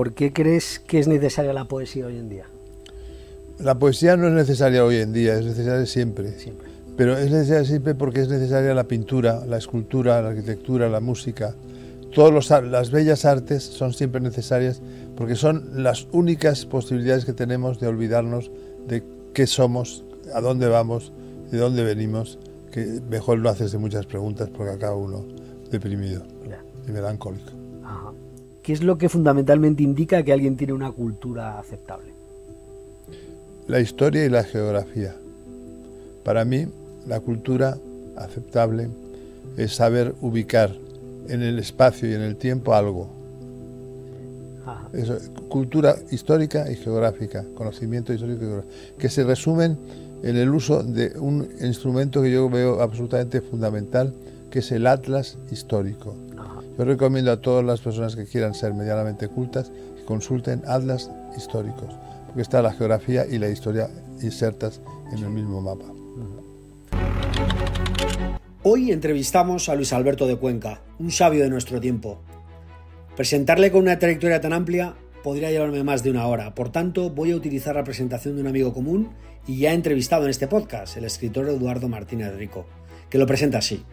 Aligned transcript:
¿por 0.00 0.14
qué 0.14 0.32
crees 0.32 0.78
que 0.78 0.98
es 0.98 1.08
necesaria 1.08 1.52
la 1.52 1.66
poesía 1.66 2.06
hoy 2.06 2.16
en 2.16 2.30
día? 2.30 2.46
La 3.58 3.78
poesía 3.78 4.16
no 4.16 4.28
es 4.28 4.32
necesaria 4.32 4.82
hoy 4.82 4.96
en 4.96 5.12
día, 5.12 5.34
es 5.34 5.44
necesaria 5.44 5.84
siempre. 5.84 6.38
Siempre. 6.38 6.68
Pero 6.96 7.18
es 7.18 7.30
necesaria 7.30 7.66
siempre 7.66 7.94
porque 7.94 8.22
es 8.22 8.30
necesaria 8.30 8.72
la 8.72 8.84
pintura, 8.84 9.44
la 9.44 9.58
escultura, 9.58 10.22
la 10.22 10.30
arquitectura, 10.30 10.88
la 10.88 11.00
música. 11.00 11.54
Todas 12.14 12.50
las 12.64 12.90
bellas 12.90 13.26
artes 13.26 13.62
son 13.62 13.92
siempre 13.92 14.22
necesarias 14.22 14.80
porque 15.18 15.36
son 15.36 15.82
las 15.82 16.06
únicas 16.12 16.64
posibilidades 16.64 17.26
que 17.26 17.34
tenemos 17.34 17.78
de 17.78 17.88
olvidarnos 17.88 18.50
de 18.88 19.02
qué 19.34 19.46
somos, 19.46 20.02
a 20.32 20.40
dónde 20.40 20.66
vamos, 20.68 21.12
de 21.50 21.58
dónde 21.58 21.84
venimos, 21.84 22.38
que 22.72 23.02
mejor 23.10 23.40
no 23.40 23.50
haces 23.50 23.70
de 23.70 23.76
muchas 23.76 24.06
preguntas 24.06 24.48
porque 24.48 24.72
acaba 24.72 24.96
uno 24.96 25.26
deprimido 25.70 26.22
y 26.88 26.90
melancólico. 26.90 27.52
¿Qué 28.62 28.72
es 28.72 28.82
lo 28.82 28.98
que 28.98 29.08
fundamentalmente 29.08 29.82
indica 29.82 30.22
que 30.22 30.32
alguien 30.32 30.56
tiene 30.56 30.72
una 30.72 30.92
cultura 30.92 31.58
aceptable? 31.58 32.12
La 33.66 33.80
historia 33.80 34.24
y 34.24 34.28
la 34.28 34.44
geografía. 34.44 35.14
Para 36.24 36.44
mí, 36.44 36.66
la 37.06 37.20
cultura 37.20 37.78
aceptable 38.16 38.88
es 39.56 39.74
saber 39.74 40.14
ubicar 40.20 40.76
en 41.28 41.42
el 41.42 41.58
espacio 41.58 42.10
y 42.10 42.14
en 42.14 42.20
el 42.20 42.36
tiempo 42.36 42.74
algo. 42.74 43.08
Eso, 44.92 45.16
cultura 45.48 45.96
histórica 46.10 46.70
y 46.70 46.76
geográfica, 46.76 47.44
conocimiento 47.54 48.12
histórico 48.12 48.42
y 48.42 48.46
geográfico, 48.46 48.74
que 48.98 49.08
se 49.08 49.24
resumen 49.24 49.78
en 50.22 50.36
el 50.36 50.50
uso 50.50 50.82
de 50.82 51.18
un 51.18 51.48
instrumento 51.60 52.22
que 52.22 52.30
yo 52.30 52.48
veo 52.50 52.82
absolutamente 52.82 53.40
fundamental, 53.40 54.12
que 54.50 54.58
es 54.58 54.70
el 54.72 54.86
atlas 54.86 55.38
histórico. 55.50 56.14
Yo 56.80 56.86
recomiendo 56.86 57.30
a 57.30 57.42
todas 57.42 57.62
las 57.62 57.82
personas 57.82 58.16
que 58.16 58.24
quieran 58.24 58.54
ser 58.54 58.72
medianamente 58.72 59.28
cultas 59.28 59.70
que 59.98 60.02
consulten 60.06 60.62
atlas 60.66 61.10
históricos, 61.36 61.94
porque 62.24 62.40
está 62.40 62.62
la 62.62 62.72
geografía 62.72 63.26
y 63.26 63.38
la 63.38 63.50
historia 63.50 63.90
insertas 64.22 64.80
en 65.12 65.18
el 65.18 65.28
mismo 65.28 65.60
mapa. 65.60 65.84
Hoy 68.62 68.92
entrevistamos 68.92 69.68
a 69.68 69.74
Luis 69.74 69.92
Alberto 69.92 70.26
de 70.26 70.36
Cuenca, 70.36 70.80
un 70.98 71.10
sabio 71.10 71.42
de 71.42 71.50
nuestro 71.50 71.82
tiempo. 71.82 72.22
Presentarle 73.14 73.70
con 73.70 73.82
una 73.82 73.98
trayectoria 73.98 74.40
tan 74.40 74.54
amplia 74.54 74.94
podría 75.22 75.50
llevarme 75.50 75.84
más 75.84 76.02
de 76.02 76.12
una 76.12 76.26
hora, 76.28 76.54
por 76.54 76.72
tanto 76.72 77.10
voy 77.10 77.32
a 77.32 77.36
utilizar 77.36 77.74
la 77.74 77.84
presentación 77.84 78.36
de 78.36 78.40
un 78.40 78.48
amigo 78.48 78.72
común 78.72 79.10
y 79.46 79.58
ya 79.58 79.74
entrevistado 79.74 80.24
en 80.24 80.30
este 80.30 80.48
podcast, 80.48 80.96
el 80.96 81.04
escritor 81.04 81.46
Eduardo 81.46 81.90
Martínez 81.90 82.34
Rico, 82.36 82.64
que 83.10 83.18
lo 83.18 83.26
presenta 83.26 83.58
así. 83.58 83.84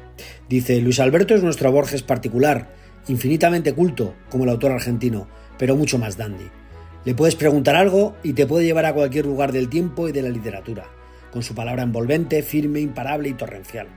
Dice, 0.48 0.80
Luis 0.80 1.02
Alberto 1.02 1.36
es 1.36 1.44
nuestro 1.44 1.70
Borges 1.70 2.02
particular, 2.02 2.77
infinitamente 3.08 3.74
culto, 3.74 4.14
como 4.30 4.44
el 4.44 4.50
autor 4.50 4.72
argentino, 4.72 5.28
pero 5.58 5.76
mucho 5.76 5.98
más 5.98 6.18
dandy. 6.18 6.50
Le 7.06 7.16
puedes 7.16 7.36
preguntar 7.36 7.76
algo 7.76 8.16
y 8.24 8.34
te 8.34 8.46
puede 8.46 8.66
llevar 8.66 8.86
a 8.86 8.94
cualquier 8.94 9.26
lugar 9.26 9.52
del 9.52 9.70
tiempo 9.70 10.10
y 10.10 10.12
de 10.12 10.22
la 10.22 10.30
literatura, 10.30 10.86
con 11.32 11.42
su 11.42 11.56
palabra 11.56 11.84
envolvente, 11.84 12.44
firme, 12.44 12.80
imparable 12.80 13.30
y 13.30 13.34
torrencial. 13.34 13.88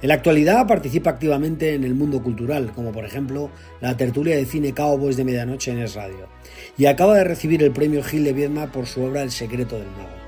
En 0.00 0.08
la 0.08 0.14
actualidad 0.14 0.66
participa 0.66 1.10
activamente 1.10 1.74
en 1.74 1.82
el 1.82 1.94
mundo 1.94 2.22
cultural, 2.22 2.72
como 2.72 2.92
por 2.92 3.04
ejemplo 3.04 3.50
la 3.80 3.96
tertulia 3.96 4.36
de 4.36 4.46
cine 4.46 4.72
Cowboys 4.72 5.16
de 5.16 5.24
Medianoche 5.24 5.72
en 5.72 5.78
Es 5.78 5.94
Radio, 5.94 6.28
y 6.76 6.86
acaba 6.86 7.16
de 7.16 7.24
recibir 7.24 7.62
el 7.62 7.72
premio 7.72 8.02
Gil 8.04 8.24
de 8.24 8.32
Viedma 8.32 8.70
por 8.70 8.86
su 8.86 9.02
obra 9.02 9.22
El 9.22 9.32
secreto 9.32 9.76
del 9.76 9.88
mago. 9.88 10.18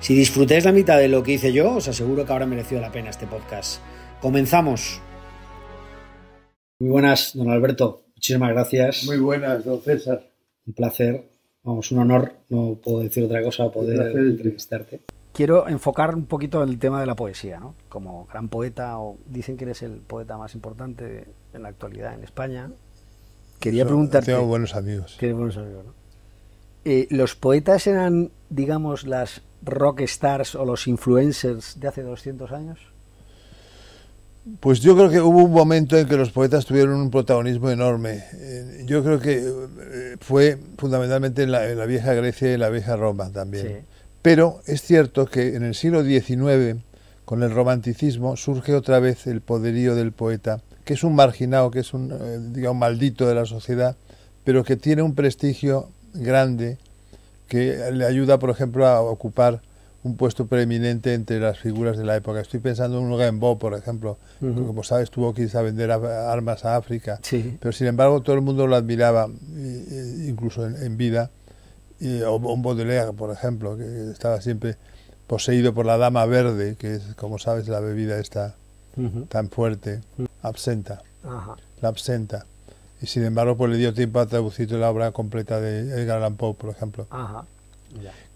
Si 0.00 0.14
disfrutéis 0.14 0.64
la 0.64 0.72
mitad 0.72 0.98
de 0.98 1.08
lo 1.08 1.22
que 1.22 1.32
hice 1.32 1.52
yo, 1.52 1.74
os 1.74 1.88
aseguro 1.88 2.24
que 2.24 2.32
habrá 2.32 2.46
merecido 2.46 2.80
la 2.80 2.90
pena 2.90 3.10
este 3.10 3.26
podcast. 3.26 3.80
Comenzamos. 4.20 5.00
Muy 6.82 6.90
buenas, 6.90 7.30
don 7.36 7.48
Alberto. 7.48 8.02
Muchísimas 8.16 8.50
gracias. 8.50 9.04
Muy 9.04 9.18
buenas, 9.18 9.64
don 9.64 9.80
César. 9.80 10.28
Un 10.66 10.72
placer, 10.72 11.30
vamos, 11.62 11.92
un 11.92 12.00
honor, 12.00 12.32
no 12.48 12.74
puedo 12.82 13.04
decir 13.04 13.22
otra 13.22 13.40
cosa, 13.40 13.70
poder 13.70 14.16
entrevistarte. 14.16 15.02
Quiero 15.32 15.68
enfocar 15.68 16.12
un 16.12 16.26
poquito 16.26 16.60
el 16.64 16.80
tema 16.80 16.98
de 16.98 17.06
la 17.06 17.14
poesía, 17.14 17.60
¿no? 17.60 17.76
Como 17.88 18.26
gran 18.26 18.48
poeta, 18.48 18.98
o 18.98 19.16
dicen 19.26 19.56
que 19.56 19.62
eres 19.62 19.82
el 19.82 20.00
poeta 20.00 20.36
más 20.36 20.56
importante 20.56 21.28
en 21.54 21.62
la 21.62 21.68
actualidad 21.68 22.14
en 22.14 22.24
España. 22.24 22.72
Quería 23.60 23.84
preguntarte. 23.84 24.32
Tengo 24.32 24.46
buenos 24.46 24.74
amigos. 24.74 25.16
Tienes 25.20 25.36
buenos 25.36 25.56
amigos, 25.58 25.86
¿no? 25.86 25.94
Eh, 26.84 27.06
¿Los 27.10 27.36
poetas 27.36 27.86
eran, 27.86 28.32
digamos, 28.50 29.06
las 29.06 29.42
rock 29.62 30.00
stars 30.00 30.56
o 30.56 30.64
los 30.64 30.88
influencers 30.88 31.78
de 31.78 31.86
hace 31.86 32.02
200 32.02 32.50
años? 32.50 32.91
Pues 34.58 34.80
yo 34.80 34.96
creo 34.96 35.08
que 35.08 35.20
hubo 35.20 35.44
un 35.44 35.52
momento 35.52 35.96
en 35.96 36.08
que 36.08 36.16
los 36.16 36.32
poetas 36.32 36.66
tuvieron 36.66 37.00
un 37.00 37.10
protagonismo 37.10 37.70
enorme. 37.70 38.24
Eh, 38.34 38.82
yo 38.86 39.04
creo 39.04 39.20
que 39.20 39.38
eh, 39.38 40.16
fue 40.20 40.58
fundamentalmente 40.78 41.44
en 41.44 41.52
la, 41.52 41.86
vieja 41.86 42.12
Grecia 42.14 42.50
y 42.50 42.54
en 42.54 42.60
la 42.60 42.68
vieja 42.68 42.96
Roma 42.96 43.30
también. 43.32 43.84
Pero 44.20 44.60
es 44.66 44.82
cierto 44.82 45.26
que 45.26 45.54
en 45.54 45.62
el 45.62 45.76
siglo 45.76 46.02
XIX, 46.02 46.80
con 47.24 47.44
el 47.44 47.52
romanticismo, 47.52 48.36
surge 48.36 48.74
otra 48.74 48.98
vez 48.98 49.28
el 49.28 49.42
poderío 49.42 49.94
del 49.94 50.10
poeta, 50.10 50.60
que 50.84 50.94
es 50.94 51.04
un 51.04 51.14
marginado, 51.14 51.70
que 51.70 51.80
es 51.80 51.94
un 51.94 52.10
eh, 52.12 52.38
digamos, 52.52 52.80
maldito 52.80 53.28
de 53.28 53.36
la 53.36 53.46
sociedad, 53.46 53.96
pero 54.42 54.64
que 54.64 54.76
tiene 54.76 55.02
un 55.02 55.14
prestigio 55.14 55.88
grande 56.14 56.78
que 57.46 57.92
le 57.92 58.04
ayuda, 58.06 58.40
por 58.40 58.50
ejemplo, 58.50 58.88
a 58.88 59.02
ocupar 59.02 59.60
un 60.04 60.16
puesto 60.16 60.46
preeminente 60.46 61.14
entre 61.14 61.38
las 61.38 61.58
figuras 61.58 61.96
de 61.96 62.04
la 62.04 62.16
época. 62.16 62.40
Estoy 62.40 62.60
pensando 62.60 62.98
en 62.98 63.04
un 63.04 63.18
Rimbaud, 63.18 63.58
por 63.58 63.74
ejemplo, 63.74 64.18
que 64.40 64.52
como 64.52 64.82
sabes 64.82 65.10
tuvo 65.10 65.32
que 65.32 65.42
irse 65.42 65.58
a 65.58 65.62
vender 65.62 65.90
armas 65.90 66.64
a 66.64 66.76
África, 66.76 67.20
pero 67.60 67.72
sin 67.72 67.86
embargo 67.86 68.20
todo 68.20 68.34
el 68.34 68.42
mundo 68.42 68.66
lo 68.66 68.74
admiraba, 68.76 69.28
incluso 70.26 70.66
en, 70.66 70.96
vida. 70.96 71.30
Y, 72.00 72.20
o 72.22 72.34
un 72.34 72.62
Baudelaire, 72.62 73.12
por 73.12 73.30
ejemplo, 73.30 73.76
que 73.76 74.10
estaba 74.10 74.40
siempre 74.40 74.76
poseído 75.28 75.72
por 75.72 75.86
la 75.86 75.96
dama 75.98 76.26
verde, 76.26 76.74
que 76.76 76.96
es, 76.96 77.02
como 77.14 77.38
sabes, 77.38 77.68
la 77.68 77.78
bebida 77.78 78.18
esta 78.18 78.56
tan 79.28 79.48
fuerte, 79.48 80.00
absenta, 80.42 81.02
la 81.80 81.88
absenta. 81.88 82.44
Y 83.00 83.06
sin 83.06 83.24
embargo, 83.24 83.56
pues 83.56 83.70
le 83.70 83.78
dio 83.78 83.94
tiempo 83.94 84.20
a 84.20 84.26
traducir 84.26 84.70
la 84.72 84.90
obra 84.90 85.12
completa 85.12 85.60
de 85.60 85.80
Edgar 86.00 86.18
Allan 86.18 86.36
Poe, 86.36 86.54
por 86.54 86.70
ejemplo. 86.70 87.06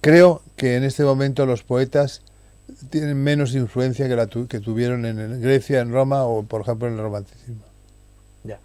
Creo 0.07 0.41
que 0.55 0.77
en 0.77 0.85
este 0.85 1.03
momento 1.03 1.47
los 1.47 1.65
poetas 1.65 2.23
tienen 2.91 3.21
menos 3.21 3.57
influencia 3.57 4.07
que 4.07 4.15
la 4.15 4.29
que 4.29 4.61
tuvieron 4.61 5.05
en 5.05 5.41
Grecia, 5.41 5.81
en 5.81 5.91
Roma 5.91 6.23
o, 6.23 6.45
por 6.45 6.61
ejemplo, 6.61 6.87
en 6.87 6.95
el 6.95 7.01
romanticismo. 7.01 7.65
Ya. 8.45 8.61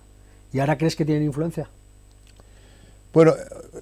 ¿Y 0.53 0.59
ahora 0.59 0.77
crees 0.77 0.95
que 0.95 1.03
tienen 1.03 1.23
influencia? 1.23 1.67
Bueno, 3.11 3.33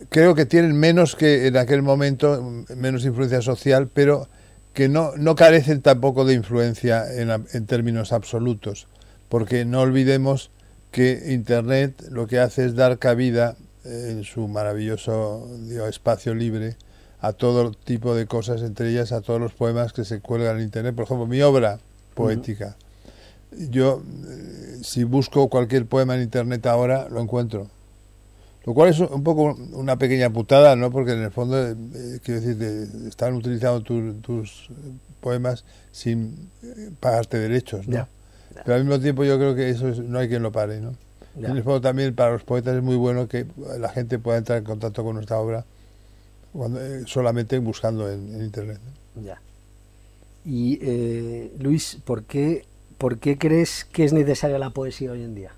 creo 0.08 0.36
que 0.36 0.46
tienen 0.46 0.74
menos 0.74 1.18
que 1.18 1.48
en 1.48 1.58
aquel 1.58 1.82
momento, 1.82 2.42
menos 2.78 3.04
influencia 3.04 3.42
social, 3.42 3.90
pero 3.94 4.30
que 4.74 4.88
no, 4.88 5.12
no 5.18 5.36
carecen 5.36 5.82
tampoco 5.82 6.24
de 6.24 6.36
influencia 6.36 7.14
en, 7.14 7.30
en 7.30 7.66
términos 7.66 8.14
absolutos, 8.14 8.88
porque 9.28 9.66
no 9.66 9.82
olvidemos 9.82 10.50
que 10.92 11.34
Internet 11.34 12.06
lo 12.10 12.26
que 12.26 12.40
hace 12.40 12.64
es 12.64 12.76
dar 12.76 13.00
cabida 13.00 13.58
en 13.84 14.24
su 14.24 14.48
maravilloso 14.48 15.46
espacio 15.90 16.34
libre 16.34 16.78
a 17.22 17.34
todo 17.34 17.72
tipo 17.72 18.16
de 18.16 18.26
cosas, 18.26 18.62
entre 18.62 18.90
ellas 18.90 19.12
a 19.12 19.22
todos 19.22 19.42
los 19.42 19.54
poemas 19.54 19.94
que 19.94 20.06
se 20.06 20.22
cuelgan 20.22 20.58
en 20.58 20.64
Internet. 20.64 20.96
Por 20.96 21.06
ejemplo, 21.06 21.28
mi 21.28 21.42
obra 21.42 21.80
poética. 22.14 22.78
Yo, 23.52 24.02
eh, 24.28 24.78
si 24.84 25.04
busco 25.04 25.50
cualquier 25.50 25.86
poema 25.86 26.16
en 26.16 26.22
Internet 26.22 26.66
ahora, 26.66 27.08
lo 27.10 27.20
encuentro. 27.20 27.68
Lo 28.66 28.74
cual 28.74 28.90
es 28.90 29.00
un 29.00 29.24
poco 29.24 29.58
una 29.74 29.98
pequeña 29.98 30.30
putada, 30.30 30.76
¿no? 30.76 30.92
Porque 30.92 31.14
en 31.14 31.24
el 31.24 31.32
fondo, 31.32 31.58
eh, 31.68 32.20
quiero 32.24 32.42
decir, 32.42 33.08
están 33.08 33.34
utilizando 33.34 33.82
tus 33.82 34.70
poemas 35.22 35.66
sin 35.92 36.50
eh, 36.64 36.92
pagarte 37.00 37.38
derechos, 37.38 37.88
¿no? 37.88 38.08
Pero 38.66 38.76
al 38.76 38.84
mismo 38.84 39.00
tiempo 39.00 39.24
yo 39.24 39.38
creo 39.38 39.56
que 39.56 39.70
eso 39.70 39.88
no 40.04 40.20
hay 40.20 40.28
quien 40.28 40.44
lo 40.44 40.52
pare, 40.52 40.82
¿no? 40.82 40.94
En 41.36 41.56
el 41.56 41.64
fondo 41.64 41.80
también 41.80 42.14
para 42.16 42.32
los 42.32 42.44
poetas 42.44 42.76
es 42.76 42.84
muy 42.84 42.96
bueno 42.96 43.28
que 43.28 43.46
la 43.80 43.90
gente 43.90 44.20
pueda 44.20 44.38
entrar 44.38 44.58
en 44.58 44.66
contacto 44.66 45.04
con 45.04 45.16
nuestra 45.16 45.40
obra 45.40 45.66
cuando, 46.54 46.82
eh, 46.82 47.04
solamente 47.06 47.58
buscando 47.60 48.10
en, 48.12 48.42
Internet. 48.42 48.80
Ya. 49.24 49.42
Y 50.46 50.80
eh, 50.82 51.54
Luis, 51.60 51.98
¿por 52.04 52.24
qué, 52.24 52.66
¿por 52.98 53.20
qué 53.20 53.38
crees 53.38 53.86
que 53.86 54.04
es 54.06 54.14
necesaria 54.14 54.58
la 54.58 54.72
poesía 54.72 55.12
hoy 55.12 55.24
en 55.24 55.36
día? 55.36 55.52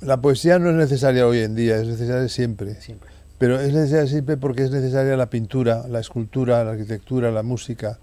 La 0.00 0.20
poesía 0.20 0.58
no 0.58 0.70
es 0.70 0.76
necesaria 0.76 1.26
hoy 1.26 1.38
en 1.38 1.54
día, 1.54 1.76
es 1.76 1.86
necesaria 1.86 2.28
siempre. 2.28 2.74
Siempre. 2.80 3.10
Pero 3.38 3.60
es 3.60 3.72
necesaria 3.72 4.06
siempre 4.06 4.36
porque 4.36 4.64
es 4.64 4.70
necesaria 4.70 5.16
la 5.16 5.28
pintura, 5.28 5.86
la 5.88 6.00
escultura, 6.00 6.64
la 6.64 6.72
arquitectura, 6.72 7.30
la 7.30 7.42
música. 7.42 7.98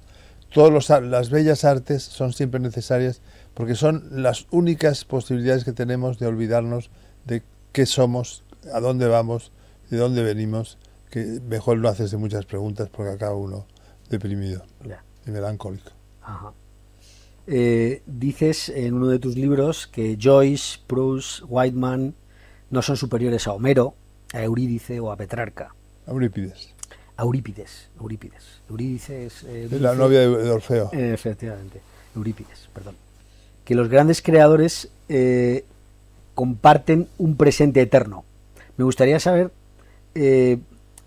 Todas 0.53 0.89
las 1.01 1.29
bellas 1.31 1.65
artes 1.65 2.03
son 2.03 2.33
siempre 2.33 2.59
necesarias 2.59 3.21
porque 3.55 3.75
son 3.75 4.03
las 4.11 4.45
únicas 4.51 5.05
posibilidades 5.05 5.63
que 5.63 5.73
tenemos 5.73 6.19
de 6.19 6.27
olvidarnos 6.27 6.91
de 7.25 7.41
qué 7.71 7.85
somos, 7.85 8.43
a 8.71 8.79
dónde 8.79 9.07
vamos, 9.07 9.51
de 9.89 9.97
dónde 9.97 10.23
venimos, 10.23 10.77
que 11.13 11.39
mejor 11.47 11.77
no 11.77 11.89
haces 11.89 12.09
de 12.09 12.17
muchas 12.17 12.43
preguntas 12.43 12.89
porque 12.89 13.11
acaba 13.11 13.35
uno 13.35 13.67
deprimido 14.09 14.63
y 15.27 15.29
melancólico. 15.29 15.91
Eh, 17.45 18.01
dices 18.07 18.69
en 18.69 18.95
uno 18.95 19.09
de 19.09 19.19
tus 19.19 19.35
libros 19.35 19.85
que 19.85 20.17
Joyce, 20.19 20.79
Proust, 20.87 21.43
Whiteman, 21.47 22.15
no 22.71 22.81
son 22.81 22.97
superiores 22.97 23.45
a 23.45 23.53
Homero, 23.53 23.93
a 24.33 24.41
Eurídice 24.41 24.99
o 24.99 25.11
a 25.11 25.15
Petrarca. 25.15 25.75
Eurípides. 26.07 26.73
Eurípides, 27.19 27.89
Eurípides. 27.99 28.61
Eurídice 28.67 29.27
es... 29.27 29.43
es 29.43 29.71
la 29.79 29.93
novia 29.93 30.21
de 30.21 30.49
Orfeo. 30.49 30.89
efectivamente, 30.93 31.79
Eurípides, 32.15 32.69
perdón. 32.73 32.95
Que 33.63 33.75
los 33.75 33.87
grandes 33.87 34.23
creadores 34.23 34.89
eh, 35.09 35.63
comparten 36.33 37.07
un 37.19 37.37
presente 37.37 37.81
eterno. 37.81 38.25
Me 38.77 38.83
gustaría 38.83 39.19
saber, 39.19 39.51
eh, 40.15 40.57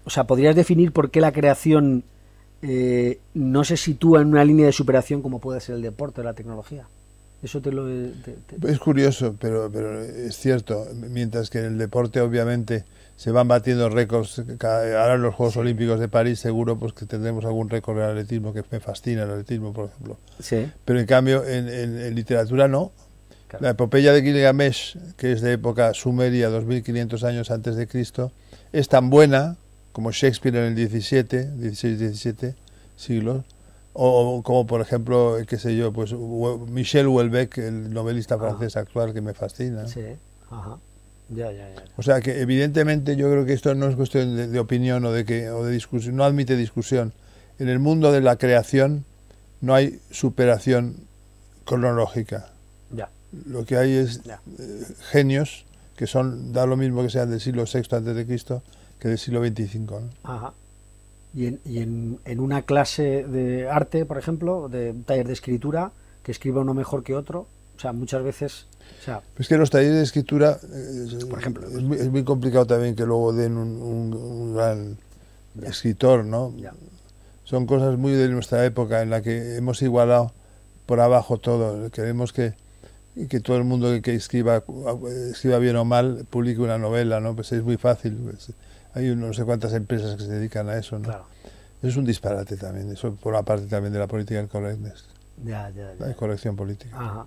o 0.07 0.11
sea, 0.11 0.25
¿podrías 0.25 0.55
definir 0.55 0.93
por 0.93 1.11
qué 1.11 1.21
la 1.21 1.33
creación 1.33 2.05
eh, 2.63 3.19
no 3.35 3.65
se 3.65 3.77
sitúa 3.77 4.23
en 4.23 4.29
una 4.29 4.45
línea 4.45 4.67
de 4.67 4.73
superación 4.73 5.21
como 5.21 5.41
puede 5.41 5.61
ser 5.61 5.75
el 5.75 5.83
deporte 5.83 6.21
o 6.21 6.25
la 6.25 6.35
tecnología? 6.35 6.87
Eso 7.43 7.61
te 7.61 7.73
lo... 7.73 7.87
Es 7.89 8.79
curioso, 8.79 9.35
pero, 9.39 9.69
pero 9.71 10.01
es 10.01 10.37
cierto. 10.37 10.87
Mientras 10.95 11.51
que 11.51 11.59
en 11.59 11.65
el 11.67 11.79
deporte, 11.79 12.21
obviamente, 12.21 12.85
se 13.17 13.31
van 13.33 13.49
batiendo 13.49 13.89
récords. 13.89 14.43
Ahora 14.63 15.15
en 15.15 15.23
los 15.23 15.35
Juegos 15.35 15.57
Olímpicos 15.57 15.99
de 15.99 16.09
París 16.09 16.39
seguro 16.39 16.79
pues 16.79 16.93
que 16.93 17.05
tendremos 17.05 17.45
algún 17.45 17.69
récord 17.69 17.99
de 17.99 18.05
atletismo, 18.05 18.55
que 18.55 18.63
me 18.71 18.79
fascina 18.79 19.25
el 19.25 19.31
atletismo, 19.31 19.73
por 19.73 19.87
ejemplo. 19.87 20.19
Sí. 20.39 20.71
Pero 20.85 21.01
en 21.01 21.07
cambio, 21.07 21.45
en, 21.45 22.15
literatura 22.15 22.69
no. 22.69 22.93
La 23.61 23.71
epopeya 23.71 24.13
de 24.13 24.23
Gilgamesh, 24.23 24.99
que 25.17 25.33
es 25.33 25.41
de 25.41 25.53
época 25.53 25.95
sumeria, 25.95 26.49
2500 26.49 27.25
años 27.25 27.51
antes 27.51 27.77
de 27.77 27.87
Cristo, 27.87 28.33
es 28.73 28.89
tan 28.89 29.09
buena 29.09 29.57
como 29.97 30.13
Shakespeare 30.13 30.55
en 30.57 30.65
el 30.65 30.75
17, 30.75 31.53
16-17 31.55 32.55
siglos, 32.97 33.47
o 33.95 34.43
como 34.45 34.67
por 34.67 34.83
ejemplo, 34.83 35.39
qué 35.49 35.57
sé 35.57 35.75
yo, 35.75 35.91
pues 35.91 36.13
Michel 36.13 37.07
Houellebecq, 37.07 37.57
el 37.57 37.95
novelista 37.95 38.35
ah. 38.35 38.39
francés 38.39 38.77
actual 38.77 39.15
que 39.15 39.23
me 39.23 39.33
fascina. 39.33 39.89
Sí, 39.89 40.03
ajá. 40.51 40.77
Ya, 41.31 41.51
ya, 41.51 41.75
ya. 41.75 41.83
O 41.97 42.03
sea 42.03 42.21
que 42.21 42.43
evidentemente 42.43 43.17
yo 43.17 43.31
creo 43.31 43.47
que 43.47 43.55
esto 43.55 43.75
no 43.75 43.89
es 43.89 43.97
cuestión 43.97 44.53
de, 44.53 44.59
opinión 44.61 45.03
o 45.07 45.13
de 45.13 45.25
que 45.25 45.49
o 45.49 45.65
de 45.65 45.73
discusión, 45.73 46.15
no 46.15 46.25
admite 46.25 46.57
discusión. 46.57 47.15
En 47.59 47.71
el 47.71 47.79
mundo 47.79 48.13
de 48.13 48.21
la 48.21 48.37
creación 48.37 49.07
no 49.63 49.75
hay 49.75 49.99
superación 50.11 50.97
cronológica. 51.65 52.51
Ya. 52.91 53.09
Lo 53.47 53.65
que 53.65 53.79
hay 53.79 53.95
es 53.95 54.21
eh, 54.27 54.85
genios 55.11 55.65
que 55.97 56.07
son 56.07 56.53
da 56.53 56.67
lo 56.67 56.77
mismo 56.77 57.03
que 57.03 57.09
sean 57.09 57.31
del 57.31 57.41
siglo 57.41 57.65
VI 57.65 57.97
antes 57.97 58.15
de 58.15 58.27
Cristo 58.27 58.63
que 58.99 59.09
del 59.09 59.19
siglo 59.19 59.45
XXV. 59.45 59.91
¿no? 59.91 60.11
Ajá 60.23 60.53
y, 61.37 61.47
en, 61.47 61.61
y 61.67 61.79
en, 61.81 62.19
en, 62.25 62.41
una 62.41 62.63
clase 62.63 63.25
de 63.25 63.69
arte, 63.69 64.07
por 64.07 64.17
ejemplo, 64.17 64.71
de 64.71 64.93
un 64.93 65.05
taller 65.05 65.27
de 65.27 65.35
escritura, 65.35 65.93
que 66.23 66.33
escriba 66.33 66.63
uno 66.63 66.73
mejor 66.73 67.05
que 67.05 67.15
otro, 67.15 67.47
o 67.77 67.81
sea, 67.81 67.93
muchas 67.93 68.25
veces... 68.25 68.67
O 69.01 69.05
sea, 69.05 69.21
es 69.39 69.47
que 69.47 69.59
los 69.59 69.69
talleres 69.69 69.97
de 69.97 70.03
escritura, 70.03 70.59
por 71.29 71.39
ejemplo, 71.39 71.69
es 71.69 71.83
muy, 71.83 71.99
es 71.99 72.09
muy, 72.09 72.25
complicado 72.25 72.67
también 72.67 72.97
que 72.97 73.05
luego 73.05 73.35
den 73.35 73.59
un, 73.59 73.83
un, 73.83 74.55
gran 74.55 74.97
escritor, 75.63 76.25
¿no? 76.25 76.55
Son 77.45 77.67
cosas 77.67 77.99
muy 77.99 78.13
de 78.13 78.29
nuestra 78.29 78.65
época 78.65 79.03
en 79.03 79.11
la 79.11 79.21
que 79.21 79.57
hemos 79.57 79.83
igualado 79.83 80.33
por 80.87 81.01
abajo 81.01 81.37
todo. 81.37 81.91
Queremos 81.91 82.33
que, 82.33 82.55
que 83.29 83.41
todo 83.41 83.57
el 83.57 83.65
mundo 83.65 83.93
que, 83.93 84.03
que 84.03 84.15
escriba, 84.15 84.63
escriba 85.31 85.59
bien 85.59 85.77
o 85.77 85.85
mal 85.85 86.25
publique 86.31 86.61
una 86.61 86.79
novela, 86.79 87.21
¿no? 87.21 87.35
Pues 87.35 87.53
es 87.53 87.63
muy 87.63 87.77
fácil. 87.77 88.17
Pues, 88.17 88.51
hay 88.97 89.15
no 89.15 89.33
sé 89.35 89.45
cuántas 89.45 89.75
empresas 89.75 90.17
que 90.17 90.23
se 90.23 90.31
dedican 90.31 90.69
a 90.71 90.79
eso, 90.79 90.99
¿no? 90.99 91.05
Claro. 91.05 91.27
Es 91.83 91.97
un 91.97 92.07
disparate 92.07 92.57
también, 92.57 92.91
eso 92.91 93.15
por 93.15 93.35
la 93.35 93.43
parte 93.43 93.67
también 93.67 93.93
de 93.93 93.99
la 93.99 94.07
política 94.07 94.41
del 94.41 94.49
correctness. 94.49 95.05
Ya, 95.45 95.69
ya, 95.71 95.95
ya. 95.95 96.07
La 96.07 96.15
corrección 96.15 96.57
política. 96.57 96.97
Ajá. 96.99 97.27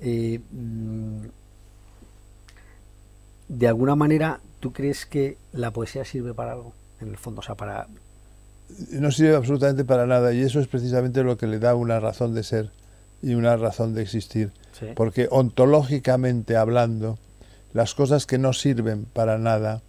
Eh, 0.00 0.38
mm, 0.50 1.20
de 3.48 3.68
alguna 3.68 3.96
manera, 3.96 4.40
¿tú 4.60 4.74
crees 4.74 5.06
que 5.06 5.38
la 5.52 5.70
poesía 5.70 6.04
sirve 6.04 6.34
para 6.34 6.52
algo? 6.52 6.74
En 7.00 7.08
el 7.08 7.16
fondo, 7.16 7.40
o 7.40 7.42
sea, 7.42 7.54
para... 7.54 7.86
No 8.90 9.10
sirve 9.10 9.34
absolutamente 9.34 9.84
para 9.84 10.06
nada 10.06 10.34
y 10.34 10.42
eso 10.42 10.60
es 10.60 10.66
precisamente 10.66 11.22
lo 11.22 11.38
que 11.38 11.46
le 11.46 11.58
da 11.58 11.74
una 11.74 12.00
razón 12.00 12.34
de 12.34 12.42
ser 12.42 12.70
y 13.22 13.34
una 13.34 13.56
razón 13.56 13.94
de 13.94 14.02
existir. 14.02 14.52
Sí. 14.78 14.88
Porque 14.94 15.28
ontológicamente 15.30 16.56
hablando, 16.56 17.18
las 17.72 17.94
cosas 17.94 18.26
que 18.26 18.36
no 18.36 18.52
sirven 18.52 19.06
para 19.06 19.38
nada 19.38 19.80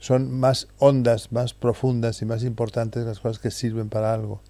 son 0.00 0.32
más 0.32 0.66
hondas, 0.78 1.30
más 1.30 1.54
profundas 1.54 2.20
y 2.22 2.24
más 2.24 2.42
importantes 2.42 3.04
las 3.04 3.20
cosas 3.20 3.38
que 3.38 3.50
sirven 3.50 3.88
para 3.88 4.12
algo, 4.12 4.40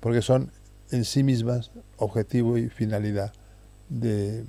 porque 0.00 0.22
son 0.22 0.50
en 0.90 1.04
sí 1.04 1.22
mismas 1.22 1.70
objetivo 1.98 2.58
y 2.58 2.68
finalidad 2.68 3.32
de, 3.88 4.44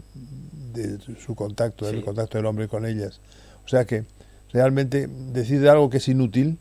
de 0.73 0.97
su 1.19 1.35
contacto, 1.35 1.85
del 1.85 2.03
contacto 2.03 2.37
del 2.37 2.47
hombre 2.47 2.67
con 2.67 2.85
ellas. 2.85 3.19
O 3.65 3.67
sea 3.67 3.85
que 3.85 4.05
realmente 4.53 5.07
decir 5.07 5.59
de 5.59 5.69
algo 5.69 5.89
que 5.89 5.97
es 5.97 6.07
inútil 6.07 6.57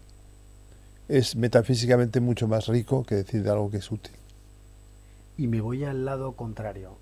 es 1.08 1.36
metafísicamente 1.36 2.20
mucho 2.20 2.48
más 2.48 2.66
rico 2.66 3.04
que 3.04 3.14
decir 3.14 3.42
de 3.42 3.50
algo 3.50 3.70
que 3.70 3.78
es 3.78 3.90
útil. 3.90 4.14
Y 5.36 5.48
me 5.48 5.60
voy 5.60 5.84
al 5.84 6.04
lado 6.04 6.32
contrario. 6.32 6.98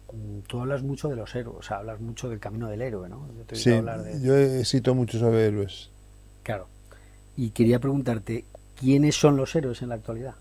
Tú 0.47 0.61
hablas 0.61 0.83
mucho 0.83 1.09
de 1.09 1.17
los 1.17 1.35
héroes, 1.35 1.59
o 1.59 1.63
sea, 1.63 1.79
hablas 1.79 2.01
mucho 2.01 2.29
del 2.29 2.41
camino 2.41 2.69
del 2.69 2.81
héroe, 2.81 3.09
¿no? 3.09 3.29
Yo 3.35 3.57
sí, 3.57 3.71
yo 4.23 4.37
he 4.37 4.61
escrito 4.61 4.95
mucho 4.95 5.19
sobre 5.19 5.47
héroes. 5.47 5.91
Claro. 6.43 6.67
Y 7.37 7.51
quería 7.51 7.79
preguntarte, 7.79 8.45
¿quiénes 8.79 9.17
son 9.17 9.37
los 9.37 9.55
héroes 9.55 9.83
en 9.83 9.89
la 9.89 9.97
actualidad? 9.97 10.35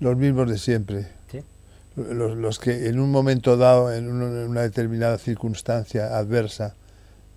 Los 0.00 0.16
mismos 0.16 0.50
de 0.50 0.58
siempre. 0.58 1.08
¿Sí? 1.30 1.40
Los, 1.96 2.36
los, 2.36 2.58
que 2.58 2.88
en 2.88 2.98
un 2.98 3.10
momento 3.10 3.56
dado, 3.56 3.92
en 3.92 4.10
una 4.10 4.62
determinada 4.62 5.18
circunstancia 5.18 6.18
adversa, 6.18 6.74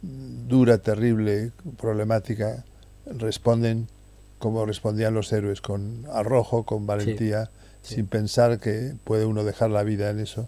dura, 0.02 0.80
terrible, 0.80 1.52
problemática, 1.78 2.64
responden 3.06 3.88
como 4.40 4.66
respondían 4.66 5.14
los 5.14 5.32
héroes, 5.34 5.62
con 5.62 6.06
arrojo, 6.12 6.64
con 6.64 6.86
valentía, 6.86 7.46
sí, 7.46 7.52
sí. 7.82 7.96
sin 7.96 8.08
pensar 8.08 8.60
que 8.60 8.94
puede 9.04 9.26
uno 9.26 9.44
dejar 9.44 9.72
la 9.72 9.84
vida 9.84 10.10
en 10.10 10.20
eso. 10.20 10.48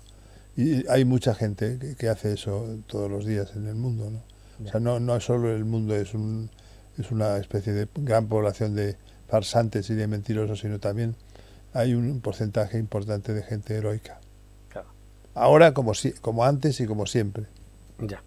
Y 0.55 0.87
hay 0.89 1.05
mucha 1.05 1.33
gente 1.33 1.77
que, 1.79 1.95
que 1.95 2.09
hace 2.09 2.33
eso 2.33 2.67
todos 2.87 3.09
los 3.09 3.25
días 3.25 3.55
en 3.55 3.67
el 3.67 3.75
mundo. 3.75 4.09
¿no? 4.11 4.21
O 4.65 4.71
sea, 4.71 4.79
no, 4.79 4.99
no 4.99 5.19
solo 5.19 5.53
el 5.55 5.65
mundo 5.65 5.95
es 5.95 6.13
un, 6.13 6.49
es 6.99 7.11
una 7.11 7.37
especie 7.37 7.73
de 7.73 7.87
gran 7.95 8.27
población 8.27 8.75
de 8.75 8.97
farsantes 9.27 9.89
y 9.89 9.95
de 9.95 10.07
mentirosos, 10.07 10.59
sino 10.59 10.79
también 10.79 11.15
hay 11.73 11.93
un 11.93 12.19
porcentaje 12.21 12.77
importante 12.77 13.33
de 13.33 13.43
gente 13.43 13.75
heroica. 13.75 14.19
Claro. 14.69 14.89
Ahora 15.33 15.73
como, 15.73 15.93
si, 15.93 16.11
como 16.13 16.43
antes 16.43 16.79
y 16.79 16.85
como 16.85 17.05
siempre. 17.05 17.45
Ya. 17.99 18.21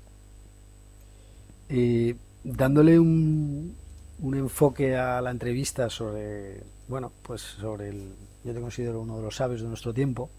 Eh, 1.69 2.15
dándole 2.45 2.99
un, 2.99 3.75
un 4.21 4.35
enfoque 4.37 4.97
a 4.97 5.21
la 5.21 5.31
entrevista 5.31 5.91
sobre, 5.91 6.63
bueno, 6.89 7.13
pues 7.23 7.41
sobre 7.43 7.89
el, 7.89 8.15
yo 8.45 8.55
te 8.55 8.61
considero 8.61 9.01
uno 9.01 9.17
de 9.17 9.23
los 9.23 9.37
sabios 9.37 9.63
de 9.63 9.69
nuestro 9.69 9.93
tiempo, 9.93 10.31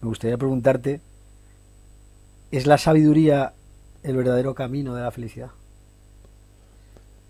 me 0.00 0.08
gustaría 0.08 0.38
preguntarte, 0.38 1.00
¿es 2.50 2.66
la 2.66 2.78
sabiduría 2.78 3.52
el 4.02 4.16
verdadero 4.16 4.54
camino 4.54 4.94
de 4.94 5.02
la 5.02 5.10
felicidad? 5.10 5.50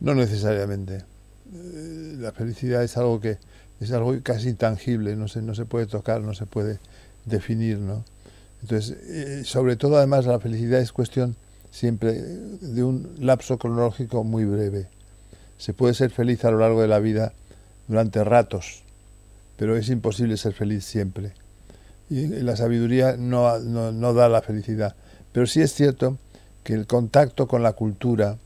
No 0.00 0.14
necesariamente. 0.14 1.04
Eh, 1.54 2.16
la 2.18 2.32
felicidad 2.32 2.82
es 2.82 2.96
algo 2.96 3.20
que 3.20 3.38
es 3.80 3.92
algo 3.92 4.14
casi 4.22 4.48
intangible, 4.48 5.16
no 5.16 5.28
se, 5.28 5.42
no 5.42 5.54
se 5.54 5.66
puede 5.66 5.86
tocar, 5.86 6.22
no 6.22 6.34
se 6.34 6.46
puede 6.46 6.78
definir, 7.26 7.78
¿no? 7.78 8.04
Entonces, 8.62 8.96
eh, 9.02 9.42
sobre 9.44 9.76
todo 9.76 9.98
además 9.98 10.26
la 10.26 10.40
felicidad 10.40 10.80
es 10.80 10.92
cuestión 10.92 11.36
siempre 11.70 12.14
de 12.14 12.82
un 12.82 13.16
lapso 13.18 13.58
cronológico 13.58 14.24
muy 14.24 14.44
breve. 14.44 14.88
Se 15.58 15.74
puede 15.74 15.94
ser 15.94 16.10
feliz 16.10 16.44
a 16.44 16.50
lo 16.50 16.58
largo 16.58 16.80
de 16.80 16.88
la 16.88 16.98
vida 16.98 17.32
durante 17.86 18.24
ratos, 18.24 18.82
pero 19.56 19.76
es 19.76 19.88
imposible 19.90 20.36
ser 20.36 20.54
feliz 20.54 20.84
siempre. 20.84 21.32
Y 22.08 22.26
la 22.26 22.56
sabiduría 22.56 23.16
no, 23.18 23.58
no, 23.58 23.92
no 23.92 24.14
da 24.14 24.28
la 24.28 24.42
felicidad. 24.42 24.94
Pero 25.32 25.46
sí 25.46 25.60
es 25.60 25.74
cierto 25.74 26.18
que 26.64 26.72
el 26.72 26.86
contacto 26.86 27.46
con 27.46 27.62
la 27.62 27.72
cultura, 27.72 28.38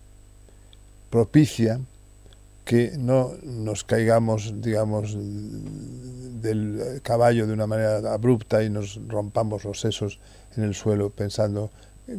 propicia 1.10 1.80
que 2.64 2.92
no 2.96 3.32
nos 3.42 3.84
caigamos, 3.84 4.60
digamos, 4.62 5.16
del 5.18 7.00
caballo 7.02 7.46
de 7.46 7.52
una 7.52 7.66
manera 7.66 8.12
abrupta 8.12 8.62
y 8.62 8.70
nos 8.70 9.00
rompamos 9.08 9.64
los 9.64 9.80
sesos 9.80 10.18
en 10.56 10.64
el 10.64 10.74
suelo 10.74 11.10
pensando 11.10 11.70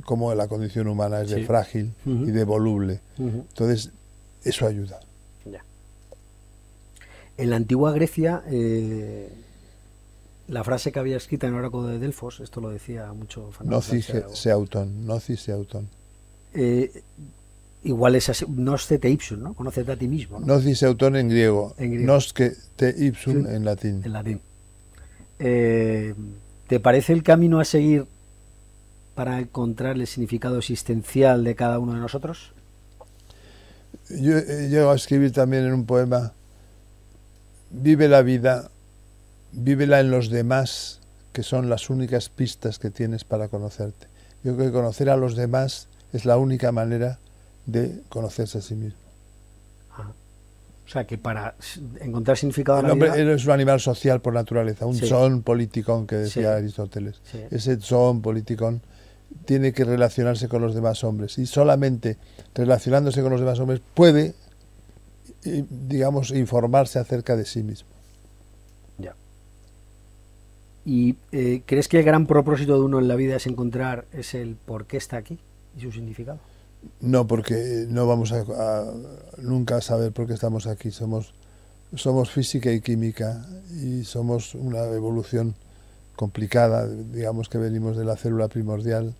cómo 0.05 0.33
la 0.35 0.47
condición 0.47 0.87
humana 0.87 1.21
es 1.21 1.29
Sí. 1.29 1.35
de 1.35 1.45
frágil 1.45 1.93
Uh 2.05 2.09
-huh. 2.09 2.27
y 2.29 2.31
de 2.31 2.43
voluble. 2.43 2.99
Uh 3.17 3.23
-huh. 3.23 3.41
Entonces, 3.49 3.91
eso 4.43 4.67
ayuda. 4.67 4.99
Ya. 5.45 5.63
En 7.37 7.49
la 7.49 7.55
antigua 7.55 7.91
Grecia, 7.93 8.43
eh, 8.47 9.29
la 10.47 10.63
frase 10.63 10.91
que 10.91 10.99
había 10.99 11.17
escrita 11.17 11.47
en 11.47 11.53
el 11.53 11.59
oráculo 11.59 11.87
de 11.87 11.99
Delfos, 11.99 12.39
esto 12.41 12.59
lo 12.61 12.69
decía 12.69 13.11
mucho 13.13 13.51
Noci 13.63 14.01
se 14.01 14.51
auton, 14.51 15.05
noci 15.05 15.37
se 15.37 15.51
auton. 15.53 15.87
eh, 16.53 17.03
igual 17.83 18.15
es 18.15 18.29
así, 18.29 18.45
te 18.99 19.09
ipsum, 19.09 19.41
¿no? 19.41 19.53
Conócete 19.53 19.91
a 19.91 19.95
ti 19.97 20.07
mismo, 20.07 20.39
¿no? 20.39 20.45
Noci 20.45 20.75
se 20.75 20.85
auton 20.85 21.15
en 21.15 21.29
griego, 21.29 21.73
En 21.77 21.91
griego. 21.91 22.13
nosque 22.13 22.53
te 22.75 22.93
ipsum 22.97 23.45
Sí. 23.47 23.53
en 23.55 23.65
latín. 23.65 24.01
en 24.03 24.13
latín. 24.13 24.41
Eh, 25.39 26.13
¿Te 26.67 26.79
parece 26.79 27.13
el 27.13 27.23
camino 27.23 27.59
a 27.59 27.65
seguir 27.65 28.05
para 29.15 29.39
encontrar 29.39 29.95
el 29.97 30.07
significado 30.07 30.57
existencial 30.59 31.43
de 31.43 31.55
cada 31.55 31.79
uno 31.79 31.93
de 31.93 31.99
nosotros? 31.99 32.53
yo 34.09 34.37
he 34.37 34.67
llegado 34.69 34.91
a 34.91 34.95
escribir 34.95 35.31
también 35.31 35.63
en 35.65 35.73
un 35.73 35.85
poema, 35.85 36.33
vive 37.69 38.07
la 38.09 38.21
vida, 38.21 38.69
vívela 39.53 39.99
en 40.01 40.11
los 40.11 40.29
demás, 40.29 40.99
que 41.33 41.43
son 41.43 41.69
las 41.69 41.89
únicas 41.89 42.27
pistas 42.29 42.77
que 42.79 42.89
tienes 42.89 43.23
para 43.23 43.47
conocerte. 43.47 44.07
Yo 44.43 44.55
creo 44.55 44.67
que 44.67 44.73
conocer 44.73 45.09
a 45.09 45.15
los 45.17 45.35
demás 45.35 45.87
es 46.13 46.25
la 46.25 46.37
única 46.37 46.71
manera 46.73 47.19
de 47.65 48.01
conocerse 48.09 48.57
a 48.57 48.61
sí 48.61 48.75
mismo. 48.75 48.99
O 50.91 50.93
sea, 50.93 51.07
que 51.07 51.17
para 51.17 51.55
encontrar 52.01 52.35
significado 52.37 52.79
en 52.79 52.85
el 52.85 52.91
hombre 52.91 53.33
es 53.33 53.45
un 53.45 53.51
animal 53.51 53.79
social 53.79 54.19
por 54.19 54.33
naturaleza, 54.33 54.85
un 54.85 54.97
son 54.97 55.41
politicón 55.41 56.05
que 56.05 56.17
decía 56.17 56.55
Aristóteles. 56.55 57.21
Ese 57.49 57.79
son 57.79 58.21
politicón 58.21 58.81
tiene 59.45 59.71
que 59.71 59.85
relacionarse 59.85 60.49
con 60.49 60.61
los 60.61 60.75
demás 60.75 61.05
hombres 61.05 61.37
y 61.37 61.45
solamente 61.45 62.17
relacionándose 62.53 63.21
con 63.21 63.31
los 63.31 63.39
demás 63.39 63.57
hombres 63.59 63.81
puede, 63.93 64.33
digamos, 65.43 66.31
informarse 66.31 66.99
acerca 66.99 67.37
de 67.37 67.45
sí 67.45 67.63
mismo. 67.63 67.87
Ya. 68.97 69.15
¿Y 70.85 71.15
eh, 71.31 71.61
crees 71.65 71.87
que 71.87 71.99
el 71.99 72.03
gran 72.03 72.27
propósito 72.27 72.73
de 72.73 72.83
uno 72.83 72.99
en 72.99 73.07
la 73.07 73.15
vida 73.15 73.37
es 73.37 73.47
encontrar 73.47 74.05
es 74.11 74.33
el 74.33 74.55
por 74.55 74.85
qué 74.85 74.97
está 74.97 75.17
aquí 75.17 75.39
y 75.77 75.81
su 75.81 75.91
significado? 75.93 76.39
No, 76.99 77.27
porque 77.27 77.85
no 77.89 78.07
vamos 78.07 78.31
a, 78.31 78.85
nunca 79.37 79.81
saber 79.81 80.11
por 80.11 80.27
qué 80.27 80.33
estamos 80.33 80.67
aquí. 80.67 80.91
Somos, 80.91 81.33
somos 81.95 82.31
física 82.31 82.71
y 82.71 82.81
química 82.81 83.45
y 83.71 84.03
somos 84.03 84.55
una 84.55 84.83
evolución 84.85 85.55
complicada. 86.15 86.87
Digamos 86.87 87.49
que 87.49 87.57
venimos 87.57 87.97
de 87.97 88.05
la 88.05 88.17
célula 88.17 88.47
primordial 88.47 89.15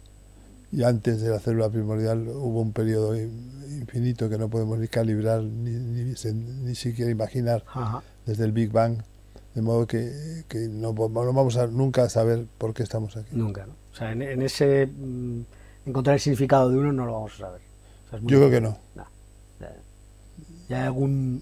y 0.72 0.84
antes 0.84 1.22
de 1.22 1.30
la 1.30 1.40
célula 1.40 1.70
primordial 1.70 2.28
hubo 2.30 2.62
un 2.62 2.72
periodo 2.72 3.16
infinito 3.16 4.30
que 4.30 4.38
no 4.38 4.50
podemos 4.50 4.80
ni 4.80 4.88
calibrar 4.88 5.42
ni, 5.44 5.72
ni, 5.72 6.76
siquiera 6.76 7.12
imaginar 7.12 7.64
desde 8.26 8.46
el 8.46 8.52
Big 8.52 8.72
Bang. 8.72 8.98
De 9.56 9.62
modo 9.62 9.86
que, 9.86 10.46
que 10.48 10.70
no, 10.70 10.94
no, 10.94 11.10
vamos 11.10 11.58
a 11.58 11.68
nunca 11.68 12.04
a 12.04 12.10
saber 12.10 12.46
por 12.58 12.74
qué 12.74 12.84
estamos 12.84 13.18
aquí. 13.18 13.32
Nunca, 13.34 13.66
¿no? 13.66 13.74
O 13.92 13.96
sea, 13.96 14.14
en, 14.14 14.22
en 14.22 14.42
ese... 14.42 14.88
Encontrar 15.86 16.16
el 16.16 16.20
significado 16.20 16.70
de 16.70 16.78
uno 16.78 16.94
no 16.94 17.06
lo 17.06 17.14
vamos 17.14 17.34
a 17.36 17.38
saber. 17.38 17.62
Yo 18.24 18.38
creo 18.38 18.50
que 18.50 18.62
no. 18.62 18.78
¿Ya 20.70 20.78
hay 20.78 20.86
algún, 20.86 21.42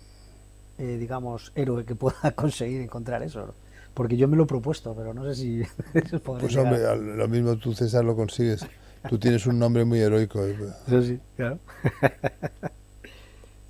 eh, 0.77 0.97
digamos, 0.99 1.51
héroe 1.55 1.85
que 1.85 1.95
pueda 1.95 2.31
conseguir 2.35 2.81
encontrar 2.81 3.21
eso? 3.21 3.53
Porque 3.93 4.17
yo 4.17 4.27
me 4.27 4.37
lo 4.37 4.43
he 4.43 4.47
propuesto, 4.47 4.95
pero 4.95 5.13
no 5.13 5.23
sé 5.25 5.35
si... 5.35 5.61
pues 6.23 6.55
hombre, 6.55 6.79
lo 6.95 7.27
mismo 7.27 7.57
tú, 7.57 7.73
César, 7.73 8.05
lo 8.05 8.15
consigues. 8.15 8.65
Tú 9.07 9.17
tienes 9.17 9.45
un 9.45 9.59
nombre 9.59 9.85
muy 9.85 9.99
heroico. 9.99 10.45
Eh. 10.45 10.57
Eso 10.87 11.01
sí, 11.03 11.19
claro. 11.35 11.59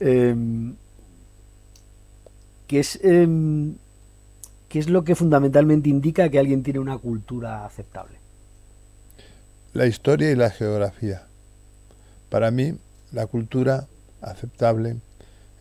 Em, 0.01 0.77
¿qué, 2.67 2.79
es, 2.79 2.97
em, 3.03 3.75
¿Qué 4.69 4.79
es 4.79 4.89
lo 4.89 5.03
que 5.03 5.13
fundamentalmente 5.13 5.89
indica 5.89 6.29
que 6.29 6.39
alguien 6.39 6.63
tiene 6.63 6.79
una 6.79 6.97
cultura 6.97 7.65
aceptable? 7.65 8.18
La 9.79 9.86
historia 9.86 10.29
y 10.29 10.36
la 10.36 10.50
geografía. 10.50 11.21
Para 12.27 12.51
mí, 12.51 12.77
la 13.13 13.27
cultura 13.27 13.88
aceptable 14.19 14.98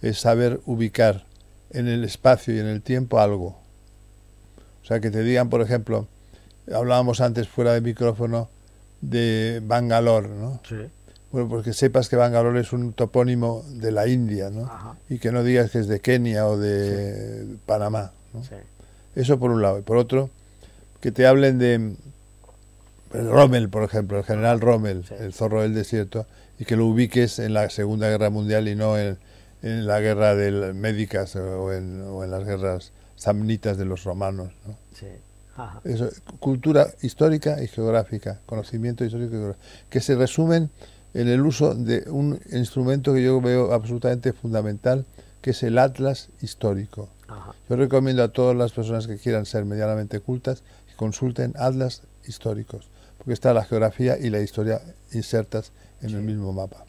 es 0.03 0.19
saber 0.19 0.59
ubicar 0.67 1.25
en 1.71 1.87
el 1.87 2.03
espacio 2.03 2.53
y 2.53 2.59
en 2.59 2.67
el 2.67 2.83
tiempo 2.83 3.21
algo. 3.21 3.57
O 4.83 4.85
sea, 4.85 4.99
que 4.99 5.13
te 5.13 5.23
digan, 5.23 5.51
por 5.51 5.63
ejemplo, 5.63 6.09
hablábamos 6.75 7.21
antes 7.21 7.47
fuera 7.47 7.75
de 7.75 7.81
micrófono 7.81 8.49
de 9.03 9.63
Bangalore, 9.65 10.31
¿no? 10.31 10.61
Sí. 10.69 10.91
Bueno, 11.31 11.49
porque 11.49 11.73
sepas 11.73 12.09
que 12.09 12.17
Bangalore 12.17 12.61
es 12.61 12.73
un 12.73 12.95
topónimo 12.95 13.63
de 13.69 13.93
la 13.93 14.09
India, 14.09 14.51
¿no? 14.51 14.97
Y 15.09 15.21
que 15.21 15.31
no 15.31 15.45
digas 15.45 15.71
que 15.71 15.79
es 15.79 15.87
de 15.87 16.01
Kenia 16.01 16.49
o 16.49 16.59
de 16.59 17.57
Panamá, 17.67 18.11
¿no? 18.35 18.43
Sí. 18.43 18.57
Eso 19.15 19.39
por 19.39 19.53
un 19.53 19.63
lado. 19.63 19.79
Y 19.79 19.83
por 19.83 19.97
otro, 19.97 20.29
que 21.01 21.13
te 21.13 21.25
hablen 21.25 21.61
de 21.61 21.95
Rommel, 23.11 23.69
por 23.69 23.83
ejemplo, 23.83 24.19
el 24.19 24.25
general 24.25 24.61
Rommel, 24.61 25.05
el 25.19 25.33
zorro 25.33 25.63
del 25.63 25.75
desierto, 25.75 26.27
y 26.59 26.65
que 26.65 26.77
lo 26.77 26.87
ubiques 26.87 27.39
en 27.39 27.55
la 27.55 27.71
Segunda 27.71 28.09
Guerra 28.09 28.31
Mundial 28.31 28.69
y 28.69 28.75
no 28.75 28.99
en, 28.99 29.19
la 29.63 30.01
guerra 30.01 30.35
de 30.35 30.73
médicas 30.73 31.35
o 31.37 31.73
en, 31.73 32.03
o 32.03 32.23
en, 32.23 32.31
las 32.31 32.45
guerras 32.45 32.93
samnitas 33.17 33.77
de 33.77 33.85
los 33.85 34.05
romanos. 34.05 34.53
¿no? 34.67 34.77
Eso, 35.85 36.09
cultura 36.39 36.87
histórica 37.03 37.61
y 37.63 37.67
geográfica, 37.67 38.41
conocimiento 38.47 39.05
histórico 39.05 39.35
y 39.35 39.39
geográfico, 39.39 39.67
que 39.91 40.01
se 40.01 40.15
resumen 40.15 40.71
en 41.15 41.29
el 41.29 41.41
uso 41.41 41.75
de 41.75 42.09
un 42.11 42.39
instrumento 42.53 43.13
que 43.15 43.23
yo 43.25 43.41
veo 43.41 43.73
absolutamente 43.73 44.33
fundamental, 44.33 45.05
que 45.41 45.51
es 45.51 45.63
el 45.63 45.79
atlas 45.79 46.29
histórico. 46.43 47.09
Yo 47.69 47.77
recomiendo 47.77 48.23
a 48.23 48.29
todas 48.29 48.57
las 48.57 48.73
personas 48.73 49.07
que 49.07 49.19
quieran 49.19 49.45
ser 49.45 49.65
medianamente 49.65 50.21
cultas 50.21 50.63
que 50.89 50.95
consulten 50.97 51.55
atlas 51.57 52.03
históricos 52.27 52.89
porque 53.29 53.35
está 53.35 53.53
la 53.53 53.63
geografía 53.63 54.17
y 54.17 54.31
la 54.31 54.41
historia 54.41 54.81
insertas 55.13 55.71
en 56.01 56.15
el 56.15 56.23
mismo 56.23 56.51
mapa. 56.55 56.87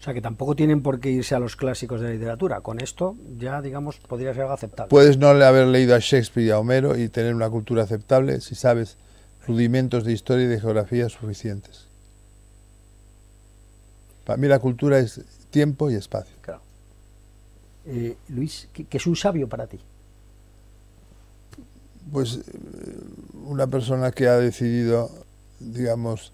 O 0.00 0.02
sea 0.02 0.12
que 0.12 0.20
tampoco 0.20 0.56
tienen 0.56 0.82
por 0.82 0.98
qué 0.98 1.12
irse 1.12 1.36
a 1.36 1.38
los 1.38 1.54
clásicos 1.54 2.00
de 2.00 2.08
la 2.08 2.12
literatura. 2.14 2.60
Con 2.60 2.80
esto 2.80 3.14
ya, 3.38 3.62
digamos, 3.62 3.98
podría 3.98 4.32
ser 4.32 4.42
algo 4.42 4.54
aceptable. 4.54 4.90
Puedes 4.90 5.18
no 5.18 5.28
haber 5.28 5.68
leído 5.68 5.94
a 5.94 6.00
Shakespeare 6.00 6.48
y 6.48 6.50
a 6.50 6.58
Homero 6.58 6.98
y 6.98 7.08
tener 7.08 7.36
una 7.36 7.48
cultura 7.48 7.84
aceptable 7.84 8.40
si 8.40 8.56
sabes 8.56 8.96
rudimentos 9.46 10.02
de 10.02 10.12
historia 10.12 10.46
y 10.46 10.48
de 10.48 10.60
geografía 10.60 11.08
suficientes. 11.08 11.86
Para 14.24 14.38
mí 14.38 14.48
la 14.48 14.58
cultura 14.58 14.98
es 14.98 15.20
tiempo 15.50 15.88
y 15.88 15.94
espacio. 15.94 16.34
Claro. 16.40 16.62
Eh, 17.86 18.16
Luis, 18.30 18.66
¿qué, 18.72 18.86
es 18.90 19.06
un 19.06 19.14
sabio 19.14 19.48
para 19.48 19.68
ti? 19.68 19.78
Pues 22.10 22.36
eh, 22.36 22.42
una 23.46 23.66
persona 23.66 24.10
que 24.10 24.28
ha 24.28 24.36
decidido, 24.36 25.10
digamos, 25.60 26.32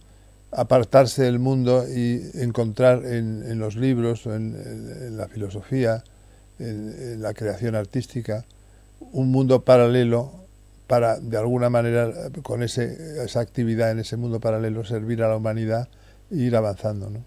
apartarse 0.50 1.24
del 1.24 1.38
mundo 1.38 1.84
y 1.88 2.22
encontrar 2.34 3.04
en, 3.04 3.58
los 3.58 3.76
libros, 3.76 4.26
en, 4.26 5.16
la 5.16 5.28
filosofía, 5.28 6.04
en, 6.58 7.20
la 7.20 7.34
creación 7.34 7.74
artística, 7.74 8.44
un 9.12 9.30
mundo 9.30 9.64
paralelo 9.64 10.32
para, 10.86 11.20
de 11.20 11.36
alguna 11.36 11.68
manera, 11.68 12.30
con 12.42 12.62
ese, 12.62 13.24
esa 13.24 13.40
actividad 13.40 13.90
en 13.90 13.98
ese 13.98 14.16
mundo 14.16 14.40
paralelo, 14.40 14.84
servir 14.84 15.22
a 15.22 15.28
la 15.28 15.36
humanidad 15.36 15.88
e 16.30 16.36
ir 16.36 16.56
avanzando. 16.56 17.10
¿no? 17.10 17.24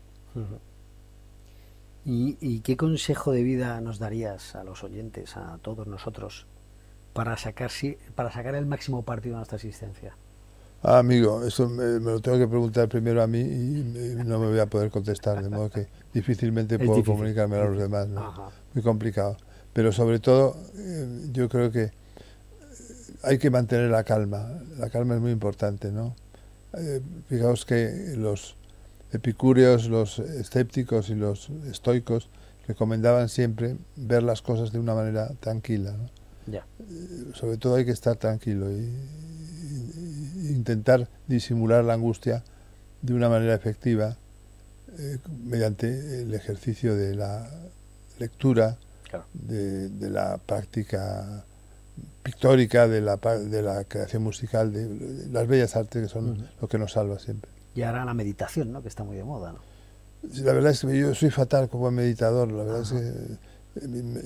¿Y 2.03 2.61
qué 2.61 2.75
consejo 2.75 3.31
de 3.31 3.43
vida 3.43 3.79
nos 3.81 3.99
darías 3.99 4.55
a 4.55 4.63
los 4.63 4.83
oyentes, 4.83 5.37
a 5.37 5.59
todos 5.61 5.85
nosotros, 5.85 6.47
para 7.13 7.37
sacar, 7.37 7.71
para 8.15 8.31
sacar 8.31 8.55
el 8.55 8.65
máximo 8.65 9.03
partido 9.03 9.33
de 9.33 9.37
nuestra 9.37 9.57
existencia? 9.57 10.15
Ah, 10.83 10.97
amigo, 10.97 11.45
eso 11.45 11.69
me, 11.69 11.99
lo 11.99 12.19
tengo 12.21 12.39
que 12.39 12.47
preguntar 12.47 12.89
primero 12.89 13.21
a 13.21 13.27
mí 13.27 13.39
y, 13.39 13.83
no 14.25 14.39
me 14.39 14.47
voy 14.47 14.59
a 14.59 14.65
poder 14.65 14.89
contestar, 14.89 15.43
de 15.43 15.49
modo 15.49 15.69
que 15.69 15.87
difícilmente 16.11 16.79
puedo 16.85 17.03
comunicarme 17.03 17.57
a 17.57 17.65
los 17.65 17.77
demás. 17.77 18.07
Muy 18.73 18.83
complicado. 18.83 19.37
Pero 19.73 19.91
sobre 19.91 20.19
todo, 20.19 20.57
eh, 20.75 21.29
yo 21.31 21.47
creo 21.47 21.71
que 21.71 21.91
hay 23.23 23.37
que 23.37 23.51
mantener 23.51 23.91
la 23.91 24.03
calma. 24.03 24.49
La 24.77 24.89
calma 24.89 25.15
es 25.15 25.21
muy 25.21 25.31
importante, 25.31 25.91
¿no? 25.91 26.15
Eh, 26.73 27.01
fijaos 27.27 27.63
que 27.65 28.15
los 28.17 28.55
epicúreos, 29.11 29.87
los 29.87 30.19
escépticos 30.19 31.09
y 31.09 31.15
los 31.15 31.49
estoicos 31.69 32.29
recomendaban 32.67 33.29
siempre 33.29 33.77
ver 33.95 34.23
las 34.23 34.41
cosas 34.41 34.71
de 34.71 34.79
una 34.79 34.95
manera 34.95 35.29
tranquila. 35.39 35.91
¿no? 35.91 36.20
Eh, 36.59 37.31
sobre 37.33 37.57
todo 37.57 37.75
hay 37.75 37.85
que 37.85 37.91
estar 37.91 38.15
tranquilo 38.15 38.69
e 38.69 38.89
intentar 40.49 41.07
disimular 41.27 41.83
la 41.83 41.93
angustia 41.93 42.43
de 43.01 43.13
una 43.13 43.29
manera 43.29 43.55
efectiva 43.55 44.17
eh, 44.97 45.17
mediante 45.45 46.21
el 46.21 46.33
ejercicio 46.33 46.95
de 46.95 47.15
la 47.15 47.49
lectura, 48.19 48.77
de, 49.33 50.09
la 50.09 50.37
práctica 50.37 51.43
pictórica, 52.23 52.87
de 52.87 53.01
la, 53.01 53.17
de 53.17 53.61
la 53.61 53.83
creación 53.85 54.23
musical, 54.23 54.71
de, 54.71 55.27
las 55.31 55.47
bellas 55.47 55.75
artes 55.75 56.03
que 56.03 56.07
son 56.07 56.47
lo 56.61 56.67
que 56.67 56.77
nos 56.77 56.93
salva 56.93 57.19
siempre. 57.19 57.49
Y 57.73 57.83
ahora 57.83 58.05
la 58.05 58.13
meditación, 58.13 58.71
¿no? 58.71 58.81
que 58.81 58.89
está 58.89 59.03
muy 59.03 59.15
de 59.15 59.23
moda. 59.23 59.53
¿no? 59.53 59.59
la 60.43 60.53
verdad 60.53 60.71
es 60.71 60.81
que 60.81 60.97
yo 60.97 61.15
soy 61.15 61.29
fatal 61.29 61.69
como 61.69 61.89
meditador, 61.91 62.51
la 62.51 62.63
verdad 62.63 62.81
es 62.81 62.91
que 62.91 63.37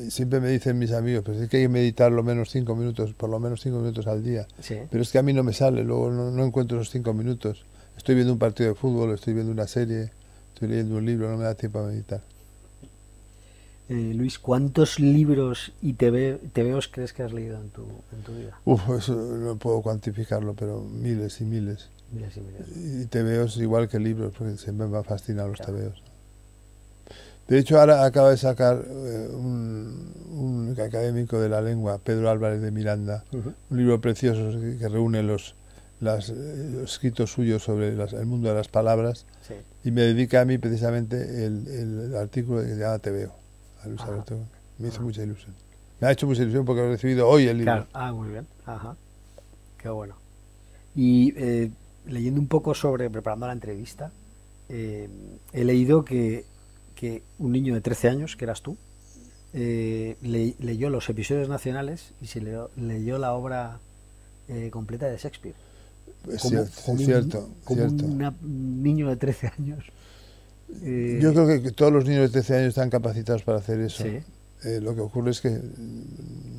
siempre 0.10 0.40
me 0.40 0.50
dicen 0.50 0.80
mis 0.80 0.92
amigos, 0.92 1.24
pues 1.24 1.40
es 1.40 1.50
que 1.50 1.58
hay 1.58 1.64
que 1.64 1.70
meditar 1.70 2.12
lo 2.12 2.24
menos 2.24 2.50
cinco 2.50 2.76
minutos, 2.76 3.14
por 3.14 3.30
lo 3.30 3.40
menos 3.40 3.62
cinco 3.62 3.78
minutos 3.80 4.08
al 4.08 4.24
día. 4.24 4.48
Pero 4.90 5.02
es 5.02 5.12
que 5.12 5.20
a 5.20 5.22
mí 5.22 5.34
no 5.34 5.44
me 5.44 5.54
sale, 5.54 5.84
luego 5.84 6.12
no, 6.12 6.44
encuentro 6.44 6.80
esos 6.80 6.92
cinco 6.92 7.14
minutos. 7.14 7.66
Estoy 7.98 8.16
viendo 8.16 8.34
un 8.34 8.40
partido 8.40 8.70
de 8.70 8.76
fútbol, 8.76 9.14
estoy 9.14 9.34
viendo 9.34 9.52
una 9.52 9.68
serie, 9.68 10.12
estoy 10.54 10.70
leyendo 10.70 10.98
un 10.98 11.06
libro, 11.06 11.30
no 11.30 11.38
me 11.38 11.44
da 11.44 11.56
tiempo 11.56 11.80
a 11.80 11.88
meditar. 11.88 12.22
Eh, 13.88 14.14
Luis, 14.16 14.40
¿cuántos 14.40 15.00
libros 15.00 15.72
y 15.80 15.94
TVOs 15.94 16.88
crees 16.88 17.14
que 17.14 17.22
has 17.22 17.32
leído 17.32 17.62
en 17.62 17.70
tu, 17.70 17.84
en 18.12 18.24
tu 18.24 18.34
vida? 18.34 18.60
Uf, 18.66 18.82
eso 18.98 19.14
no 19.16 19.58
puedo 19.58 19.84
cuantificarlo, 19.84 20.56
pero 20.56 20.82
miles 20.82 21.40
y 21.40 21.46
miles. 21.46 21.90
Miles 22.12 22.36
y 22.36 22.42
miles. 22.42 23.04
Y 23.04 23.06
TVOs 23.06 23.58
igual 23.58 23.88
que 23.88 24.00
libros, 24.00 24.34
porque 24.36 24.58
siempre 24.58 24.88
me 24.88 24.98
han 24.98 25.04
fascinado 25.04 25.50
los 25.50 25.60
TVOs. 25.60 26.02
De 27.48 27.60
hecho, 27.60 27.80
ahora 27.80 28.04
acaba 28.06 28.32
de 28.32 28.38
sacar 28.38 28.84
eh, 28.88 29.30
un, 29.32 30.14
un 30.32 30.76
académico 30.80 31.40
de 31.40 31.50
la 31.50 31.62
lengua, 31.62 32.00
Pedro 32.04 32.30
Álvarez 32.30 32.62
de 32.62 32.72
Miranda, 32.72 33.24
un 33.32 33.78
libro 33.78 34.02
precioso 34.02 34.60
que, 34.60 34.78
que 34.78 34.90
reúne 34.90 35.22
los, 35.22 35.56
las, 36.00 36.30
eh, 36.30 36.70
los 36.74 36.92
escritos 36.94 37.32
suyos 37.32 37.64
sobre 37.64 37.96
las- 37.96 38.14
el 38.14 38.26
mundo 38.26 38.50
de 38.50 38.56
las 38.56 38.68
palabras 38.68 39.26
Sí. 39.48 39.54
y 39.84 39.92
me 39.92 40.02
dedica 40.02 40.42
a 40.42 40.46
mí 40.46 40.58
precisamente 40.58 41.46
el, 41.46 41.68
el 41.68 42.16
artículo 42.16 42.62
que 42.62 42.70
se 42.70 42.78
llama 42.78 42.98
Te 42.98 43.12
veo, 43.12 43.32
a 43.84 43.88
Luis. 43.88 44.02
Alberto. 44.02 44.38
Me 44.80 44.88
hizo 44.88 44.98
Ajá. 44.98 45.04
mucha 45.06 45.22
ilusión. 45.24 45.54
Me 46.02 46.08
ha 46.08 46.12
hecho 46.12 46.26
mucha 46.26 46.42
ilusión 46.42 46.66
porque 46.66 46.82
he 46.82 46.90
recibido 46.90 47.28
hoy 47.30 47.48
el 47.48 47.60
libro. 47.60 47.74
Claro. 47.74 47.88
Ah, 47.94 48.12
muy 48.12 48.30
bien. 48.30 48.48
Ajá. 48.66 48.96
Qué 49.78 49.88
bueno. 49.90 50.16
Y 50.96 51.34
eh, 51.38 51.70
leyendo 52.08 52.42
un 52.42 52.48
poco 52.48 52.74
sobre, 52.74 53.10
preparando 53.12 53.46
la 53.48 53.54
entrevista, 53.54 54.12
eh, 54.68 55.08
he 55.54 55.64
leído 55.64 56.04
que, 56.04 56.44
que 56.96 57.22
un 57.40 57.52
niño 57.52 57.74
de 57.74 57.82
13 57.82 58.10
años, 58.10 58.36
que 58.36 58.46
eras 58.46 58.62
tú, 58.62 58.78
eh, 59.54 60.18
le- 60.22 60.56
leyó 60.60 60.90
los 60.90 61.10
episodios 61.10 61.48
nacionales 61.50 62.14
y 62.22 62.28
se 62.28 62.42
leyó, 62.42 62.70
leyó 62.76 63.18
la 63.18 63.34
obra 63.34 63.80
eh, 64.48 64.70
completa 64.72 65.08
de 65.08 65.18
Shakespeare. 65.18 65.56
Es 66.32 66.42
Como- 66.42 66.56
cier- 66.60 66.84
como 66.86 67.00
un- 67.00 67.06
cierto, 67.06 67.50
como 67.64 67.80
cierto. 67.88 68.06
una- 68.06 68.34
un 68.44 68.84
niño 68.84 69.10
de 69.10 69.16
13 69.16 69.52
años. 69.58 69.84
Eh, 70.84 71.20
Yo 71.22 71.34
creo 71.34 71.48
que, 71.62 71.72
todos 71.72 71.92
los 71.94 72.06
niños 72.06 72.24
de 72.24 72.30
13 72.30 72.56
años 72.58 72.70
están 72.70 72.90
capacitados 72.90 73.44
para 73.44 73.60
hacer 73.60 73.80
eso. 73.80 74.04
Sí. 74.04 74.20
Eh, 74.64 74.80
lo 74.82 74.94
que 74.96 75.02
ocurre 75.02 75.32
es 75.32 75.42
que 75.42 75.60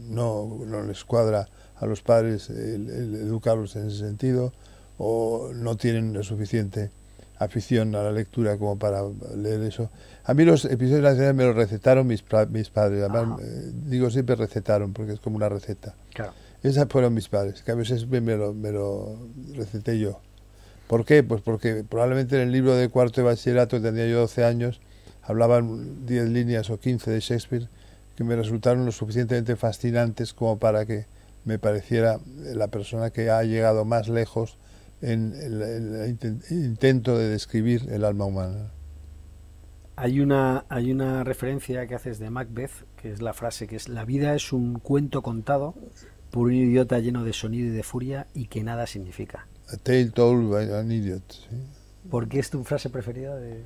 no, 0.08 0.60
no 0.66 0.82
les 0.84 1.04
cuadra 1.04 1.48
a 1.76 1.86
los 1.86 2.02
padres 2.02 2.48
el, 2.50 2.88
el 2.88 3.14
educarlos 3.16 3.76
en 3.76 3.88
ese 3.88 3.98
sentido 3.98 4.52
o 4.98 5.50
no 5.54 5.76
tienen 5.76 6.12
la 6.14 6.22
suficiente 6.22 6.90
afición 7.38 7.94
a 7.94 8.02
la 8.02 8.12
lectura 8.12 8.56
como 8.56 8.78
para 8.78 9.02
leer 9.36 9.62
eso. 9.62 9.90
A 10.24 10.34
mí 10.34 10.44
los 10.44 10.64
episodios 10.64 11.02
nacionales 11.02 11.34
me 11.34 11.44
los 11.44 11.56
recetaron 11.56 12.06
mis, 12.06 12.24
mis 12.50 12.70
padres. 12.70 13.02
Además, 13.08 13.40
eh, 13.42 13.70
digo 13.86 14.10
siempre 14.10 14.36
recetaron 14.36 14.92
porque 14.92 15.12
es 15.12 15.20
como 15.20 15.36
una 15.36 15.48
receta. 15.48 15.94
Claro. 16.14 16.32
Esas 16.62 16.88
fueron 16.88 17.14
mis 17.14 17.28
padres, 17.28 17.62
que 17.62 17.70
a 17.70 17.74
veces 17.74 18.06
me 18.08 18.20
lo, 18.36 18.52
me 18.52 18.72
lo 18.72 19.18
receté 19.54 19.98
yo. 19.98 20.20
¿Por 20.88 21.04
qué? 21.04 21.22
Pues 21.22 21.42
porque 21.42 21.84
probablemente 21.88 22.36
en 22.36 22.42
el 22.42 22.52
libro 22.52 22.74
de 22.74 22.88
cuarto 22.88 23.20
de 23.20 23.26
bachillerato, 23.26 23.80
tendría 23.80 24.06
yo 24.08 24.20
12 24.20 24.44
años, 24.44 24.80
hablaban 25.22 26.06
10 26.06 26.28
líneas 26.30 26.70
o 26.70 26.78
15 26.78 27.10
de 27.10 27.20
Shakespeare 27.20 27.68
que 28.16 28.24
me 28.24 28.34
resultaron 28.34 28.86
lo 28.86 28.92
suficientemente 28.92 29.56
fascinantes 29.56 30.32
como 30.32 30.58
para 30.58 30.86
que 30.86 31.06
me 31.44 31.58
pareciera 31.58 32.18
la 32.36 32.68
persona 32.68 33.10
que 33.10 33.30
ha 33.30 33.42
llegado 33.42 33.84
más 33.84 34.08
lejos 34.08 34.56
en 35.02 35.32
el, 35.34 35.62
el 35.62 36.18
inten- 36.18 36.42
intento 36.50 37.16
de 37.18 37.28
describir 37.28 37.88
el 37.90 38.04
alma 38.04 38.24
humana. 38.24 38.70
Hay 39.96 40.20
una, 40.20 40.66
hay 40.68 40.92
una 40.92 41.24
referencia 41.24 41.86
que 41.86 41.94
haces 41.94 42.18
de 42.18 42.28
Macbeth, 42.30 42.70
que 43.00 43.12
es 43.12 43.22
la 43.22 43.32
frase 43.32 43.66
que 43.66 43.76
es 43.76 43.88
la 43.88 44.04
vida 44.04 44.34
es 44.34 44.52
un 44.52 44.78
cuento 44.78 45.22
contado 45.22 45.74
por 46.30 46.48
un 46.48 46.52
idiota 46.54 46.98
lleno 46.98 47.24
de 47.24 47.32
sonido 47.32 47.68
y 47.68 47.70
de 47.70 47.82
furia 47.82 48.26
y 48.34 48.46
que 48.48 48.62
nada 48.62 48.86
significa. 48.86 49.46
A 49.72 49.76
tale 49.78 50.06
told 50.10 50.50
by 50.50 50.70
an 50.74 50.92
idiot. 50.92 51.22
¿sí? 51.32 51.56
¿Por 52.10 52.28
qué 52.28 52.40
es 52.40 52.50
tu 52.50 52.62
frase 52.64 52.90
preferida? 52.90 53.36
De... 53.36 53.64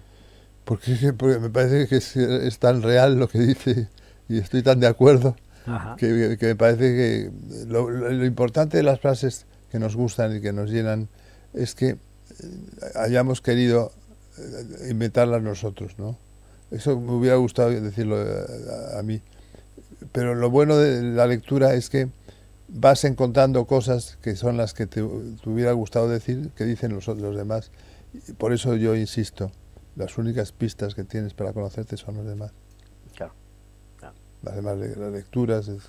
Porque, 0.65 1.13
porque 1.17 1.39
me 1.41 1.51
parece 1.51 1.89
que 1.89 1.97
es, 1.97 2.17
es 2.17 2.59
tan 2.59 2.83
real 2.83 3.19
lo 3.19 3.29
que 3.29 3.41
dice 3.41 3.89
y 4.29 4.39
estoy 4.39 4.63
tan 4.63 4.79
de 4.81 4.87
acuerdo. 4.87 5.37
Que, 5.99 6.37
que 6.39 6.47
me 6.47 6.57
parece 6.57 6.81
que 6.81 7.31
lo, 7.67 7.91
lo- 7.91 8.11
lo 8.11 8.25
importante 8.25 8.77
de 8.77 8.83
las 8.83 8.99
frases 9.01 9.47
que 9.71 9.79
nos 9.79 9.95
gustan 9.95 10.37
y 10.37 10.41
que 10.41 10.53
nos 10.53 10.71
llenan 10.71 11.09
es 11.55 11.75
que 11.75 11.89
eh, 11.91 11.97
hayamos 12.95 13.41
querido 13.41 13.93
eh, 14.39 14.89
inventarlas 14.91 15.43
nosotros, 15.43 15.99
¿no? 15.99 16.17
Eso 16.71 16.99
me 17.01 17.13
hubiera 17.13 17.37
gustado 17.37 17.71
decirlo 17.71 18.17
a, 18.17 18.95
a- 18.97 18.99
a 19.01 19.03
mí. 19.03 19.21
Pero 20.13 20.35
lo 20.35 20.51
bueno 20.51 20.77
de 20.77 21.03
la 21.03 21.27
lectura 21.27 21.75
es 21.75 21.91
que 21.91 22.09
vas 22.69 23.05
encontrando 23.05 23.67
cosas 23.67 24.17
que 24.23 24.37
son 24.37 24.57
las 24.57 24.73
que 24.75 24.87
te, 24.87 25.03
te 25.03 25.49
hubiera 25.51 25.73
gustado 25.73 26.09
decir, 26.09 26.51
que 26.57 26.65
dicen 26.65 26.93
los, 26.95 27.07
demás. 27.37 27.71
Y 28.29 28.33
por 28.33 28.53
eso 28.53 28.77
yo 28.77 28.95
insisto, 28.95 29.51
las 29.97 30.17
únicas 30.19 30.53
pistas 30.53 30.95
que 30.95 31.03
tienes 31.05 31.35
para 31.35 31.53
conocerte 31.53 31.97
son 31.97 32.17
los 32.17 32.27
demás 32.27 32.53
Claro. 33.17 33.35
las 34.43 34.55
demás 34.55 34.79
las 34.79 35.13
lecturas, 35.13 35.69
etc. 35.69 35.81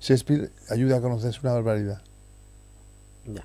Shakespeare 0.00 0.50
ayuda 0.68 0.96
a 0.96 1.00
conocerse 1.00 1.40
una 1.42 1.52
barbaridad, 1.52 2.02
Ya. 3.26 3.44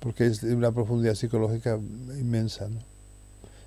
Porque 0.00 0.26
es 0.26 0.40
de 0.40 0.54
una 0.54 0.72
profundidad 0.72 1.14
psicológica 1.14 1.78
inmensa. 2.18 2.68
¿no? 2.68 2.80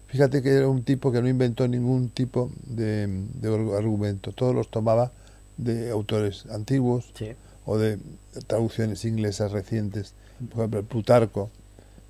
Fíjate 0.07 0.41
que 0.41 0.49
era 0.49 0.67
un 0.67 0.83
tipo 0.83 1.11
que 1.11 1.21
no 1.21 1.27
inventó 1.27 1.67
ningún 1.67 2.09
tipo 2.09 2.51
de, 2.65 3.07
de 3.07 3.47
ar- 3.53 3.77
argumento, 3.77 4.31
todos 4.31 4.55
los 4.55 4.69
tomaba 4.71 5.11
de 5.57 5.91
autores 5.91 6.45
antiguos 6.47 7.11
Sí. 7.15 7.31
o 7.65 7.77
de 7.77 7.99
traducciones 8.47 9.05
inglesas 9.05 9.51
recientes, 9.51 10.13
por 10.51 10.59
ejemplo, 10.61 10.83
Plutarco, 10.83 11.49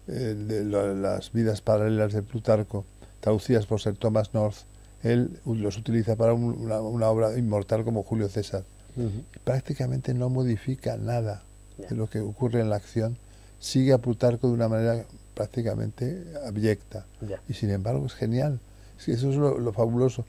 eh, 0.08 0.36
de 0.38 0.64
las 0.64 1.32
vidas 1.34 1.62
paralelas 1.62 2.14
de 2.14 2.22
Plutarco, 2.22 2.86
traducidas 3.20 3.66
por 3.66 3.82
Sir 3.82 3.96
Thomas 3.98 4.34
North, 4.34 4.56
él 5.04 5.40
los 5.46 5.78
utiliza 5.78 6.16
para 6.16 6.34
un- 6.34 6.58
una, 6.62 6.82
una 6.82 7.08
obra 7.10 7.38
inmortal 7.38 7.84
como 7.84 8.04
Julio 8.04 8.30
César. 8.30 8.64
Ujú. 8.96 9.24
Prácticamente 9.44 10.14
no 10.14 10.30
modifica 10.30 10.98
nada 10.98 11.44
de 11.90 11.96
lo 11.96 12.10
que 12.10 12.20
ocurre 12.20 12.62
en 12.62 12.70
la 12.70 12.76
acción, 12.78 13.18
sigue 13.60 13.94
a 13.94 13.98
Plutarco 13.98 14.48
de 14.48 14.54
una 14.54 14.68
manera 14.68 15.06
prácticamente 15.34 16.26
abyecta. 16.46 17.06
Ya. 17.22 17.42
Y 17.48 17.54
sin 17.54 17.70
embargo 17.70 18.06
es 18.06 18.14
genial. 18.14 18.60
Es 18.98 19.06
que 19.06 19.12
eso 19.14 19.30
es 19.30 19.36
lo, 19.36 19.58
lo 19.58 19.74
fabuloso. 19.74 20.26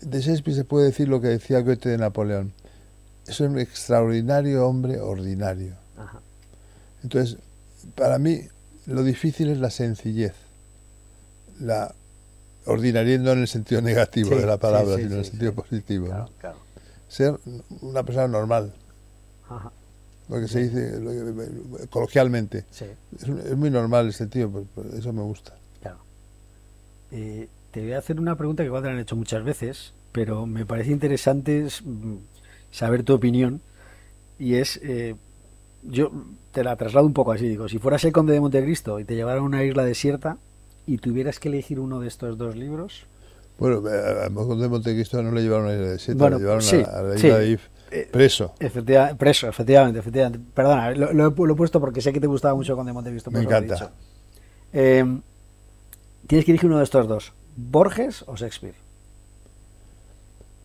De 0.00 0.20
Shakespeare 0.20 0.56
se 0.56 0.64
puede 0.64 0.86
decir 0.86 1.08
lo 1.08 1.20
que 1.20 1.28
decía 1.28 1.60
Goethe 1.60 1.88
de 1.88 1.98
Napoleón. 1.98 2.52
Es 3.26 3.40
un 3.40 3.58
extraordinario 3.58 4.66
hombre 4.66 5.00
ordinario. 5.00 5.74
Ajá. 5.96 6.20
Entonces, 7.02 7.38
para 7.94 8.18
mí, 8.18 8.42
lo 8.86 9.02
difícil 9.02 9.50
es 9.50 9.58
la 9.58 9.70
sencillez. 9.70 10.34
La 11.60 11.94
ordinariedad 12.66 13.22
no 13.22 13.32
en 13.32 13.40
el 13.40 13.48
sentido 13.48 13.80
negativo 13.82 14.30
Sí, 14.30 14.36
de 14.36 14.46
la 14.46 14.56
palabra, 14.56 14.96
sí, 14.96 15.02
sino 15.02 15.14
en 15.14 15.18
el 15.20 15.24
sentido 15.24 15.54
positivo. 15.54 16.06
¿no? 16.06 16.12
Claro, 16.12 16.30
claro. 16.38 16.58
Ser 17.08 17.40
una 17.82 18.02
persona 18.04 18.28
normal, 18.28 18.72
Ajá. 19.48 19.72
Lo 20.30 20.40
que 20.40 20.48
se 20.48 20.60
dice 20.62 21.00
lo 21.00 21.10
que- 21.10 21.86
coloquialmente. 21.88 22.64
Sí, 22.70 22.86
Es, 23.20 23.56
muy 23.56 23.70
normal 23.70 24.06
el 24.06 24.12
sentido, 24.12 24.48
pues, 24.50 24.94
eso 24.94 25.12
me 25.12 25.22
gusta. 25.22 25.54
claro. 25.82 25.98
Eh, 27.10 27.48
te 27.72 27.80
voy 27.82 27.92
a 27.92 27.98
hacer 27.98 28.18
una 28.20 28.36
pregunta 28.36 28.62
que 28.62 28.66
igual 28.68 28.82
te 28.82 28.88
la 28.88 28.94
han 28.94 29.00
hecho 29.00 29.16
muchas 29.16 29.44
veces, 29.44 29.92
pero 30.12 30.46
me 30.46 30.66
parece 30.66 30.90
interesante 30.92 31.66
es, 31.66 31.82
mm, 31.84 32.16
saber 32.70 33.02
tu 33.02 33.14
opinión. 33.14 33.60
Y 34.38 34.54
es, 34.54 34.78
eh, 34.82 35.16
yo 35.82 36.10
te 36.52 36.64
la 36.64 36.76
traslado 36.76 37.06
un 37.06 37.12
poco 37.12 37.32
así, 37.32 37.46
digo, 37.48 37.68
si 37.68 37.78
fueras 37.78 38.04
el 38.04 38.12
conde 38.12 38.32
de 38.32 38.40
Montecristo 38.40 38.98
y 39.00 39.04
te 39.04 39.14
llevaran 39.14 39.42
a 39.42 39.46
una 39.46 39.64
isla 39.64 39.84
desierta 39.84 40.38
y 40.86 40.98
tuvieras 40.98 41.38
que 41.38 41.48
elegir 41.48 41.78
uno 41.80 42.00
de 42.00 42.08
estos 42.08 42.38
dos 42.38 42.56
libros, 42.56 43.04
Bueno, 43.58 43.86
eh, 43.90 44.24
a 44.24 44.30
Conde 44.30 44.62
de 44.62 44.68
Montecristo 44.70 45.22
no 45.22 45.32
le 45.32 45.42
llevaron 45.42 45.66
a 45.66 45.68
la 45.68 45.74
isla 45.74 45.88
de 45.90 45.98
Siete, 45.98 46.18
Bueno, 46.18 46.38
le 46.38 46.42
llevaron 46.44 46.62
a- 46.64 46.66
sí, 46.66 46.76
a, 46.76 47.02
la 47.02 47.18
sí. 47.18 47.26
isla 47.26 47.38
de 47.38 47.50
If, 47.50 47.60
Eh, 47.92 48.08
preso. 48.10 48.54
efectiva- 48.60 49.14
preso, 49.16 49.48
efectivamente, 49.48 49.98
efectivamente. 49.98 50.38
Perdona, 50.54 50.90
lo, 50.92 51.12
lo 51.12 51.28
he, 51.28 51.46
lo 51.46 51.52
he 51.54 51.56
puesto 51.56 51.80
porque 51.80 52.00
sé 52.00 52.12
que 52.12 52.20
te 52.20 52.26
gustaba 52.26 52.54
mucho 52.54 52.76
conde 52.76 52.90
de 52.90 52.94
Montecristo. 52.94 53.30
Me 53.30 53.40
encanta. 53.40 53.90
Eh, 54.72 55.04
tienes 56.26 56.44
que 56.44 56.52
elegir 56.52 56.68
uno 56.68 56.78
de 56.78 56.84
estos 56.84 57.08
dos, 57.08 57.32
Borges 57.56 58.22
o 58.28 58.36
Shakespeare. 58.36 58.74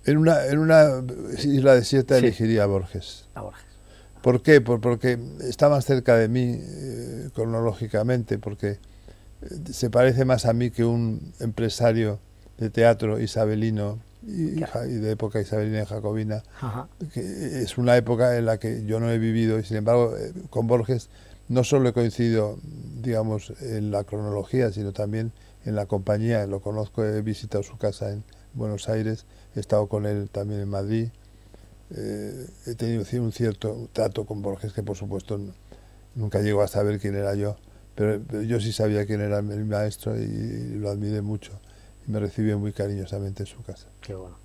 En 0.05 0.17
una, 0.17 0.45
en 0.45 0.59
una 0.59 1.03
isla 1.43 1.73
desierta 1.73 2.19
Sí. 2.19 2.25
elegiría 2.25 2.63
a 2.63 2.65
Borges. 2.67 3.25
A 3.33 3.41
Borges. 3.41 3.65
¿Por 4.21 4.41
qué? 4.41 4.61
Por- 4.61 4.79
porque 4.81 5.17
está 5.41 5.67
más 5.69 5.85
cerca 5.85 6.15
de 6.15 6.27
mí 6.27 6.59
eh, 6.59 7.29
cronológicamente, 7.33 8.37
porque 8.37 8.67
eh, 8.69 8.77
se 9.71 9.89
parece 9.89 10.25
más 10.25 10.45
a 10.45 10.53
mí 10.53 10.69
que 10.69 10.83
un 10.85 11.33
empresario 11.39 12.19
de 12.59 12.69
teatro 12.69 13.19
isabelino 13.19 13.99
y, 14.27 14.55
Claro. 14.55 14.85
y 14.89 14.93
de 14.95 15.11
época 15.11 15.39
isabelina 15.39 15.83
y 15.83 15.85
jacobina, 15.85 16.43
Ajá. 16.61 16.87
que 17.13 17.61
es 17.61 17.77
una 17.77 17.95
época 17.97 18.37
en 18.37 18.45
la 18.45 18.57
que 18.57 18.85
yo 18.85 18.99
no 18.99 19.09
he 19.11 19.17
vivido 19.19 19.59
y 19.59 19.63
sin 19.63 19.77
embargo 19.77 20.15
eh, 20.17 20.33
con 20.49 20.67
Borges 20.67 21.09
no 21.47 21.63
solo 21.63 21.89
he 21.89 21.93
coincidido, 21.93 22.57
digamos, 23.03 23.53
en 23.61 23.91
la 23.91 24.03
cronología, 24.03 24.71
sino 24.71 24.93
también 24.93 25.31
en 25.63 25.75
la 25.75 25.85
compañía. 25.85 26.47
Lo 26.47 26.59
conozco, 26.59 27.03
he 27.05 27.21
visitado 27.21 27.63
su 27.63 27.77
casa 27.77 28.11
en 28.11 28.23
Buenos 28.55 28.89
Aires, 28.89 29.25
he 29.55 29.59
estado 29.59 29.87
con 29.87 30.07
él 30.07 30.27
también 30.31 30.61
en 30.61 30.69
Madrid. 30.69 31.09
Eh, 31.91 32.47
he 32.65 32.73
tenido 32.75 33.03
un 33.21 33.31
cierto 33.31 33.89
trato 33.93 34.25
con 34.25 34.41
Borges 34.41 34.73
que 34.73 34.81
por 34.81 34.97
supuesto 34.97 35.39
nunca 36.15 36.41
llegó 36.41 36.63
a 36.63 36.67
saber 36.67 36.99
quién 36.99 37.15
era 37.15 37.35
yo, 37.35 37.57
pero, 37.93 38.19
pero 38.27 38.41
yo 38.41 38.59
sí 38.59 38.71
sabía 38.73 39.05
quién 39.05 39.21
era 39.21 39.43
mi 39.43 39.55
maestro 39.63 40.19
y, 40.19 40.23
y 40.23 40.75
lo 40.79 40.89
admiré 40.89 41.21
mucho 41.21 41.51
y 42.07 42.11
me 42.11 42.19
recibió 42.19 42.59
muy 42.59 42.73
cariñosamente 42.73 43.43
en 43.43 43.47
su 43.47 43.61
casa. 43.63 43.87
Qué 44.01 44.15
bueno. 44.15 44.37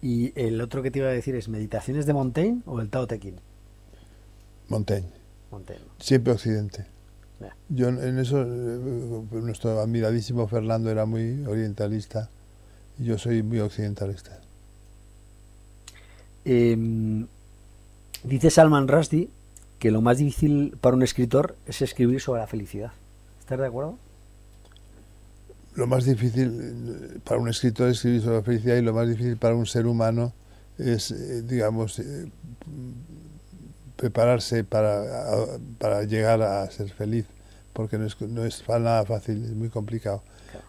Y 0.00 0.32
el 0.40 0.60
otro 0.60 0.82
que 0.82 0.90
te 0.90 0.98
iba 0.98 1.08
a 1.08 1.12
decir 1.12 1.34
es 1.36 1.48
¿Meditaciones 1.48 2.06
de 2.06 2.12
Montaigne 2.12 2.62
o 2.66 2.80
el 2.80 2.88
Tao 2.88 3.06
Te 3.06 3.20
Ching? 3.20 3.36
Montaigne. 4.68 5.10
Montaigne. 5.50 5.84
Siempre 5.98 6.32
Occidente. 6.32 6.86
Yo 7.68 7.88
en 7.88 8.18
eso, 8.18 8.42
eh, 8.42 9.24
nuestro 9.32 9.80
admiradísimo 9.80 10.46
Fernando 10.46 10.90
era 10.90 11.06
muy 11.06 11.44
orientalista, 11.46 12.28
Y 12.98 13.04
yo 13.04 13.18
soy 13.18 13.42
muy 13.42 13.58
occidentalista. 13.58 14.38
Em, 16.44 17.26
dice 18.22 18.50
Salman 18.50 18.86
Rushdie 18.86 19.28
que 19.78 19.90
lo 19.90 20.00
más 20.00 20.18
difícil 20.18 20.76
para 20.80 20.94
un 20.94 21.02
escritor 21.02 21.56
es 21.66 21.82
escribir 21.82 22.20
sobre 22.20 22.40
la 22.40 22.46
felicidad. 22.46 22.92
¿Estás 23.40 23.58
de 23.58 23.66
acuerdo? 23.66 23.96
Lo 25.74 25.86
más 25.86 26.04
difícil 26.04 26.58
eh, 26.60 27.18
para 27.24 27.40
un 27.40 27.48
escritor 27.48 27.88
es 27.88 27.96
escribir 27.96 28.22
sobre 28.22 28.36
la 28.36 28.42
felicidad 28.42 28.76
y 28.76 28.82
lo 28.82 28.92
más 28.92 29.08
difícil 29.08 29.36
para 29.36 29.54
un 29.54 29.66
ser 29.66 29.86
humano 29.86 30.32
es, 30.78 31.10
eh, 31.10 31.42
digamos, 31.42 31.98
eh, 31.98 32.28
prepararse 33.96 34.64
para, 34.64 35.04
para, 35.78 36.02
llegar 36.04 36.42
a 36.42 36.70
ser 36.70 36.90
feliz, 36.90 37.24
porque 37.72 37.98
no 37.98 38.06
es, 38.06 38.20
no 38.20 38.44
es 38.44 38.62
nada 38.68 39.04
fácil, 39.04 39.44
es 39.44 39.52
muy 39.52 39.68
complicado. 39.68 40.22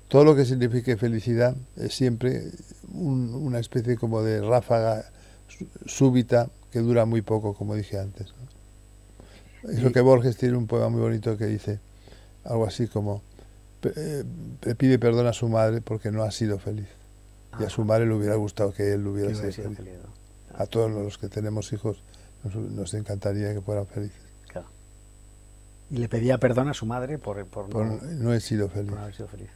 Todo 0.08 0.24
lo 0.24 0.36
que 0.36 0.46
signifique 0.46 0.96
felicidad 0.98 1.56
es 1.76 1.96
siempre 1.96 2.52
una 2.94 3.60
especie 3.60 3.98
como 3.98 4.22
de 4.22 4.42
ráfaga 4.42 5.06
súbita 5.86 6.50
que 6.72 6.80
dura 6.80 7.06
muy 7.06 7.22
poco, 7.22 7.54
como 7.54 7.76
dije 7.76 8.00
antes. 8.00 8.34
Eso 9.64 9.92
que 9.92 10.02
Borges 10.02 10.38
tiene 10.38 10.58
un 10.58 10.68
poema 10.68 10.90
muy 10.90 11.02
bonito 11.02 11.38
que 11.38 11.46
dice 11.46 11.80
algo 12.44 12.66
así 12.66 12.88
como 12.88 13.22
eh, 13.84 14.24
pide 14.78 15.00
perdón 15.00 15.28
a 15.28 15.34
su 15.34 15.50
madre 15.50 15.82
porque 15.82 16.12
no 16.12 16.24
ha 16.24 16.32
sido 16.32 16.60
feliz. 16.60 16.88
Y 17.60 17.64
a 17.64 17.70
su 17.70 17.86
madre 17.86 18.08
le 18.08 18.14
hubiera 18.14 18.36
gustado 18.36 18.74
que 18.74 18.94
él 18.94 19.06
hubiera 19.06 19.34
sido 19.36 19.52
feliz. 19.52 19.94
A 20.56 20.66
todos 20.66 20.92
los 20.92 21.18
que 21.18 21.30
tenemos 21.30 21.72
hijos 21.74 22.02
nos, 22.44 22.94
encantaría 22.94 23.54
que 23.54 23.62
fueran 23.62 23.88
felices. 23.88 24.22
Y 25.90 25.98
le 25.98 26.10
pedía 26.10 26.40
perdón 26.40 26.70
a 26.70 26.74
su 26.74 26.88
madre 26.88 27.20
por, 27.20 27.46
por, 27.46 27.70
no, 27.76 28.34
he 28.34 28.40
sido 28.40 28.68
feliz. 28.68 28.90
Por 28.90 29.00
haber 29.00 29.14
sido 29.14 29.28
feliz. 29.28 29.50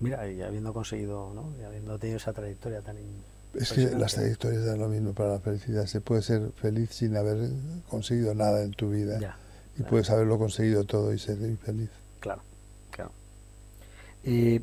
Mira, 0.00 0.28
y 0.28 0.42
habiendo 0.42 0.74
conseguido, 0.74 1.32
¿no? 1.32 1.54
y 1.58 1.64
habiendo 1.64 1.98
tenido 1.98 2.18
esa 2.18 2.32
trayectoria 2.32 2.82
tan 2.82 2.98
es 3.54 3.72
que 3.72 3.90
las 3.90 4.14
trayectorias 4.14 4.64
dan 4.64 4.78
lo 4.78 4.88
mismo 4.88 5.12
para 5.12 5.34
la 5.34 5.40
felicidad. 5.40 5.86
Se 5.86 6.00
puede 6.00 6.22
ser 6.22 6.52
feliz 6.52 6.90
sin 6.90 7.16
haber 7.16 7.50
conseguido 7.88 8.34
nada 8.34 8.62
en 8.62 8.72
tu 8.72 8.90
vida. 8.90 9.36
y 9.78 9.82
puedes 9.82 10.10
haberlo 10.10 10.38
conseguido 10.38 10.84
todo 10.84 11.12
y 11.12 11.18
ser 11.18 11.40
infeliz. 11.42 11.90
Claro, 12.20 12.42
claro. 12.90 13.12
Eh, 14.24 14.60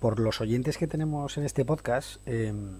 por 0.00 0.20
los 0.20 0.40
oyentes 0.40 0.76
que 0.76 0.86
tenemos 0.86 1.36
en 1.38 1.44
este 1.44 1.64
podcast, 1.64 2.16
em, 2.26 2.76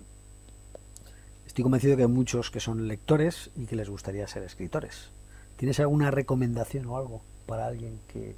estoy 1.46 1.62
convencido 1.62 1.96
que 1.96 2.02
hay 2.02 2.08
muchos 2.08 2.50
que 2.50 2.60
son 2.60 2.86
lectores 2.86 3.50
y 3.56 3.66
que 3.66 3.76
les 3.76 3.88
gustaría 3.88 4.26
ser 4.28 4.42
escritores. 4.42 5.10
¿Tienes 5.56 5.80
alguna 5.80 6.10
recomendación 6.10 6.86
o 6.86 6.98
algo 6.98 7.22
para 7.46 7.66
alguien 7.66 7.98
que, 8.12 8.34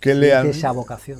que 0.00 0.14
lean, 0.14 0.50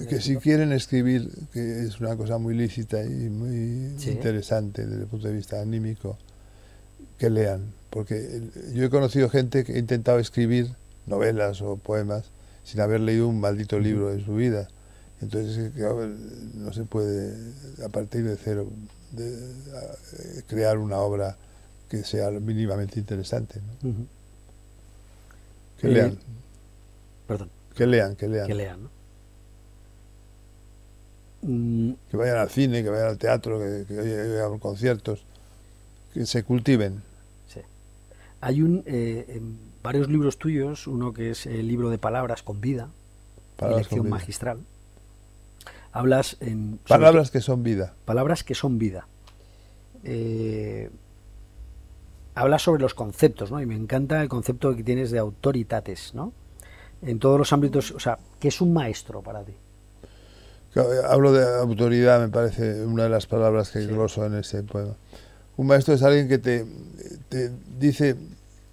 que 0.09 0.21
si 0.21 0.37
quieren 0.37 0.73
escribir, 0.73 1.31
que 1.53 1.85
es 1.85 2.01
una 2.01 2.17
cosa 2.17 2.39
muy 2.39 2.55
lícita 2.55 3.05
y 3.05 3.29
muy 3.29 3.95
interesante 4.07 4.87
desde 4.87 5.03
el 5.03 5.09
punto 5.09 5.29
de 5.29 5.35
vista 5.35 5.61
anímico, 5.61 6.19
que 7.19 7.31
lean, 7.31 7.73
porque 7.91 8.43
yo 8.75 8.85
he 8.85 8.91
conocido 8.91 9.29
gente 9.29 9.65
que 9.65 9.75
ha 9.75 9.79
intentado 9.79 10.19
escribir 10.19 10.75
novelas 11.07 11.63
o 11.63 11.77
poemas 11.77 12.25
sin 12.65 12.81
haber 12.81 13.01
leído 13.01 13.29
un 13.29 13.41
maldito 13.41 13.79
libro 13.79 14.13
en 14.13 14.25
su 14.25 14.35
vida. 14.35 14.69
Entonces, 15.23 15.73
no 16.55 16.73
se 16.73 16.85
puede, 16.85 17.35
a 17.85 17.89
partir 17.89 18.25
de 18.25 18.37
cero, 18.37 18.69
de, 19.13 20.43
crear 20.47 20.79
una 20.79 20.99
obra 20.99 21.37
que 21.89 22.05
sea 22.05 22.31
mínimamente 22.31 22.99
interesante. 22.99 23.61
Que 25.81 25.89
lean. 25.89 26.11
Eh, 26.13 26.19
perdón. 27.27 27.51
Que 27.75 27.87
lean, 27.87 28.17
que 28.17 28.29
lean. 28.29 28.47
Que 28.47 28.55
lean, 28.55 28.89
mm. 31.43 31.93
Que 32.11 32.17
vayan 32.17 32.39
al 32.39 32.51
cine, 32.51 32.83
que 32.83 32.91
vayan 32.91 33.09
al 33.09 33.19
teatro, 33.19 33.59
que, 33.59 33.85
vayan 33.89 34.55
a 34.55 34.59
conciertos, 34.59 35.25
que 36.13 36.27
se 36.27 36.43
cultiven. 36.43 37.03
Sí. 37.49 37.61
Hay 38.43 38.61
un, 38.61 38.83
eh, 38.87 39.41
varios 39.83 40.09
libros 40.09 40.39
tuyos, 40.39 40.87
uno 40.87 41.15
que 41.15 41.31
es 41.31 41.47
el 41.47 41.69
libro 41.69 41.89
de 41.89 41.99
palabras 41.99 42.43
con 42.43 42.61
vida, 42.61 42.91
palabras 43.57 43.87
lección 43.87 44.09
magistral. 44.11 44.59
Hablas 45.97 46.37
en... 46.41 46.79
Palabras 46.87 47.31
que, 47.31 47.41
son 47.41 47.63
vida. 47.63 47.95
Palabras 48.05 48.45
que 48.45 48.55
son 48.55 48.79
vida. 48.79 49.09
Eh, 50.05 50.91
hablas 52.35 52.63
sobre 52.63 52.83
los 52.83 52.95
conceptos, 52.95 53.51
¿no? 53.51 53.61
Y 53.61 53.67
me 53.67 53.77
encanta 53.77 54.21
el 54.23 54.29
concepto 54.29 54.77
que 54.77 54.83
tienes 54.83 55.11
de 55.11 55.19
autoritates, 55.19 56.15
¿no? 56.15 56.33
en 57.03 57.19
todos 57.19 57.39
los 57.39 57.53
ámbitos, 57.53 57.93
o 57.93 58.01
sea, 58.01 58.19
¿qué 58.41 58.49
es 58.49 58.61
un 58.61 58.73
maestro 58.73 59.23
para 59.23 59.45
ti? 59.45 59.55
Hablo 61.09 61.33
de 61.33 61.43
autoridad, 61.61 62.21
me 62.21 62.29
parece 62.29 62.85
una 62.85 63.05
de 63.05 63.09
las 63.09 63.27
palabras 63.27 63.71
que 63.71 63.87
gloso 63.87 64.27
en 64.27 64.35
ese 64.35 64.63
poema. 64.63 64.95
Un 65.57 65.69
maestro 65.69 65.95
es 65.95 66.03
alguien 66.03 66.29
que 66.29 66.37
te, 66.37 66.67
te, 67.31 67.51
dice 67.79 68.15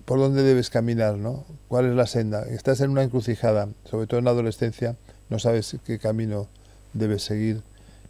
por 0.03 0.19
dónde 0.19 0.43
debes 0.43 0.69
caminar, 0.69 1.15
¿no? 1.15 1.45
¿Cuál 1.69 1.86
es 1.86 1.95
la 1.95 2.05
senda? 2.05 2.43
Estás 2.43 2.81
en 2.81 2.89
una 2.89 3.03
encrucijada, 3.03 3.69
sobre 3.86 4.07
todo 4.07 4.17
en 4.19 4.25
la 4.25 4.31
adolescencia, 4.31 4.97
no 5.29 5.39
sabes 5.39 5.77
qué 5.86 5.97
camino 5.97 6.49
debes 6.93 7.23
seguir. 7.23 7.62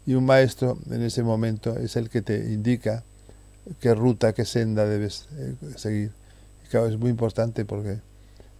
Y 0.06 0.16
un 0.16 0.26
maestro 0.26 0.78
en 0.90 1.02
ese 1.02 1.24
momento 1.24 1.78
es 1.78 1.96
el 1.96 2.10
que 2.10 2.22
te 2.22 2.38
indica 2.54 3.04
qué 3.80 3.94
ruta, 3.96 4.34
qué 4.34 4.46
senda 4.46 4.86
debes 4.86 5.28
eh, 5.38 5.56
seguir. 5.76 6.12
Y 6.72 6.76
es 6.76 6.98
muy 6.98 7.10
importante 7.10 7.66
porque 7.66 8.00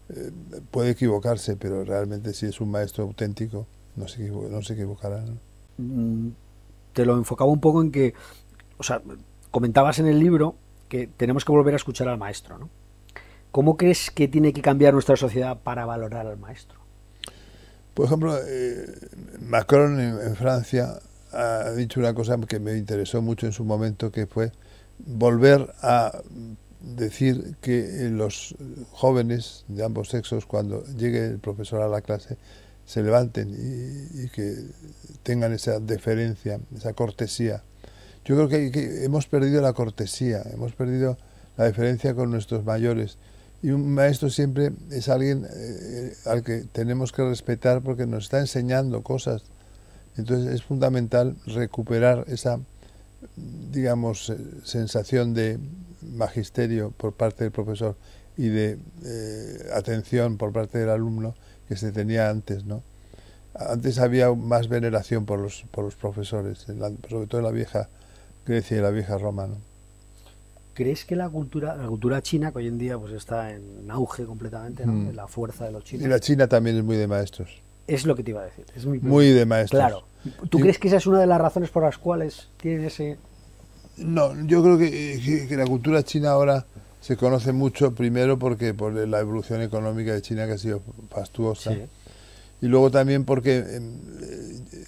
eh, 0.10 0.32
puede 0.72 0.92
equivocarse, 0.92 1.56
pero 1.56 1.84
realmente 1.84 2.34
si 2.34 2.46
es 2.46 2.62
un 2.62 2.70
maestro 2.70 3.04
auténtico, 3.04 3.66
no 3.96 4.08
se, 4.08 4.30
no 4.30 4.62
se 4.62 4.74
equivocará. 4.74 5.24
Mm, 5.78 6.30
te 6.94 7.06
lo 7.06 7.18
enfocaba 7.18 7.52
un 7.52 7.60
poco 7.60 7.82
en 7.82 7.92
que, 7.92 8.14
o 8.78 8.84
sea, 8.84 9.02
comentabas 9.52 10.00
en 10.00 10.08
el 10.08 10.20
libro 10.20 10.56
que 10.90 11.08
tenemos 11.08 11.44
que 11.44 11.52
volver 11.52 11.74
a 11.74 11.78
escuchar 11.78 12.08
al 12.08 12.18
maestro, 12.18 12.58
¿no? 12.58 12.70
¿Cómo 13.52 13.78
crees 13.78 14.10
que 14.10 14.28
tiene 14.28 14.52
que 14.54 14.62
cambiar 14.62 14.94
nuestra 14.94 15.16
sociedad 15.16 15.60
para 15.62 15.86
valorar 15.86 16.26
al 16.26 16.38
maestro? 16.38 16.80
Por 17.94 18.06
ejemplo, 18.06 18.38
eh, 18.46 18.86
Macron 19.42 20.00
en, 20.00 20.36
Francia 20.36 21.00
ha 21.32 21.72
dicho 21.72 22.00
una 22.00 22.14
cosa 22.14 22.38
que 22.48 22.60
me 22.60 22.78
interesó 22.78 23.22
mucho 23.22 23.46
en 23.46 23.54
su 23.54 23.64
momento, 23.66 24.12
que 24.12 24.28
fue 24.28 24.52
volver 25.00 25.74
a 25.82 26.22
decir 26.82 27.56
que 27.62 28.10
los 28.12 28.56
jóvenes 28.92 29.66
de 29.68 29.84
ambos 29.84 30.10
sexos, 30.10 30.46
cuando 30.46 30.84
llegue 30.98 31.26
el 31.26 31.40
profesor 31.40 31.82
a 31.82 31.88
la 31.88 32.02
clase, 32.02 32.38
se 32.86 33.02
levanten 33.02 33.50
y, 34.14 34.28
que 34.30 34.56
tengan 35.24 35.54
esa 35.54 35.80
deferencia, 35.80 36.60
esa 36.76 36.94
cortesía. 36.94 37.64
Yo 38.26 38.36
creo 38.36 38.50
que, 38.50 39.04
hemos 39.06 39.28
perdido 39.28 39.62
la 39.62 39.74
cortesía, 39.74 40.44
hemos 40.54 40.74
perdido 40.74 41.18
la 41.58 41.66
deferencia 41.66 42.14
con 42.14 42.32
nuestros 42.32 42.66
mayores. 42.66 43.18
Y 43.64 43.72
un 43.72 43.94
maestro 43.94 44.30
siempre 44.30 44.74
es 44.92 45.10
alguien 45.10 45.48
eh, 45.50 46.14
al 46.26 46.44
que 46.44 46.66
tenemos 46.72 47.12
que 47.12 47.24
respetar 47.24 47.82
porque 47.82 48.06
nos 48.06 48.26
está 48.26 48.40
enseñando 48.40 49.02
cosas. 49.02 49.44
Entonces 50.18 50.54
es 50.54 50.64
fundamental 50.64 51.38
recuperar 51.48 52.26
esa, 52.28 52.60
digamos, 53.72 54.30
eh, 54.30 54.38
sensación 54.64 55.34
de, 55.34 55.58
magisterio 56.12 56.92
por 56.92 57.14
parte 57.14 57.46
del 57.46 57.52
profesor 57.52 57.96
y 58.38 58.48
de 58.48 58.78
eh, 59.06 59.70
atención 59.74 60.38
por 60.38 60.52
parte 60.52 60.80
del 60.80 60.90
alumno 60.90 61.36
que 61.68 61.78
se 61.78 61.92
tenía 61.92 62.30
antes, 62.30 62.66
¿no? 62.66 62.84
Antes 63.56 64.00
había 64.00 64.34
más 64.34 64.68
veneración 64.68 65.26
por 65.26 65.40
los, 65.40 65.64
por 65.72 65.86
los 65.86 65.96
profesores, 65.96 66.60
sobre 66.60 67.28
todo 67.28 67.38
en 67.38 67.44
la 67.46 67.52
vieja 67.52 67.88
Grecia 68.46 68.78
y 68.78 68.82
la 68.82 68.90
vieja 68.90 69.18
Roma, 69.18 69.48
¿no? 69.48 69.73
¿Crees 70.74 71.06
que 71.06 71.16
la 71.16 71.30
cultura, 71.30 71.76
la 71.76 71.88
cultura 71.88 72.22
china, 72.22 72.52
que 72.52 72.60
hoy 72.60 72.68
en 72.68 72.78
día 72.78 72.98
pues 72.98 73.14
está 73.14 73.52
en 73.52 73.90
auge 73.90 74.26
completamente, 74.26 74.86
mm. 74.86 75.16
la 75.16 75.28
fuerza 75.28 75.66
de 75.66 75.72
los 75.72 75.84
chinos? 75.84 76.06
Y 76.06 76.10
la 76.10 76.20
China 76.20 76.48
también 76.48 76.78
es 76.78 76.84
muy 76.84 76.98
de 76.98 77.08
maestros. 77.08 77.62
Es 77.86 78.06
lo 78.06 78.16
que 78.16 78.24
te 78.24 78.32
iba 78.32 78.42
a 78.42 78.46
decir. 78.46 78.66
Es 78.76 78.86
muy, 78.86 79.00
muy 79.00 79.30
de 79.30 79.46
maestros. 79.46 79.80
Claro. 79.80 80.04
¿Tú 80.50 80.60
crees 80.60 80.80
que 80.80 80.88
esa 80.88 80.98
es 80.98 81.06
una 81.06 81.20
de 81.20 81.28
las 81.28 81.40
razones 81.40 81.70
por 81.70 81.84
las 81.84 81.98
cuales 81.98 82.48
tienen 82.58 82.86
ese 82.86 83.18
no, 83.98 84.34
yo 84.48 84.64
creo 84.64 84.78
que, 84.78 85.56
la 85.56 85.66
cultura 85.66 86.04
china 86.04 86.32
ahora 86.32 86.66
se 87.02 87.16
conoce 87.16 87.52
mucho 87.52 87.94
primero 87.94 88.40
porque 88.40 88.74
por 88.74 88.94
la 88.94 89.20
evolución 89.20 89.62
económica 89.62 90.14
de 90.14 90.22
China 90.22 90.48
que 90.48 90.54
ha 90.54 90.58
sido 90.58 90.82
fastuosa 91.10 91.74
y 92.62 92.68
luego 92.68 92.90
también 92.90 93.26
porque 93.26 93.64
eh, 93.66 93.82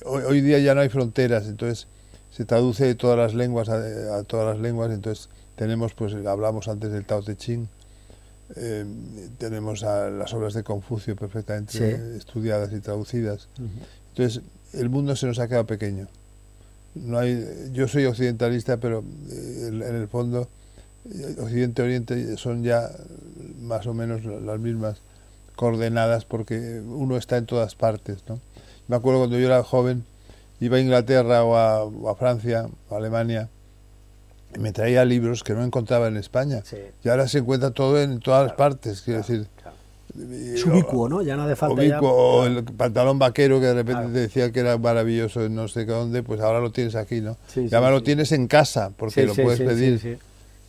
hoy, 0.05 0.41
día 0.41 0.59
ya 0.59 0.73
no 0.73 0.81
hay 0.81 0.89
fronteras, 0.89 1.45
entonces 1.47 1.87
se 2.31 2.45
traduce 2.45 2.85
de 2.85 2.95
todas 2.95 3.17
las 3.17 3.33
lenguas 3.33 3.69
a, 3.69 4.23
todas 4.23 4.55
las 4.55 4.59
lenguas, 4.59 4.91
entonces 4.91 5.29
tenemos 5.55 5.93
pues 5.93 6.13
hablamos 6.13 6.67
antes 6.67 6.91
del 6.91 7.05
Tao 7.05 7.21
Te 7.21 7.35
Ching, 7.35 7.67
em, 8.55 8.87
tenemos 9.37 9.81
las 9.81 10.33
obras 10.33 10.53
de 10.53 10.63
Confucio 10.63 11.15
perfectamente 11.15 12.17
estudiadas 12.17 12.71
y 12.73 12.79
traducidas, 12.79 13.47
entonces 14.09 14.43
el 14.73 14.89
mundo 14.89 15.15
se 15.15 15.27
nos 15.27 15.39
ha 15.39 15.47
quedado 15.47 15.65
pequeño 15.65 16.07
no 16.95 17.19
hay, 17.19 17.71
yo 17.73 17.87
soy 17.87 18.05
occidentalista, 18.05 18.77
pero 18.77 19.03
eh, 19.29 19.67
en 19.67 19.95
el 19.95 20.07
fondo 20.07 20.47
eh, 21.13 21.35
Occidente 21.39 21.81
y 21.81 21.85
Oriente 21.85 22.37
son 22.37 22.63
ya 22.63 22.89
más 23.59 23.85
o 23.85 23.93
menos 23.93 24.23
las 24.23 24.59
mismas 24.59 25.01
coordenadas 25.55 26.25
porque 26.25 26.81
uno 26.85 27.17
está 27.17 27.37
en 27.37 27.45
todas 27.45 27.75
partes. 27.75 28.23
¿no? 28.27 28.39
Me 28.87 28.95
acuerdo 28.95 29.19
cuando 29.19 29.37
yo 29.37 29.45
era 29.45 29.63
joven 29.63 30.05
iba 30.61 30.77
a 30.77 30.79
Inglaterra 30.79 31.43
o 31.43 31.55
a, 31.57 32.15
Francia 32.15 32.67
o 32.89 32.95
a 32.95 32.97
Alemania 32.97 33.49
me 34.57 34.71
traía 34.71 35.05
libros 35.05 35.43
que 35.43 35.53
no 35.53 35.63
encontraba 35.63 36.07
en 36.07 36.17
España. 36.17 36.63
Y 37.03 37.09
ahora 37.09 37.27
se 37.27 37.39
encuentra 37.39 37.71
todo 37.71 38.01
en 38.01 38.19
todas 38.19 38.47
las 38.47 38.55
partes, 38.55 39.01
quiero 39.01 39.19
decir. 39.19 39.47
Es 40.17 40.65
ubicuo, 40.65 41.09
¿no? 41.09 41.21
Ya 41.21 41.35
no 41.35 41.43
hace 41.43 41.57
falta 41.57 41.83
ya... 41.83 41.99
O 41.99 42.45
el 42.45 42.63
pantalón 42.63 43.19
vaquero 43.19 43.59
que 43.59 43.65
de 43.65 43.73
repente 43.73 44.13
te 44.13 44.19
decía 44.19 44.51
que 44.51 44.61
era 44.61 44.77
maravilloso 44.77 45.43
en 45.43 45.55
no 45.55 45.67
sé 45.67 45.85
dónde, 45.85 46.23
pues 46.23 46.39
ahora 46.39 46.61
lo 46.61 46.71
tienes 46.71 46.95
aquí, 46.95 47.19
¿no? 47.19 47.35
y 47.55 47.67
además 47.67 47.91
lo 47.91 48.03
tienes 48.03 48.31
en 48.31 48.47
casa, 48.47 48.91
porque 48.95 49.25
lo 49.25 49.35
puedes 49.35 49.59
pedir. 49.59 50.19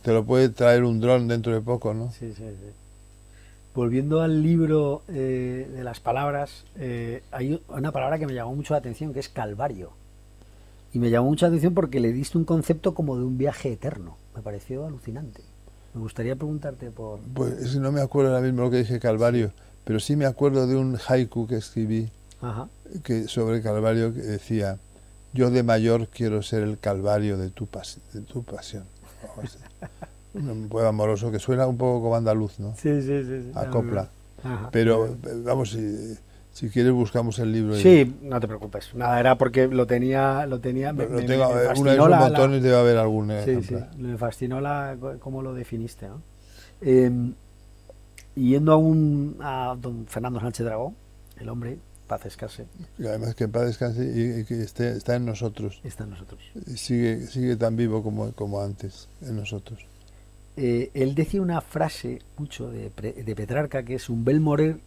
Te 0.01 0.13
lo 0.13 0.23
puede 0.23 0.49
traer 0.49 0.83
un 0.83 0.99
dron 1.01 1.27
dentro 1.27 1.53
de 1.53 1.61
poco, 1.61 1.93
¿no? 1.93 2.11
Sí, 2.11 2.33
sí, 2.35 2.43
sí. 2.43 2.71
Volviendo 3.73 4.21
al 4.21 4.41
libro 4.41 5.03
eh, 5.07 5.69
de 5.71 5.83
las 5.83 5.99
palabras, 5.99 6.65
eh, 6.77 7.21
hay 7.31 7.61
una 7.67 7.91
palabra 7.91 8.17
que 8.17 8.25
me 8.25 8.33
llamó 8.33 8.55
mucho 8.55 8.73
la 8.73 8.79
atención, 8.79 9.13
que 9.13 9.19
es 9.19 9.29
calvario. 9.29 9.91
Y 10.93 10.99
me 10.99 11.09
llamó 11.09 11.29
mucha 11.29 11.47
atención 11.47 11.73
porque 11.73 11.99
le 11.99 12.13
diste 12.13 12.37
un 12.37 12.45
concepto 12.45 12.93
como 12.93 13.17
de 13.17 13.23
un 13.23 13.37
viaje 13.37 13.73
eterno. 13.73 14.17
Me 14.35 14.41
pareció 14.41 14.85
alucinante. 14.85 15.41
Me 15.93 16.01
gustaría 16.01 16.35
preguntarte 16.35 16.91
por... 16.91 17.19
Pues 17.33 17.75
no 17.77 17.91
me 17.91 18.01
acuerdo 18.01 18.31
ahora 18.31 18.45
mismo 18.45 18.63
lo 18.63 18.71
que 18.71 18.77
dije 18.77 18.99
Calvario, 18.99 19.51
pero 19.83 19.99
sí 19.99 20.15
me 20.15 20.25
acuerdo 20.25 20.67
de 20.67 20.75
un 20.75 20.97
haiku 21.07 21.47
que 21.47 21.55
escribí 21.55 22.09
Que, 23.03 23.27
sobre 23.27 23.61
Calvario 23.61 24.13
que 24.13 24.21
decía, 24.21 24.77
yo 25.33 25.49
de 25.49 25.63
mayor 25.63 26.07
quiero 26.07 26.41
ser 26.41 26.63
el 26.63 26.77
Calvario 26.77 27.37
de 27.37 27.49
tu, 27.49 27.67
de 28.13 28.21
tu 28.21 28.43
pasión. 28.43 28.85
un 30.33 30.69
poema 30.69 30.89
amoroso 30.89 31.31
que 31.31 31.39
suena 31.39 31.65
un 31.65 31.77
poco 31.77 32.03
como 32.03 32.15
andaluz, 32.15 32.59
¿no? 32.59 32.75
Sí, 32.75 33.01
sí, 33.01 33.23
sí. 33.23 33.51
Acopla. 33.55 34.09
Pero, 34.71 35.17
vamos, 35.43 35.75
si, 36.57 36.69
quieres 36.69 36.91
buscamos 36.91 37.39
el 37.39 37.51
libro. 37.51 37.75
Sí, 37.75 38.15
no 38.21 38.39
te 38.39 38.47
preocupes. 38.47 38.93
Nada, 38.95 39.19
era 39.19 39.37
porque 39.37 39.67
lo 39.67 39.85
tenía... 39.85 40.45
Lo 40.45 40.59
tenía 40.59 40.93
me, 40.93 41.05
tengo, 41.05 41.49
me, 41.53 41.79
uno 41.79 41.91
de 41.91 41.95
esos 41.95 42.09
montones 42.09 42.63
debe 42.63 42.75
haber 42.75 42.97
algún 42.97 43.31
Sí, 43.43 43.63
sí, 43.63 43.75
me 43.97 44.17
fascinó 44.17 44.61
la, 44.61 44.97
cómo 45.19 45.41
lo 45.41 45.53
definiste, 45.53 46.07
¿no? 46.07 46.21
Eh, 46.81 47.11
yendo 48.35 48.71
a, 48.71 48.77
un, 48.77 49.37
a 49.41 49.75
don 49.79 50.05
Fernando 50.07 50.39
Sánchez 50.39 50.65
Dragón, 50.65 50.95
el 51.39 51.49
hombre, 51.49 51.77
paz 52.07 52.23
descanse. 52.23 52.65
Y 52.97 53.05
además 53.05 53.35
que 53.35 53.45
en 53.45 53.51
paz 53.51 53.65
descanse 53.65 54.03
y, 54.03 54.45
que 54.45 54.61
esté, 54.61 54.91
está 54.91 55.15
en 55.15 55.25
nosotros. 55.25 55.81
Está 55.83 56.03
en 56.05 56.11
nosotros. 56.11 56.41
sigue, 56.75 57.27
sigue 57.27 57.55
tan 57.55 57.75
vivo 57.75 58.03
como, 58.03 58.31
como 58.33 58.61
antes, 58.61 59.09
en 59.21 59.35
nosotros. 59.35 59.85
Eh, 60.55 60.89
él 60.95 61.13
decía 61.13 61.41
una 61.41 61.61
frase 61.61 62.19
mucho 62.37 62.71
de, 62.71 62.89
de, 62.89 63.35
Petrarca 63.35 63.83
que 63.83 63.93
es 63.93 64.09
un 64.09 64.25
bel 64.25 64.39
morir 64.39 64.79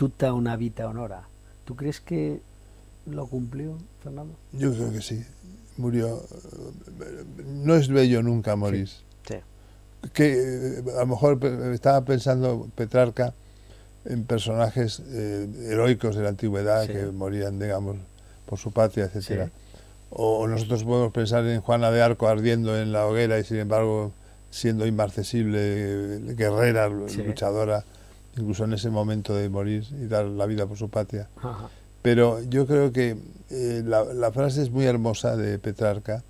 tutta 0.00 0.32
una 0.32 0.56
vita 0.56 0.88
honora. 0.88 1.24
¿Tú 1.66 1.76
crees 1.76 2.00
que 2.00 2.40
lo 3.04 3.26
cumplió, 3.26 3.76
Fernando? 4.02 4.32
Yo 4.52 4.72
creo 4.72 4.90
que 4.90 5.02
sí. 5.02 5.22
Murió. 5.76 6.22
No 7.44 7.74
es 7.74 7.88
bello 7.88 8.22
nunca 8.22 8.56
morir. 8.56 8.88
Sí. 8.88 9.34
Que 10.14 10.78
eh, 10.78 10.82
a 10.96 11.00
lo 11.00 11.06
mejor 11.06 11.44
estaba 11.74 12.02
pensando 12.02 12.70
Petrarca 12.74 13.34
en 14.06 14.24
personajes 14.24 15.02
eh, 15.06 15.46
heroicos 15.66 16.16
de 16.16 16.22
la 16.22 16.30
antigüedad 16.30 16.86
que 16.86 17.04
morían, 17.04 17.58
digamos, 17.58 17.98
por 18.46 18.58
su 18.58 18.72
patria, 18.72 19.04
etcétera. 19.04 19.50
O 20.08 20.48
nosotros 20.48 20.82
podemos 20.82 21.12
pensar 21.12 21.44
en 21.44 21.60
Juana 21.60 21.90
de 21.90 22.00
Arco 22.00 22.26
ardiendo 22.26 22.80
en 22.80 22.92
la 22.92 23.04
hoguera 23.06 23.38
y 23.38 23.44
sin 23.44 23.58
embargo 23.58 24.12
siendo 24.50 24.86
inmarcesible, 24.86 26.20
guerrera, 26.36 26.88
luchadora, 26.88 27.84
incluso 28.40 28.64
en 28.64 28.72
ese 28.72 28.90
momento 28.90 29.34
de 29.34 29.48
morir 29.48 29.86
y 29.92 30.06
dar 30.06 30.24
la 30.24 30.46
vida 30.46 30.66
por 30.66 30.76
su 30.76 30.88
patria. 30.88 31.28
Pero 32.02 32.42
yo 32.42 32.66
creo 32.66 32.92
que 32.92 33.16
eh, 33.50 33.82
la, 33.84 34.32
frase 34.32 34.62
es 34.62 34.70
muy 34.70 34.86
hermosa 34.86 35.36
de 35.36 35.58
Petrarca, 35.58 36.22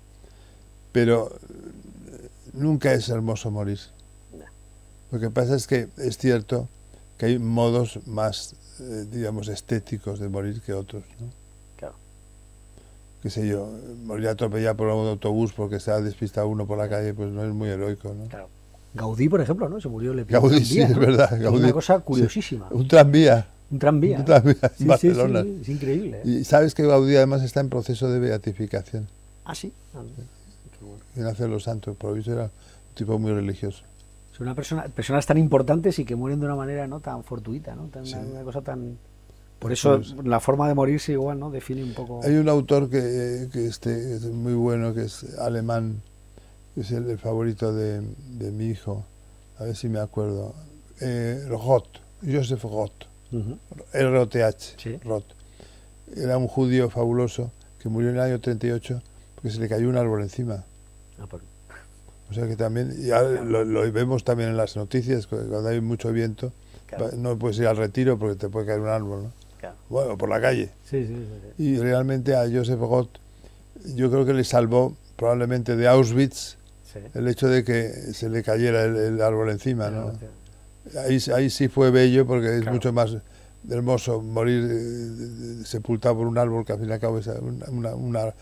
pero 0.91 1.31
eh, 1.31 2.29
nunca 2.53 2.93
es 2.93 3.09
hermoso 3.09 3.51
morir. 3.51 3.79
Lo 5.11 5.19
que 5.19 5.29
pasa 5.29 5.55
es 5.55 5.67
que 5.67 5.89
es 5.97 6.17
cierto 6.17 6.67
que 7.17 7.27
hay 7.27 7.39
modos 7.39 7.99
más, 8.07 8.55
eh, 8.79 9.05
digamos, 9.09 9.47
estéticos 9.47 10.19
de 10.19 10.29
morir 10.29 10.61
que 10.61 10.73
otros. 10.73 11.03
¿no? 11.19 11.41
qué 13.21 13.29
sé 13.29 13.47
yo, 13.47 13.69
morir 14.03 14.27
atropellado 14.29 14.75
por 14.75 14.87
un 14.87 15.07
autobús 15.07 15.53
porque 15.53 15.79
se 15.79 15.91
ha 15.91 16.01
despistado 16.01 16.47
uno 16.47 16.65
por 16.65 16.77
la 16.77 16.89
calle, 16.89 17.13
pues 17.13 17.31
no 17.31 17.43
es 17.43 17.53
muy 17.53 17.69
heroico, 17.69 18.13
¿no? 18.13 18.25
Claro. 18.27 18.49
Gaudí, 18.93 19.29
por 19.29 19.41
ejemplo, 19.41 19.69
¿no? 19.69 19.79
Se 19.79 19.87
murió 19.87 20.13
le 20.13 20.25
Gaudí, 20.25 20.65
sí, 20.65 20.81
es 20.81 20.97
verdad. 20.97 21.29
Gaudí. 21.39 21.59
una 21.59 21.71
cosa 21.71 21.99
curiosísima. 21.99 22.67
Un 22.71 22.87
tranvía. 22.87 23.47
Un 23.69 23.79
tranvía. 23.79 24.19
Un 24.19 24.25
tranvía 24.25 24.57
en 24.61 24.77
sí, 24.77 24.85
Barcelona. 24.85 25.43
Sí, 25.43 25.59
es 25.61 25.69
increíble. 25.69 26.21
¿eh? 26.23 26.29
Y 26.29 26.43
sabes 26.43 26.75
que 26.75 26.85
Gaudí 26.85 27.15
además 27.15 27.41
está 27.43 27.61
en 27.61 27.69
proceso 27.69 28.09
de 28.09 28.19
beatificación. 28.19 29.07
Ah, 29.45 29.55
sí. 29.55 29.71
Ah, 29.95 30.01
hacer 31.29 31.49
los 31.49 31.63
santos, 31.63 31.95
por 31.95 32.13
visto 32.13 32.31
era 32.31 32.43
un 32.43 32.95
tipo 32.95 33.17
muy 33.19 33.31
religioso. 33.31 33.83
Son 34.35 34.47
una 34.47 34.55
persona, 34.55 34.85
personas 34.85 35.25
tan 35.25 35.37
importantes 35.37 35.99
y 35.99 36.05
que 36.05 36.15
mueren 36.15 36.39
de 36.39 36.45
una 36.47 36.55
manera 36.55 36.87
no 36.87 36.99
tan 36.99 37.23
fortuita, 37.23 37.75
¿no? 37.75 37.87
Tan, 37.87 38.03
una 38.31 38.43
cosa 38.43 38.61
tan 38.61 38.97
por 39.61 39.71
eso 39.71 40.01
la 40.23 40.39
forma 40.39 40.67
de 40.67 40.73
morirse 40.73 41.11
igual, 41.11 41.39
¿no? 41.39 41.51
Define 41.51 41.83
un 41.83 41.93
poco... 41.93 42.21
Hay 42.23 42.33
un 42.33 42.49
autor 42.49 42.89
que, 42.89 43.47
que 43.53 43.67
este, 43.67 44.15
es 44.15 44.23
muy 44.23 44.55
bueno, 44.55 44.91
que 44.91 45.03
es 45.03 45.37
alemán, 45.37 46.01
es 46.75 46.91
el, 46.91 47.17
favorito 47.17 47.73
de, 47.73 48.01
de, 48.01 48.51
mi 48.51 48.67
hijo, 48.67 49.05
a 49.59 49.65
ver 49.65 49.75
si 49.75 49.89
me 49.89 49.99
acuerdo, 49.99 50.55
eh, 51.01 51.45
Roth, 51.47 51.99
Joseph 52.25 52.63
Roth, 52.63 53.05
R-O-T-H, 53.93 54.99
Roth. 55.03 55.25
Era 56.15 56.37
un 56.37 56.47
judío 56.47 56.89
fabuloso 56.89 57.51
que 57.79 57.89
murió 57.89 58.09
en 58.09 58.15
el 58.15 58.21
año 58.21 58.39
38 58.39 59.01
porque 59.35 59.49
se 59.49 59.59
le 59.59 59.69
cayó 59.69 59.89
un 59.89 59.97
árbol 59.97 60.21
encima. 60.21 60.63
Ah, 61.19 61.25
por... 61.27 61.41
O 62.29 62.33
sea 62.33 62.47
que 62.47 62.55
también, 62.55 62.95
ya 63.01 63.21
lo, 63.21 63.65
lo, 63.65 63.91
vemos 63.91 64.23
también 64.23 64.49
en 64.49 64.57
las 64.57 64.77
noticias, 64.77 65.27
cuando 65.27 65.67
hay 65.67 65.81
mucho 65.81 66.13
viento, 66.13 66.53
no 67.17 67.37
puedes 67.37 67.57
ir 67.59 67.67
al 67.67 67.75
retiro 67.75 68.17
porque 68.17 68.35
te 68.35 68.47
puede 68.47 68.67
caer 68.67 68.79
un 68.79 68.87
árbol, 68.87 69.23
¿no? 69.23 69.31
Bueno, 69.89 70.17
por 70.17 70.29
la 70.29 70.39
calle. 70.39 70.69
y 71.57 71.77
realmente 71.77 72.35
a 72.35 72.49
Joseph 72.49 72.79
Gott, 72.79 73.19
yo 73.95 74.09
creo 74.09 74.25
que 74.25 74.33
le 74.33 74.43
salvó 74.43 74.95
probablemente 75.17 75.75
de 75.75 75.87
Auschwitz 75.87 76.57
el 77.13 77.27
hecho 77.27 77.47
de 77.47 77.63
que 77.63 77.89
se 77.89 78.29
le 78.29 78.43
cayera 78.43 78.83
el, 78.83 79.21
árbol 79.21 79.49
encima. 79.49 79.89
¿no? 79.89 80.11
Ahí, 81.05 81.19
ahí 81.33 81.49
sí 81.49 81.67
fue 81.67 81.91
bello 81.91 82.25
porque 82.25 82.57
es 82.57 82.65
mucho 82.65 82.91
más 82.93 83.17
hermoso 83.69 84.21
morir 84.21 84.67
eh, 84.71 85.65
sepultado 85.65 86.17
por 86.17 86.27
un 86.27 86.37
árbol 86.37 86.65
que 86.65 86.73
al 86.73 86.79
fin 86.79 86.89
y 86.89 86.91
al 86.91 86.99
cabo 86.99 87.19
es 87.19 87.27
una, 87.27 87.95
una 87.95 88.33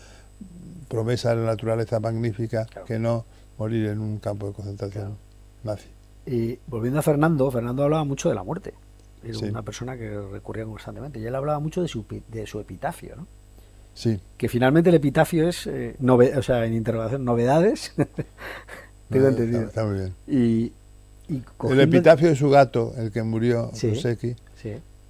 promesa 0.88 1.30
de 1.30 1.42
la 1.42 1.52
naturaleza 1.52 2.00
magnífica 2.00 2.66
que 2.86 2.98
no 2.98 3.24
morir 3.58 3.88
en 3.88 4.00
un 4.00 4.18
campo 4.18 4.48
de 4.48 4.52
concentración 4.54 5.16
nazi. 5.62 5.88
Y 6.26 6.58
volviendo 6.66 7.00
a 7.00 7.02
Fernando, 7.02 7.50
Fernando 7.50 7.84
hablaba 7.84 8.04
mucho 8.04 8.28
de 8.28 8.34
la 8.34 8.42
muerte. 8.42 8.74
Era 9.22 9.38
una 9.38 9.62
persona 9.62 9.96
que 9.96 10.18
recurría 10.32 10.64
constantemente. 10.64 11.18
Y 11.18 11.26
él 11.26 11.34
hablaba 11.34 11.58
mucho 11.58 11.82
de 11.82 11.88
su, 11.88 12.04
de 12.28 12.46
su 12.46 12.58
epitafio, 12.60 13.16
¿no? 13.16 13.26
Sí. 14.00 14.18
Que 14.38 14.48
finalmente 14.48 14.88
el 14.88 14.96
epitafio 14.96 15.46
es, 15.46 15.66
eh, 15.66 15.94
o 16.00 16.42
sea, 16.42 16.64
en 16.64 16.72
interrogación, 16.72 17.22
novedades. 17.22 17.92
Tengo 19.10 19.28
entendido. 19.28 19.64
Está, 19.64 19.84
muy 19.84 19.96
bien. 19.96 20.14
Y, 20.26 20.72
el 21.68 21.80
epitafio 21.80 22.30
de 22.30 22.34
su 22.34 22.48
gato, 22.48 22.94
el 22.96 23.12
que 23.12 23.22
murió, 23.22 23.70
sí, 23.74 23.92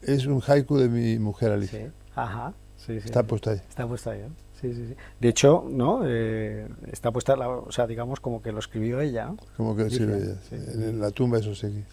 es 0.03 0.27
un 0.27 0.43
haiku 0.45 0.77
de 0.77 0.89
mi 0.89 1.21
mujer 1.21 1.53
Alicia. 1.53 1.93
Ajá. 2.17 2.53
Está 2.89 3.23
puesto 3.23 3.51
ahí. 3.51 3.61
Está 3.69 3.87
puesto 3.87 4.11
ahí. 4.11 4.23
¿eh? 4.23 4.29
Sí, 4.61 4.75
sí, 4.75 4.87
sí. 4.89 4.95
De 5.21 5.29
hecho, 5.29 5.65
¿no? 5.71 6.03
Eh, 6.05 6.67
está 6.91 7.13
puesta, 7.13 7.35
o 7.49 7.71
sea, 7.71 7.87
digamos 7.87 8.19
como 8.19 8.43
que 8.43 8.51
lo 8.51 8.59
escribió 8.59 9.01
ella. 9.01 9.33
Como 9.57 9.77
que 9.77 9.89
sí, 9.89 10.03
ella, 10.03 10.35
en 10.51 11.01
la 11.01 11.13
tumba 11.13 11.39
eso 11.39 11.55
sí, 11.55 11.85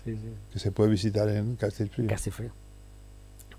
que 0.52 0.58
se 0.58 0.72
puede 0.72 0.90
visitar 0.90 1.30
en 1.30 1.58
Castilfrío. 1.58 2.08
Castilfrío. 2.08 2.52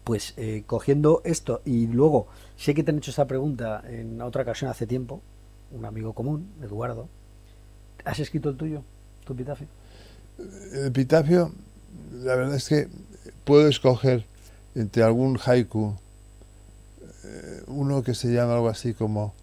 Pues 0.08 0.32
eh, 0.38 0.62
cogiendo 0.66 1.20
esto 1.26 1.60
y 1.66 1.86
luego, 1.86 2.28
sé 2.56 2.72
que 2.72 2.82
te 2.82 2.92
han 2.92 2.96
hecho 2.96 3.10
esta 3.10 3.26
pregunta 3.26 3.82
en 3.86 4.22
otra 4.22 4.40
ocasión 4.40 4.70
hace 4.70 4.86
tiempo, 4.86 5.20
un 5.70 5.84
amigo 5.84 6.14
común, 6.14 6.48
Eduardo. 6.62 7.10
¿Has 8.06 8.18
escrito 8.18 8.48
el 8.48 8.56
tuyo, 8.56 8.82
tu 9.26 9.34
epitafio? 9.34 9.66
El 10.72 10.86
epitafio, 10.86 11.52
la 12.22 12.36
verdad 12.36 12.54
es 12.54 12.66
que 12.70 12.88
puedo 13.44 13.68
escoger 13.68 14.24
entre 14.74 15.02
algún 15.02 15.38
haiku 15.44 15.92
eh, 17.24 17.62
uno 17.66 18.02
que 18.02 18.14
se 18.14 18.32
llama 18.32 18.54
algo 18.54 18.70
así 18.70 18.94
como 18.94 19.34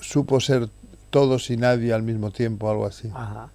supo 0.00 0.38
ser 0.38 0.68
todos 1.10 1.50
y 1.50 1.56
nadie 1.56 1.92
al 1.92 2.04
mismo 2.04 2.30
tiempo, 2.30 2.70
algo 2.70 2.86
así. 2.86 3.10
Ajá, 3.12 3.50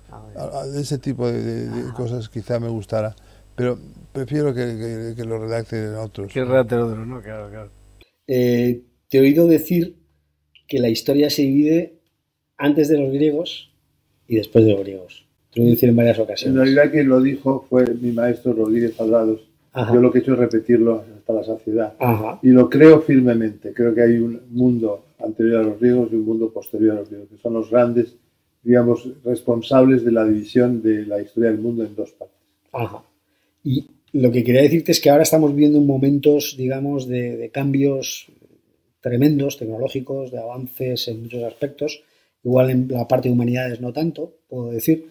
ese 0.76 0.98
tipo 0.98 1.32
de, 1.32 1.94
cosas 1.96 2.28
quizá 2.28 2.60
me 2.60 2.68
gustara, 2.68 3.16
pero 3.58 3.80
prefiero 4.14 4.54
que, 4.54 5.16
lo 5.26 5.40
redacten 5.40 5.96
otros. 5.96 6.32
Que 6.32 6.46
redacten 6.46 6.80
otros, 6.80 7.08
¿no? 7.08 7.20
Claro, 7.22 7.50
claro. 7.50 7.72
Eh, 8.28 8.84
te 9.10 9.18
he 9.18 9.22
oído 9.22 9.48
decir 9.48 9.96
que 10.68 10.80
la 10.80 10.90
historia 10.90 11.32
se 11.32 11.42
divide 11.42 11.98
antes 12.56 12.88
de 12.88 13.00
los 13.00 13.12
griegos 13.12 13.72
y 14.28 14.36
después 14.36 14.64
de 14.64 14.74
los 14.74 14.82
griegos. 14.82 15.26
Te 15.52 15.60
lo 15.60 15.66
he 15.66 15.70
dicho 15.72 15.88
en 15.88 15.96
varias 15.96 16.20
ocasiones. 16.20 16.56
En 16.56 16.62
realidad 16.62 16.92
quien 16.92 17.10
lo 17.10 17.20
dijo 17.20 17.66
fue 17.68 17.84
mi 17.96 18.12
maestro 18.12 18.54
Rodríguez 18.54 18.94
Saldados, 18.96 19.42
Yo 19.74 20.02
lo 20.02 20.12
que 20.12 20.20
he 20.20 20.22
hecho 20.22 20.34
es 20.34 20.40
repetirlo 20.40 21.04
hasta 21.18 21.34
la 21.34 21.44
saciedad. 21.44 21.94
Y 22.44 22.50
lo 22.50 22.70
creo 22.70 23.02
firmemente. 23.02 23.74
Creo 23.74 23.96
que 23.96 24.04
hay 24.04 24.20
un 24.20 24.40
mundo 24.52 25.06
anterior 25.18 25.62
a 25.62 25.64
los 25.64 25.80
griegos 25.80 26.10
y 26.12 26.16
un 26.16 26.26
mundo 26.26 26.54
posterior 26.54 26.92
a 26.92 27.00
los 27.00 27.10
griegos, 27.10 27.30
que 27.30 27.38
son 27.38 27.54
los 27.54 27.72
grandes, 27.72 28.16
digamos, 28.62 29.10
responsables 29.26 30.06
de 30.06 30.12
la 30.12 30.26
división 30.26 30.84
de 30.84 31.08
la 31.08 31.20
historia 31.20 31.50
del 31.50 31.60
mundo 31.60 31.84
en 31.84 31.96
dos 31.96 32.12
partes. 32.12 32.38
Ajá. 32.72 33.02
Y 33.68 33.86
lo 34.14 34.32
que 34.32 34.46
quería 34.46 34.62
decirte 34.62 34.94
es 34.94 35.02
que 35.02 35.10
ahora 35.10 35.24
estamos 35.24 35.54
viviendo 35.54 35.82
momentos, 35.82 36.56
digamos, 36.58 37.06
de, 37.06 37.50
cambios 37.54 38.28
tremendos, 39.02 39.58
tecnológicos, 39.58 40.32
de 40.32 40.38
avances 40.38 41.10
en 41.10 41.24
muchos 41.24 41.44
aspectos. 41.44 42.02
Igual 42.46 42.70
en 42.70 42.88
la 42.88 43.06
parte 43.10 43.28
de 43.28 43.34
humanidades 43.34 43.82
no 43.82 43.92
tanto, 43.92 44.38
puedo 44.48 44.72
decir. 44.72 45.08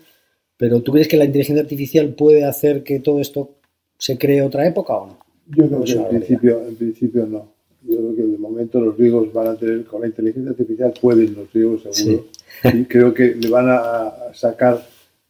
Pero 0.56 0.80
¿tú 0.80 0.92
crees 0.92 1.06
que 1.06 1.18
la 1.18 1.26
inteligencia 1.26 1.62
artificial 1.62 2.14
puede 2.14 2.44
hacer 2.44 2.82
que 2.82 3.00
todo 3.00 3.20
esto 3.20 3.56
se 3.98 4.16
cree 4.16 4.40
otra 4.40 4.66
época 4.66 4.94
o 4.94 5.06
no? 5.08 5.18
Yo 5.48 5.68
creo 5.68 5.84
que 5.84 5.92
en 5.92 6.08
principio, 6.08 6.66
en 6.66 6.76
principio 6.76 7.26
no. 7.26 7.52
Yo 7.82 7.98
creo 7.98 8.16
que 8.16 8.22
de 8.22 8.38
momento 8.38 8.80
los 8.80 8.96
griegos 8.96 9.30
van 9.34 9.48
a 9.48 9.56
tener, 9.56 9.84
con 9.84 10.00
la 10.00 10.06
inteligencia 10.06 10.52
artificial 10.52 10.94
pueden 10.98 11.34
los 11.34 11.52
griegos 11.52 11.82
seguro. 11.90 12.24
Y 12.72 12.84
creo 12.86 13.12
que 13.12 13.34
le 13.34 13.50
van 13.50 13.68
a 13.68 14.32
sacar, 14.32 14.82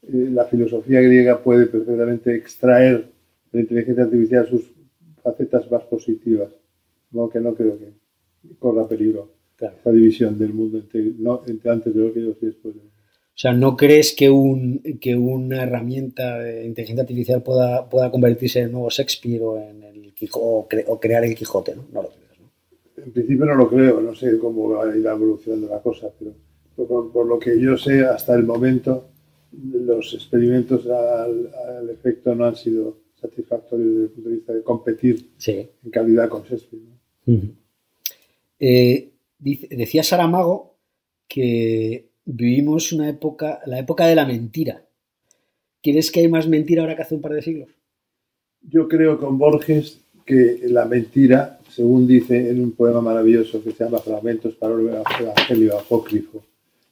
eh, 0.04 0.28
la 0.30 0.44
filosofía 0.44 1.00
griega 1.00 1.42
puede 1.42 1.66
perfectamente 1.66 2.32
extraer 2.36 3.15
de 3.15 3.15
la 3.56 3.62
inteligencia 3.62 4.04
artificial 4.04 4.48
sus 4.48 4.72
facetas 5.22 5.70
más 5.70 5.82
positivas. 5.84 6.52
No, 7.10 7.28
que 7.28 7.40
no 7.40 7.54
creo 7.54 7.78
que 7.78 7.92
corra 8.58 8.86
peligro 8.86 9.32
esa 9.58 9.90
división 9.90 10.38
del 10.38 10.52
mundo 10.52 10.78
entre, 10.78 11.02
no, 11.18 11.42
entre 11.46 11.70
antes 11.70 11.94
de 11.94 12.00
los 12.00 12.12
griegos 12.12 12.36
y 12.42 12.46
después 12.46 12.74
de 12.74 12.80
o 13.36 13.38
sea, 13.38 13.52
¿no 13.52 13.76
crees 13.76 14.14
que, 14.16 14.30
un, 14.30 14.80
que 14.98 15.14
una 15.14 15.64
herramienta 15.64 16.38
de 16.38 16.64
inteligencia 16.64 17.02
artificial 17.02 17.42
pueda, 17.42 17.86
pueda 17.86 18.10
convertirse 18.10 18.60
en 18.60 18.64
el 18.66 18.72
nuevo 18.72 18.88
Shakespeare 18.88 19.42
o, 19.42 19.58
en 19.58 19.82
el 19.82 20.14
o, 20.32 20.66
crear 20.98 21.22
el 21.22 21.34
Quijote? 21.34 21.76
¿no? 21.76 21.84
no 21.92 22.00
lo 22.00 22.08
crees, 22.08 22.40
¿no? 22.40 23.04
En 23.04 23.12
principio 23.12 23.44
no 23.44 23.54
lo 23.54 23.68
creo, 23.68 24.00
no 24.00 24.14
sé 24.14 24.38
cómo 24.38 24.70
va 24.70 24.84
a 24.90 24.96
ir 24.96 25.04
evolucionando 25.04 25.68
la 25.68 25.82
cosa, 25.82 26.08
pero 26.18 26.32
por, 27.12 27.26
lo 27.26 27.38
que 27.38 27.60
yo 27.60 27.76
sé 27.76 28.06
hasta 28.06 28.34
el 28.34 28.44
momento 28.44 29.08
los 29.52 30.14
experimentos 30.14 30.86
al, 30.86 31.90
efecto 31.90 32.34
no 32.34 32.46
han 32.46 32.56
sido 32.56 32.96
satisfactorios 33.20 33.88
desde 33.88 34.04
el 34.04 34.10
punto 34.10 34.28
de 34.28 34.34
vista 34.36 34.52
de 34.52 34.62
competir 34.62 35.30
en 35.46 35.90
calidad 35.90 36.28
con 36.28 36.42
Shakespeare. 36.42 36.82
Eh, 38.58 39.10
decía 39.38 40.02
Saramago 40.02 40.76
que 41.28 42.10
vivimos 42.24 42.92
una 42.92 43.08
época, 43.08 43.60
la 43.66 43.78
época 43.78 44.06
de 44.06 44.14
la 44.14 44.26
mentira. 44.26 44.84
¿Quieres 45.82 46.10
que 46.10 46.20
hay 46.20 46.28
más 46.28 46.48
mentira 46.48 46.82
ahora 46.82 46.96
que 46.96 47.02
hace 47.02 47.14
un 47.14 47.20
par 47.20 47.32
de 47.32 47.42
siglos? 47.42 47.68
Yo 48.62 48.88
creo 48.88 49.18
con 49.18 49.38
Borges 49.38 50.00
que 50.24 50.60
la 50.64 50.84
mentira, 50.86 51.60
según 51.70 52.06
dice 52.06 52.50
en 52.50 52.60
un 52.60 52.72
poema 52.72 53.00
maravilloso 53.00 53.62
que 53.62 53.70
se 53.70 53.84
llama 53.84 53.98
Fragmentos 53.98 54.54
para 54.56 54.74
el 54.74 54.88
Evangelio 54.88 55.78
Apócrifo, 55.78 56.44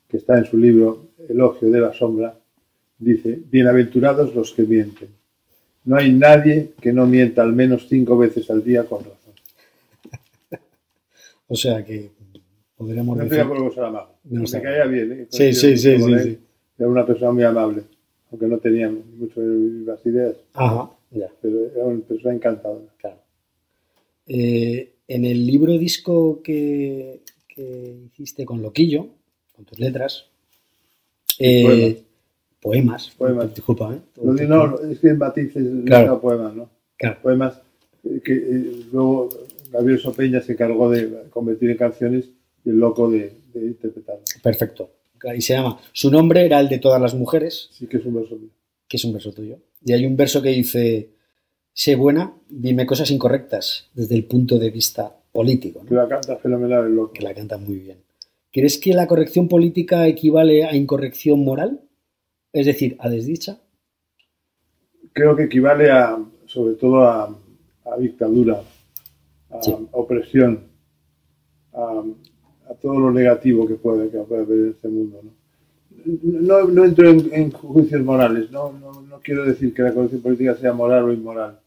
que 0.09 0.19
está 0.19 0.39
en 0.39 0.45
su 0.45 0.57
libro 0.57 1.09
Elogio 1.29 1.69
de 1.71 1.81
la 1.81 1.93
Sombra, 1.93 2.39
dice, 2.99 3.41
Bienaventurados 3.51 4.35
los 4.35 4.53
que 4.53 4.63
mienten. 4.63 5.09
No 5.85 5.97
hay 5.97 6.13
nadie 6.13 6.73
que 6.81 6.93
no 6.93 7.07
mienta 7.07 7.43
al 7.43 7.53
menos 7.53 7.87
cinco 7.89 8.17
veces 8.17 8.51
al 8.51 8.65
día 8.65 8.85
con 8.85 9.05
razón. 9.05 9.35
o 11.49 11.55
sea 11.55 11.85
que 11.85 12.11
podríamos 12.77 13.17
no 13.17 13.25
decir... 13.25 13.45
No 14.25 14.43
me 14.43 14.63
caía 14.63 14.85
bien. 14.87 15.13
¿eh? 15.13 15.27
Sí, 15.29 15.53
sí, 15.53 15.77
sí, 15.77 15.99
sí, 15.99 16.39
Era 16.79 16.89
una 16.89 17.05
persona 17.05 17.33
muy 17.33 17.43
amable, 17.43 17.83
aunque 18.31 18.47
no 18.47 18.59
tenía 18.59 18.91
mucho 18.91 19.41
las 19.41 20.05
ideas. 20.07 20.37
Ajá, 20.55 20.91
ya. 21.11 21.29
Pero 21.43 21.67
era 21.67 21.85
una 21.85 22.01
persona 22.01 22.35
encantadora. 22.35 22.87
Claro. 22.99 23.19
Eh, 24.27 24.95
en 25.07 25.25
el 25.27 25.47
libro 25.47 25.77
disco 25.77 26.41
que, 26.43 27.21
hiciste 27.57 28.45
con 28.45 28.63
Loquillo, 28.63 29.09
con 29.55 29.65
tus 29.65 29.79
letras, 29.79 30.27
eh, 31.39 32.04
poemas. 32.65 33.11
Poemas. 33.19 33.55
Disculpa, 33.55 33.95
¿eh? 33.95 34.01
No, 34.49 34.79
es 34.81 34.99
que 34.99 35.09
en 35.09 35.19
matices 35.19 35.63
claro. 35.85 36.19
poemas, 36.19 36.55
¿no? 36.55 36.71
Claro. 36.97 37.19
Poemas 37.23 37.61
que 38.25 38.85
luego 38.91 39.29
Gabriel 39.71 40.01
Sopeña 40.01 40.41
se 40.41 40.53
encargó 40.53 40.91
de 40.91 41.25
convertir 41.31 41.71
en 41.71 41.77
canciones 41.77 42.31
y 42.65 42.71
el 42.71 42.77
loco 42.77 43.11
de, 43.11 43.35
de 43.53 43.77
Perfecto. 44.43 44.91
Y 45.37 45.41
se 45.43 45.55
llama, 45.55 45.79
su 45.93 46.11
nombre 46.11 46.45
era 46.45 46.59
el 46.61 46.69
de 46.69 46.79
todas 46.79 47.01
las 47.01 47.15
mujeres. 47.15 47.69
Sí, 47.71 47.87
que 47.87 47.99
es 47.99 48.07
un 48.07 48.15
verso 48.15 48.37
mío. 48.37 48.51
Que 48.89 48.97
es 48.97 49.05
un 49.05 49.13
verso 49.13 49.33
tuyo. 49.33 49.59
Y 49.85 49.93
hay 49.93 50.07
un 50.07 50.17
verso 50.17 50.41
que 50.41 50.51
dice, 50.51 51.11
sé 51.73 51.95
buena, 51.95 52.35
dime 52.49 52.87
cosas 52.87 53.11
incorrectas 53.11 53.91
desde 53.95 54.15
el 54.15 54.25
punto 54.25 54.59
de 54.59 54.71
vista 54.71 55.15
político. 55.33 55.85
Que 55.87 55.95
la 55.95 56.09
canta 56.09 56.37
fenomenal 56.37 56.87
el 56.87 56.95
loco. 56.95 57.13
Que 57.13 57.23
la 57.23 57.35
canta 57.35 57.59
muy 57.59 57.79
bien. 57.79 57.99
¿Crees 58.53 58.79
que 58.79 58.93
la 58.93 59.07
corrección 59.07 59.49
política 59.49 60.07
equivale 60.07 60.65
a 60.65 60.77
incorrección 60.77 61.45
moral? 61.45 61.81
Es 62.55 62.67
decir, 62.67 62.97
a 63.01 63.11
desdicha. 63.11 63.59
Creo 65.13 65.35
que 65.35 65.43
equivale 65.43 65.91
a, 65.91 66.17
sobre 66.47 66.75
todo 66.77 67.03
a, 67.03 67.37
dictadura, 67.99 68.63
a 69.51 69.59
opresión, 69.91 70.61
a, 71.73 72.03
a 72.71 72.75
todo 72.75 73.01
lo 73.01 73.11
negativo 73.11 73.67
que 73.67 73.75
puede, 73.75 74.09
que 74.09 74.19
puede 74.19 74.43
haber 74.43 74.59
en 74.59 74.71
este 74.71 74.89
mundo. 74.89 75.21
No, 76.05 76.65
no, 76.65 76.85
entro 76.85 77.09
en, 77.09 77.51
juicios 77.51 78.03
morales, 78.03 78.51
no, 78.53 78.73
no, 78.73 79.21
quiero 79.21 79.45
decir 79.45 79.75
que 79.75 79.83
la 79.83 79.93
corrección 79.93 80.23
política 80.23 80.55
sea 80.55 80.73
moral 80.73 81.05
o 81.05 81.13
inmoral. 81.13 81.59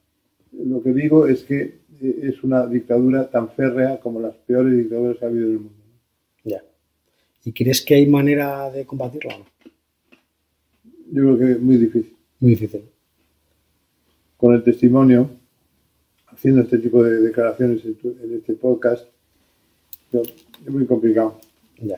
Lo 0.54 0.82
que 0.82 0.94
digo 0.94 1.28
es 1.28 1.44
que 1.44 1.80
eh, 2.02 2.20
es 2.24 2.44
una 2.44 2.66
dictadura 2.66 3.30
tan 3.30 3.50
férrea 3.50 4.00
como 4.00 4.22
las 4.22 4.36
peores 4.36 4.78
dictaduras 4.78 5.18
que 5.18 5.26
ha 5.26 5.28
habido 5.28 5.48
en 5.48 5.52
el 5.52 5.60
mundo. 5.60 5.84
Ya. 6.46 6.64
¿Y 7.44 7.52
crees 7.52 7.82
que 7.82 7.96
hay 7.96 8.06
manera 8.08 8.70
de 8.72 8.86
combatirla? 8.86 9.38
Yo 11.18 11.24
creo 11.24 11.38
que 11.40 11.52
es 11.54 11.62
muy 11.62 11.78
difícil. 11.78 12.16
Muy 12.40 12.52
difícil. 12.52 12.82
Con 14.38 14.54
el 14.54 14.64
testimonio, 14.64 15.32
haciendo 16.28 16.62
este 16.62 16.78
tipo 16.78 17.04
de 17.04 17.22
declaraciones 17.22 17.84
en 17.84 18.36
este 18.36 18.54
podcast, 18.54 19.08
es 20.12 20.70
muy 20.70 20.86
complicado. 20.86 21.40
Ya. 21.82 21.98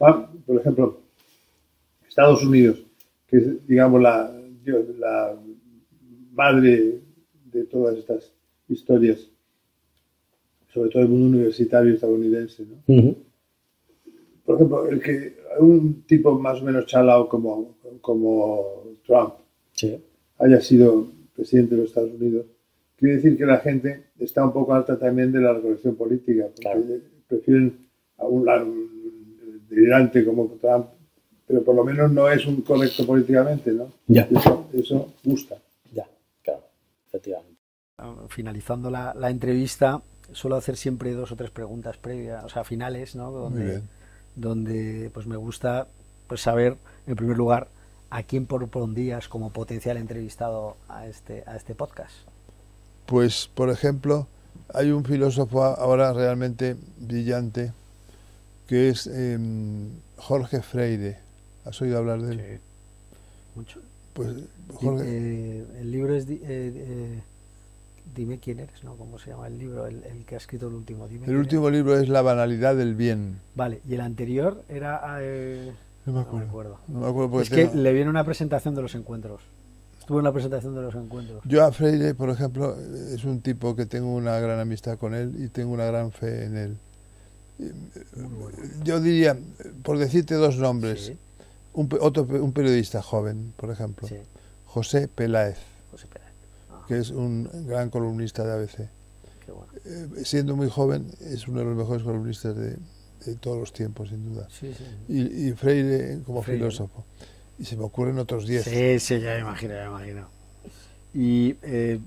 Ah, 0.00 0.28
por 0.44 0.56
ejemplo, 0.56 1.00
Estados 2.08 2.42
Unidos, 2.42 2.84
que 3.28 3.36
es, 3.36 3.66
digamos, 3.68 4.02
la, 4.02 4.32
la 4.98 5.36
madre 6.32 7.00
de 7.52 7.64
todas 7.64 7.96
estas 7.96 8.32
historias, 8.68 9.28
sobre 10.74 10.90
todo 10.90 11.02
el 11.04 11.08
mundo 11.08 11.38
universitario 11.38 11.94
estadounidense. 11.94 12.64
¿no? 12.64 13.14
Por 14.48 14.54
ejemplo, 14.54 14.88
el 14.88 14.98
que 15.02 15.36
un 15.58 16.04
tipo 16.04 16.38
más 16.38 16.62
o 16.62 16.64
menos 16.64 16.86
chalao 16.86 17.28
como, 17.28 17.76
como 18.00 18.96
Trump 19.06 19.34
haya 20.38 20.60
sido 20.62 21.06
presidente 21.36 21.74
de 21.74 21.82
los 21.82 21.90
Estados 21.90 22.12
Unidos, 22.14 22.46
quiere 22.96 23.16
decir 23.16 23.36
que 23.36 23.44
la 23.44 23.58
gente 23.58 24.04
está 24.18 24.42
un 24.42 24.54
poco 24.54 24.72
alta 24.72 24.98
también 24.98 25.32
de 25.32 25.40
la 25.40 25.52
recorrección 25.52 25.96
política, 25.96 26.46
porque 26.62 27.02
prefieren 27.26 27.76
a 28.16 28.24
un, 28.24 28.46
delirante 29.68 30.24
como 30.24 30.46
Trump, 30.58 30.86
pero 31.46 31.62
por 31.62 31.74
lo 31.74 31.84
menos 31.84 32.10
no 32.10 32.26
es 32.30 32.46
un 32.46 32.62
correcto 32.62 33.04
políticamente, 33.04 33.70
¿no? 33.72 33.92
Ya. 34.06 34.26
Eso, 34.72 35.12
gusta. 35.24 35.56
Ya, 35.92 36.08
claro, 36.42 36.62
efectivamente. 37.06 37.60
Finalizando 38.30 38.90
la, 38.90 39.28
entrevista, 39.28 40.00
suelo 40.32 40.56
hacer 40.56 40.78
siempre 40.78 41.12
dos 41.12 41.32
o 41.32 41.36
tres 41.36 41.50
preguntas 41.50 41.98
previas, 41.98 42.42
o 42.44 42.48
sea, 42.48 42.64
finales, 42.64 43.14
¿no? 43.14 43.30
Donde, 43.30 43.82
donde 44.38 45.10
pues 45.12 45.26
me 45.26 45.36
gusta 45.36 45.88
pues 46.26 46.42
saber, 46.42 46.76
en 47.06 47.16
primer 47.16 47.36
lugar, 47.36 47.68
a 48.10 48.22
quién 48.22 48.46
propondrías 48.46 49.28
como 49.28 49.50
potencial 49.50 49.96
entrevistado 49.96 50.76
a 50.88 51.06
este, 51.06 51.42
a 51.46 51.56
este 51.56 51.74
podcast. 51.74 52.14
Pues, 53.06 53.50
por 53.54 53.70
ejemplo, 53.70 54.26
hay 54.74 54.90
un 54.90 55.04
filósofo 55.04 55.64
ahora 55.64 56.12
realmente 56.12 56.76
brillante 56.98 57.72
que 58.66 58.90
es 58.90 59.06
em, 59.06 59.88
Jorge 60.16 60.60
Freire. 60.60 61.18
¿Has 61.64 61.80
oído 61.80 61.98
hablar 61.98 62.20
de 62.20 62.32
él? 62.32 62.38
Sí. 62.38 62.60
Mucho. 63.56 63.80
Pues 64.12 64.28
Jorge... 64.74 65.04
Eh, 65.06 65.66
el 65.80 65.90
libro 65.90 66.14
es... 66.14 66.28
Eh, 66.28 66.38
eh, 66.42 67.22
dime 68.14 68.38
quién 68.38 68.60
eres, 68.60 68.82
¿no? 68.84 68.96
¿Cómo 68.96 69.18
se 69.18 69.30
llama 69.30 69.46
el 69.46 69.58
libro? 69.58 69.86
El, 69.86 70.02
que 70.26 70.34
ha 70.34 70.38
escrito 70.38 70.68
el 70.68 70.74
último. 70.74 71.06
el 71.06 71.36
último 71.36 71.70
libro 71.70 71.98
es 71.98 72.08
La 72.08 72.22
banalidad 72.22 72.76
del 72.76 72.94
bien. 72.94 73.40
Vale, 73.54 73.80
y 73.88 73.94
el 73.94 74.00
anterior 74.00 74.62
era... 74.68 75.20
no 76.06 76.12
me 76.12 76.20
acuerdo. 76.20 76.78
No 76.88 77.00
me 77.00 77.08
acuerdo. 77.08 77.40
es 77.40 77.50
que 77.50 77.70
le 77.74 77.92
viene 77.92 78.10
una 78.10 78.24
presentación 78.24 78.74
de 78.74 78.82
los 78.82 78.94
encuentros. 78.94 79.40
Estuvo 80.00 80.20
en 80.20 80.24
la 80.24 80.32
presentación 80.32 80.74
de 80.74 80.80
los 80.80 80.94
encuentros. 80.94 81.42
Yo 81.44 81.62
a 81.62 81.70
Freire, 81.70 82.14
por 82.14 82.30
ejemplo, 82.30 82.74
es 83.14 83.24
un 83.24 83.42
tipo 83.42 83.76
que 83.76 83.84
tengo 83.84 84.14
una 84.14 84.38
gran 84.40 84.58
amistad 84.58 84.96
con 84.96 85.14
él 85.14 85.34
y 85.38 85.48
tengo 85.48 85.74
una 85.74 85.84
gran 85.84 86.12
fe 86.12 86.46
en 86.46 86.56
él. 86.56 86.76
Yo 88.84 89.00
diría, 89.00 89.36
por 89.82 89.98
decirte 89.98 90.34
dos 90.34 90.56
nombres, 90.56 91.12
un, 91.74 91.88
otro, 92.00 92.22
un 92.22 92.52
periodista 92.52 93.02
joven, 93.02 93.52
por 93.56 93.70
ejemplo, 93.70 94.08
José 94.64 95.08
Peláez. 95.08 95.58
José 95.90 96.06
Peláez. 96.06 96.27
Que 96.88 96.98
es 96.98 97.10
un 97.10 97.48
gran 97.66 97.90
columnista 97.90 98.44
de 98.44 98.52
ABC. 98.52 98.80
Eh, 99.84 100.24
siendo 100.24 100.56
muy 100.56 100.68
joven, 100.68 101.06
es 101.20 101.46
uno 101.46 101.60
de 101.60 101.66
los 101.66 101.76
mejores 101.76 102.02
columnistas 102.02 102.56
de, 102.56 102.76
todos 103.40 103.58
los 103.58 103.72
tiempos, 103.72 104.08
sin 104.08 104.24
duda. 104.24 104.48
Y, 105.08 105.52
Freire 105.52 106.22
como 106.24 106.42
filósofo. 106.42 107.04
Y 107.58 107.64
se 107.64 107.76
me 107.76 107.84
ocurren 107.84 108.18
otros 108.18 108.46
diez. 108.46 108.64
Sí, 108.64 108.98
sí, 108.98 109.20
ya 109.20 109.34
me 109.34 109.40
imagino, 109.40 109.74
ya 109.74 109.82
me 109.82 109.88
imagino. 109.88 110.28
Y 111.12 111.56
eh, 111.62 111.98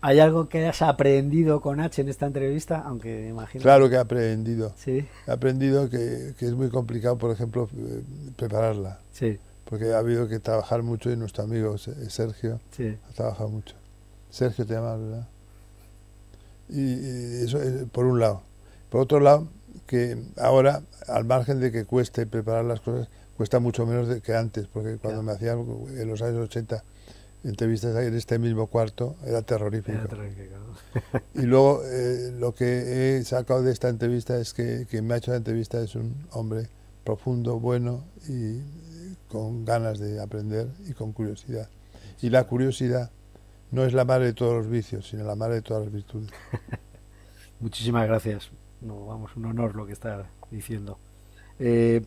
¿hay 0.00 0.18
algo 0.18 0.48
que 0.48 0.58
hayas 0.58 0.82
aprendido 0.82 1.60
con 1.60 1.80
H 1.80 2.00
en 2.00 2.08
esta 2.08 2.26
entrevista? 2.26 2.80
Aunque 2.80 3.22
me 3.22 3.28
imagino. 3.28 3.62
Claro 3.62 3.88
que 3.88 3.96
he 3.96 3.98
aprendido. 3.98 4.72
Sí. 4.76 5.06
He 5.26 5.30
aprendido 5.30 5.88
que, 5.90 6.34
que 6.38 6.46
es 6.46 6.54
muy 6.54 6.70
complicado, 6.70 7.18
por 7.18 7.30
ejemplo, 7.30 7.68
eh, 7.76 8.02
prepararla. 8.36 8.98
Sí. 9.12 9.38
Porque 9.64 9.92
ha 9.92 9.98
habido 9.98 10.28
que 10.28 10.40
trabajar 10.40 10.82
mucho 10.82 11.12
y 11.12 11.16
nuestro 11.16 11.44
amigo 11.44 11.76
Sergio 11.76 12.58
ha 13.08 13.12
trabajado 13.12 13.50
mucho. 13.50 13.77
Sergio 14.30 14.66
te 14.66 14.74
llamas, 14.74 15.00
¿verdad? 15.00 15.28
Y, 16.68 17.44
eso 17.44 17.60
es 17.62 17.84
por 17.90 18.06
un 18.06 18.20
lado. 18.20 18.42
Por 18.90 19.00
otro 19.00 19.20
lado, 19.20 19.48
que 19.86 20.22
ahora, 20.36 20.82
al 21.06 21.24
margen 21.24 21.60
de 21.60 21.72
que 21.72 21.84
cueste 21.84 22.26
preparar 22.26 22.64
las 22.64 22.80
cosas, 22.80 23.08
cuesta 23.36 23.58
mucho 23.58 23.86
menos 23.86 24.08
de 24.08 24.20
que 24.20 24.34
antes, 24.34 24.66
porque 24.66 24.96
cuando 24.96 25.22
me 25.22 25.32
hacían 25.32 25.64
en 25.88 26.08
los 26.08 26.22
años 26.22 26.44
80 26.44 26.82
entrevistas 27.44 27.96
en 27.96 28.14
este 28.14 28.38
mismo 28.38 28.66
cuarto, 28.66 29.16
era 29.24 29.42
terrorífico. 29.42 29.98
y 31.34 31.42
luego 31.42 31.82
eh, 31.84 32.32
lo 32.38 32.54
que 32.54 33.18
he 33.18 33.24
sacado 33.24 33.62
de 33.62 33.72
esta 33.72 33.88
entrevista 33.88 34.38
es 34.38 34.52
que 34.52 34.86
quien 34.90 35.06
me 35.06 35.14
ha 35.14 35.16
hecho 35.18 35.30
la 35.30 35.36
entrevista 35.36 35.80
es 35.80 35.94
un 35.94 36.14
hombre 36.32 36.68
profundo, 37.04 37.58
bueno 37.58 38.04
y 38.28 38.60
con 39.28 39.64
ganas 39.64 39.98
de 39.98 40.20
aprender 40.20 40.68
y 40.86 40.92
con 40.92 41.12
curiosidad. 41.12 41.68
Y 42.20 42.30
la 42.30 42.44
curiosidad 42.44 43.10
no 43.70 43.84
es 43.84 43.92
la 43.92 44.04
madre 44.04 44.26
de 44.26 44.32
todos 44.32 44.54
los 44.54 44.68
vicios, 44.68 45.08
sino 45.08 45.24
la 45.24 45.34
madre 45.34 45.56
de 45.56 45.62
todas 45.62 45.84
las 45.84 45.92
virtudes. 45.92 46.30
Muchísimas 47.60 48.06
gracias. 48.06 48.50
No, 48.80 49.06
vamos, 49.06 49.34
un 49.36 49.46
honor 49.46 49.74
lo 49.74 49.86
que 49.86 49.92
está 49.92 50.26
diciendo. 50.50 50.98
Eh, 51.58 52.02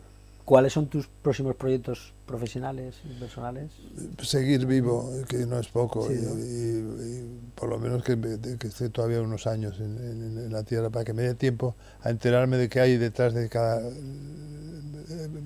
¿Cuáles 0.45 0.74
son 0.74 0.88
tus 0.88 1.07
próximos 1.07 1.55
proyectos 1.55 2.14
profesionales 2.26 2.95
y 3.05 3.20
personales? 3.20 3.72
Seguir 4.22 4.66
vivo, 4.66 5.09
que 5.28 5.45
no 5.45 5.59
es 5.59 5.68
poco, 5.68 6.12
y, 6.12 7.39
por 7.55 7.70
lo 7.70 7.78
menos 7.78 8.03
que, 8.03 8.18
que, 8.59 8.68
esté 8.68 8.89
todavía 8.89 9.22
unos 9.22 9.45
años 9.45 9.80
en, 9.80 10.51
la 10.51 10.64
tierra 10.64 10.89
para 10.89 11.05
que 11.05 11.14
me 11.14 11.22
dé 11.22 11.36
tiempo 11.36 11.76
a 12.01 12.09
enterarme 12.09 12.57
de 12.57 12.70
qué 12.70 12.80
hay 12.80 12.97
detrás 12.97 13.34
de 13.34 13.47
cada 13.49 13.82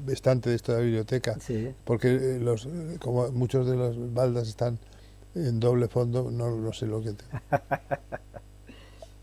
estante 0.08 0.50
de 0.50 0.56
esta 0.56 0.78
biblioteca, 0.80 1.38
porque 1.84 2.40
los, 2.42 2.68
como 3.00 3.30
muchos 3.32 3.68
de 3.68 3.76
los 3.76 4.14
baldas 4.14 4.48
están 4.48 4.80
en 5.36 5.60
doble 5.60 5.88
fondo, 5.88 6.32
no, 6.32 6.74
sé 6.74 6.86
lo 6.86 7.02
que 7.02 7.14
tengo. 7.14 7.32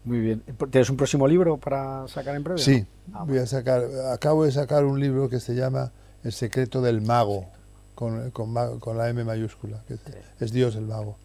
Muy 0.05 0.21
bien. 0.21 0.43
¿Tienes 0.71 0.91
un 0.91 0.97
próximo 0.97 1.27
libro 1.29 1.59
para 1.59 2.07
sacar 2.09 2.35
en 2.35 2.43
breve? 2.43 2.61
Sí, 2.61 2.85
ah, 3.13 3.25
voy 3.25 3.39
a 3.39 3.47
sacar, 3.47 3.85
acabo 4.13 4.45
de 4.45 4.53
sacar 4.53 4.85
un 4.85 5.01
libro 5.01 5.29
que 5.29 5.41
se 5.41 5.55
llama 5.55 5.93
El 6.25 6.33
secreto 6.33 6.83
del 6.83 7.01
mago, 7.01 7.47
con, 7.95 8.31
con, 8.31 8.99
la 8.99 9.09
M 9.09 9.25
mayúscula, 9.25 9.83
que 9.87 9.97
es 10.41 10.53
Dios 10.53 10.77
el 10.77 10.87
mago. 10.87 11.17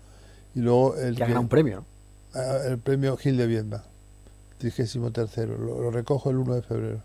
Y 0.54 0.60
luego 0.60 0.96
el 0.96 1.16
que 1.16 1.26
gana 1.26 1.40
un 1.40 1.50
premio, 1.50 1.86
ah, 2.34 2.60
El 2.66 2.78
premio 2.78 3.18
Gil 3.18 3.38
de 3.38 3.48
Viedma, 3.48 3.84
33 4.60 4.96
lo, 5.48 5.82
lo 5.82 5.92
recojo 5.92 6.30
el 6.30 6.38
1 6.38 6.56
de 6.56 6.62
febrero 6.62 7.02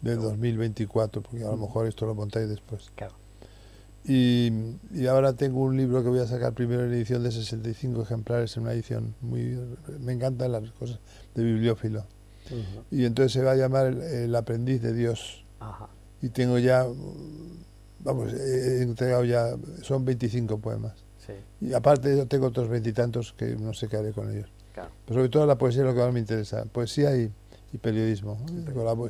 de 0.00 0.16
2024, 0.16 1.22
porque 1.22 1.44
a 1.44 1.48
lo 1.48 1.56
mejor 1.56 1.86
esto 1.86 2.06
lo 2.06 2.14
montáis 2.14 2.48
después. 2.48 2.90
Claro. 2.96 3.21
Y, 4.04 4.50
ahora 5.08 5.34
tengo 5.34 5.60
un 5.60 5.76
libro 5.76 6.02
que 6.02 6.08
voy 6.08 6.18
a 6.18 6.26
sacar 6.26 6.54
primero 6.54 6.84
en 6.84 6.92
edición 6.92 7.22
de 7.22 7.30
65 7.30 8.02
ejemplares, 8.02 8.56
en 8.56 8.64
una 8.64 8.72
edición 8.72 9.14
muy... 9.20 9.58
Me 10.00 10.12
encantan 10.12 10.52
las 10.52 10.70
cosas 10.72 10.98
de 11.34 11.44
bibliófilo. 11.44 12.04
Y 12.90 13.04
entonces 13.04 13.32
se 13.32 13.42
va 13.42 13.52
a 13.52 13.56
llamar 13.56 13.86
El, 13.86 14.34
aprendiz 14.34 14.82
de 14.82 14.92
Dios. 14.92 15.44
Y 16.20 16.28
tengo 16.28 16.58
ya, 16.58 16.86
vamos, 18.00 18.32
he 18.32 18.82
entregado 18.82 19.24
ya, 19.24 19.56
son 19.82 20.04
25 20.04 20.58
poemas. 20.58 20.94
Y 21.60 21.72
aparte 21.72 22.26
tengo 22.26 22.46
otros 22.46 22.68
veintitantos 22.68 23.32
que 23.32 23.54
no 23.56 23.72
sé 23.72 23.88
qué 23.88 23.96
haré 23.96 24.12
con 24.12 24.30
ellos. 24.30 24.50
Pero 24.74 25.20
sobre 25.20 25.28
todo 25.28 25.46
la 25.46 25.56
poesía 25.56 25.82
es 25.82 25.86
lo 25.86 25.94
que 25.94 26.00
más 26.00 26.12
me 26.12 26.20
interesa. 26.20 26.64
Poesía 26.64 27.16
y, 27.16 27.32
periodismo. 27.80 28.38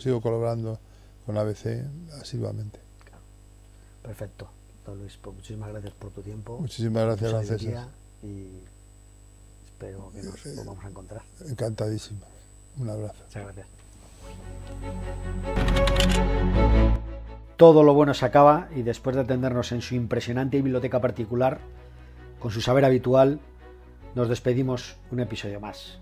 sigo 0.00 0.20
colaborando 0.20 0.78
con 1.24 1.36
ABC 1.38 1.84
asiduamente. 2.20 2.78
Perfecto. 4.02 4.61
Luis, 4.86 5.18
pues 5.20 5.36
muchísimas 5.36 5.70
gracias 5.70 5.92
por 5.94 6.10
tu 6.10 6.22
tiempo. 6.22 6.58
Muchísimas 6.58 7.18
gracias, 7.18 7.62
Y 8.22 8.60
espero 9.64 10.10
que 10.12 10.22
nos 10.22 10.56
volvamos 10.56 10.84
a 10.84 10.88
encontrar. 10.88 11.22
Encantadísimo. 11.46 12.20
Un 12.78 12.90
abrazo. 12.90 13.22
Muchas 13.24 13.44
gracias. 13.44 13.66
Todo 17.56 17.82
lo 17.84 17.94
bueno 17.94 18.12
se 18.14 18.24
acaba 18.24 18.68
y 18.74 18.82
después 18.82 19.14
de 19.14 19.22
atendernos 19.22 19.72
en 19.72 19.82
su 19.82 19.94
impresionante 19.94 20.56
biblioteca 20.56 21.00
particular, 21.00 21.60
con 22.40 22.50
su 22.50 22.60
saber 22.60 22.84
habitual, 22.84 23.40
nos 24.14 24.28
despedimos 24.28 24.96
un 25.10 25.20
episodio 25.20 25.60
más. 25.60 25.98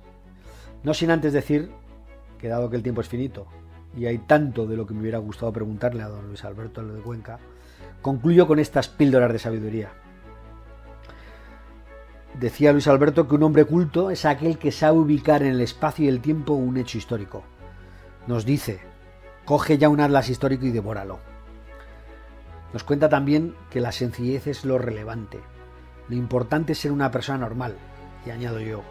No 0.83 0.95
sin 0.95 1.11
antes 1.11 1.33
decir 1.33 1.71
que 2.39 2.49
dado 2.49 2.71
que 2.71 2.77
el 2.77 2.83
tiempo 2.83 3.03
es 3.03 3.09
finito 3.09 3.47
y 3.97 4.07
hay 4.07 4.19
tanto 4.19 4.67
de 4.67 4.77
lo 4.77 4.87
que 4.87 4.95
me 4.95 5.01
hubiera 5.01 5.19
gustado 5.19 5.53
preguntarle 5.53 6.03
a 6.03 6.09
don 6.09 6.29
Luis 6.29 6.45
Alberto 6.45 6.83
lo 6.83 6.95
de 6.95 7.03
Cuenca, 7.03 7.39
Concluyo 8.03 8.47
con 8.47 8.59
estas 8.59 8.89
píldoras 8.89 9.33
de 9.33 9.39
sabiduría. 9.39 9.93
Decía 12.39 12.73
Luis 12.73 12.89
Alberto 12.89 13.29
que 13.29 13.35
un 13.35 13.43
hombre 13.43 13.67
culto 13.67 14.11
es 14.11 14.25
aquel 14.25 14.59
que 14.59 14.73
sabe 14.73 14.99
ubicar 14.99 15.43
en 15.43 15.53
el 15.53 15.61
espacio 15.61 16.07
y 16.07 16.09
el 16.09 16.21
tiempo 16.21 16.55
un 16.55 16.79
hecho 16.79 16.97
histórico. 16.97 17.43
Nos 18.27 18.47
dice, 18.47 18.81
coge 19.45 19.77
ya 19.77 19.91
un 19.91 20.01
atlas 20.01 20.31
histórico 20.31 20.65
y 20.65 20.71
devóralo. 20.71 21.19
Nos 22.73 22.85
cuenta 22.85 23.09
también 23.11 23.55
que 23.69 23.81
la 23.81 23.93
sencillez 23.93 24.47
es 24.47 24.65
lo 24.65 24.79
relevante. 24.79 25.41
Lo 26.09 26.17
importante 26.17 26.73
es 26.73 26.79
ser 26.79 26.93
una 26.93 27.11
persona 27.11 27.39
normal, 27.39 27.77
y 28.25 28.31
añado 28.31 28.61
yo, 28.61 28.83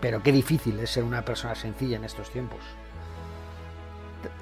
pero 0.00 0.22
qué 0.22 0.32
difícil 0.32 0.80
es 0.80 0.90
ser 0.90 1.04
una 1.04 1.24
persona 1.24 1.54
sencilla 1.54 1.96
en 1.96 2.04
estos 2.04 2.30
tiempos. 2.30 2.60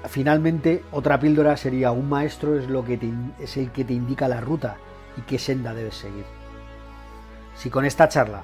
Finalmente, 0.07 0.83
otra 0.91 1.19
píldora 1.19 1.57
sería 1.57 1.91
un 1.91 2.09
maestro 2.09 2.57
es, 2.57 2.69
lo 2.69 2.85
que 2.85 2.99
es 3.39 3.57
el 3.57 3.71
que 3.71 3.83
te 3.83 3.93
indica 3.93 4.27
la 4.27 4.41
ruta 4.41 4.77
y 5.17 5.21
qué 5.21 5.39
senda 5.39 5.73
debes 5.73 5.95
seguir. 5.95 6.25
Si 7.55 7.69
con 7.69 7.85
esta 7.85 8.09
charla 8.09 8.43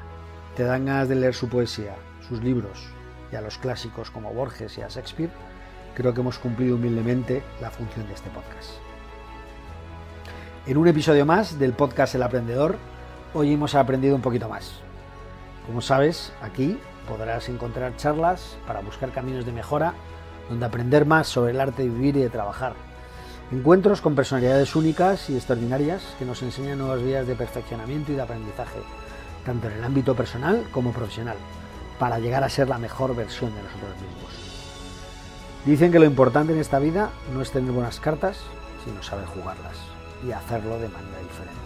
te 0.55 0.63
dan 0.63 0.85
ganas 0.85 1.09
de 1.09 1.15
leer 1.15 1.33
su 1.33 1.49
poesía, 1.49 1.95
sus 2.27 2.41
libros 2.43 2.87
y 3.31 3.35
a 3.35 3.41
los 3.41 3.57
clásicos 3.57 4.11
como 4.11 4.33
Borges 4.33 4.77
y 4.77 4.81
a 4.81 4.87
Shakespeare, 4.87 5.31
creo 5.95 6.13
que 6.13 6.21
hemos 6.21 6.39
cumplido 6.39 6.75
humildemente 6.75 7.43
la 7.61 7.71
función 7.71 8.07
de 8.07 8.13
este 8.13 8.29
podcast. 8.29 8.71
En 10.67 10.77
un 10.77 10.87
episodio 10.87 11.25
más 11.25 11.59
del 11.59 11.73
podcast 11.73 12.15
El 12.15 12.23
Aprendedor, 12.23 12.77
hoy 13.33 13.53
hemos 13.53 13.75
aprendido 13.75 14.15
un 14.15 14.21
poquito 14.21 14.47
más. 14.47 14.73
Como 15.65 15.81
sabes, 15.81 16.33
aquí 16.41 16.79
podrás 17.07 17.49
encontrar 17.49 17.95
charlas 17.97 18.57
para 18.67 18.81
buscar 18.81 19.11
caminos 19.11 19.45
de 19.45 19.51
mejora 19.51 19.93
donde 20.49 20.65
aprender 20.65 21.05
más 21.05 21.27
sobre 21.27 21.51
el 21.51 21.61
arte 21.61 21.83
de 21.83 21.89
vivir 21.89 22.17
y 22.17 22.21
de 22.21 22.29
trabajar. 22.29 22.73
Encuentros 23.51 23.99
con 23.99 24.15
personalidades 24.15 24.75
únicas 24.75 25.29
y 25.29 25.35
extraordinarias 25.35 26.01
que 26.17 26.25
nos 26.25 26.41
enseñan 26.41 26.77
nuevas 26.77 27.03
vías 27.03 27.27
de 27.27 27.35
perfeccionamiento 27.35 28.11
y 28.11 28.15
de 28.15 28.21
aprendizaje, 28.21 28.79
tanto 29.45 29.67
en 29.67 29.73
el 29.73 29.83
ámbito 29.83 30.15
personal 30.15 30.65
como 30.71 30.93
profesional, 30.93 31.37
para 31.99 32.19
llegar 32.19 32.43
a 32.43 32.49
ser 32.49 32.69
la 32.69 32.77
mejor 32.77 33.15
versión 33.15 33.53
de 33.53 33.61
nosotros 33.61 33.95
mismos. 33.95 34.31
Dicen 35.65 35.91
que 35.91 35.99
lo 35.99 36.05
importante 36.05 36.53
en 36.53 36.59
esta 36.59 36.79
vida 36.79 37.11
no 37.33 37.41
es 37.41 37.51
tener 37.51 37.71
buenas 37.71 37.99
cartas, 37.99 38.39
sino 38.85 39.03
saber 39.03 39.25
jugarlas 39.25 39.77
y 40.25 40.31
hacerlo 40.31 40.79
de 40.79 40.87
manera 40.87 41.19
diferente. 41.19 41.61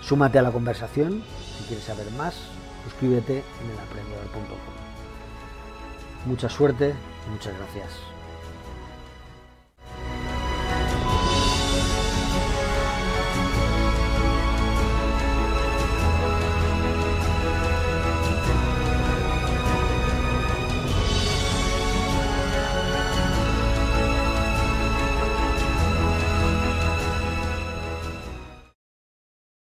Súmate 0.00 0.38
a 0.38 0.42
la 0.42 0.52
conversación, 0.52 1.22
si 1.56 1.64
quieres 1.64 1.84
saber 1.84 2.10
más, 2.12 2.34
suscríbete 2.84 3.38
en 3.38 3.70
elaprendedor.com. 3.70 4.74
Mucha 6.26 6.48
suerte 6.48 6.94
Muchas 7.30 7.56
gracias. 7.56 8.13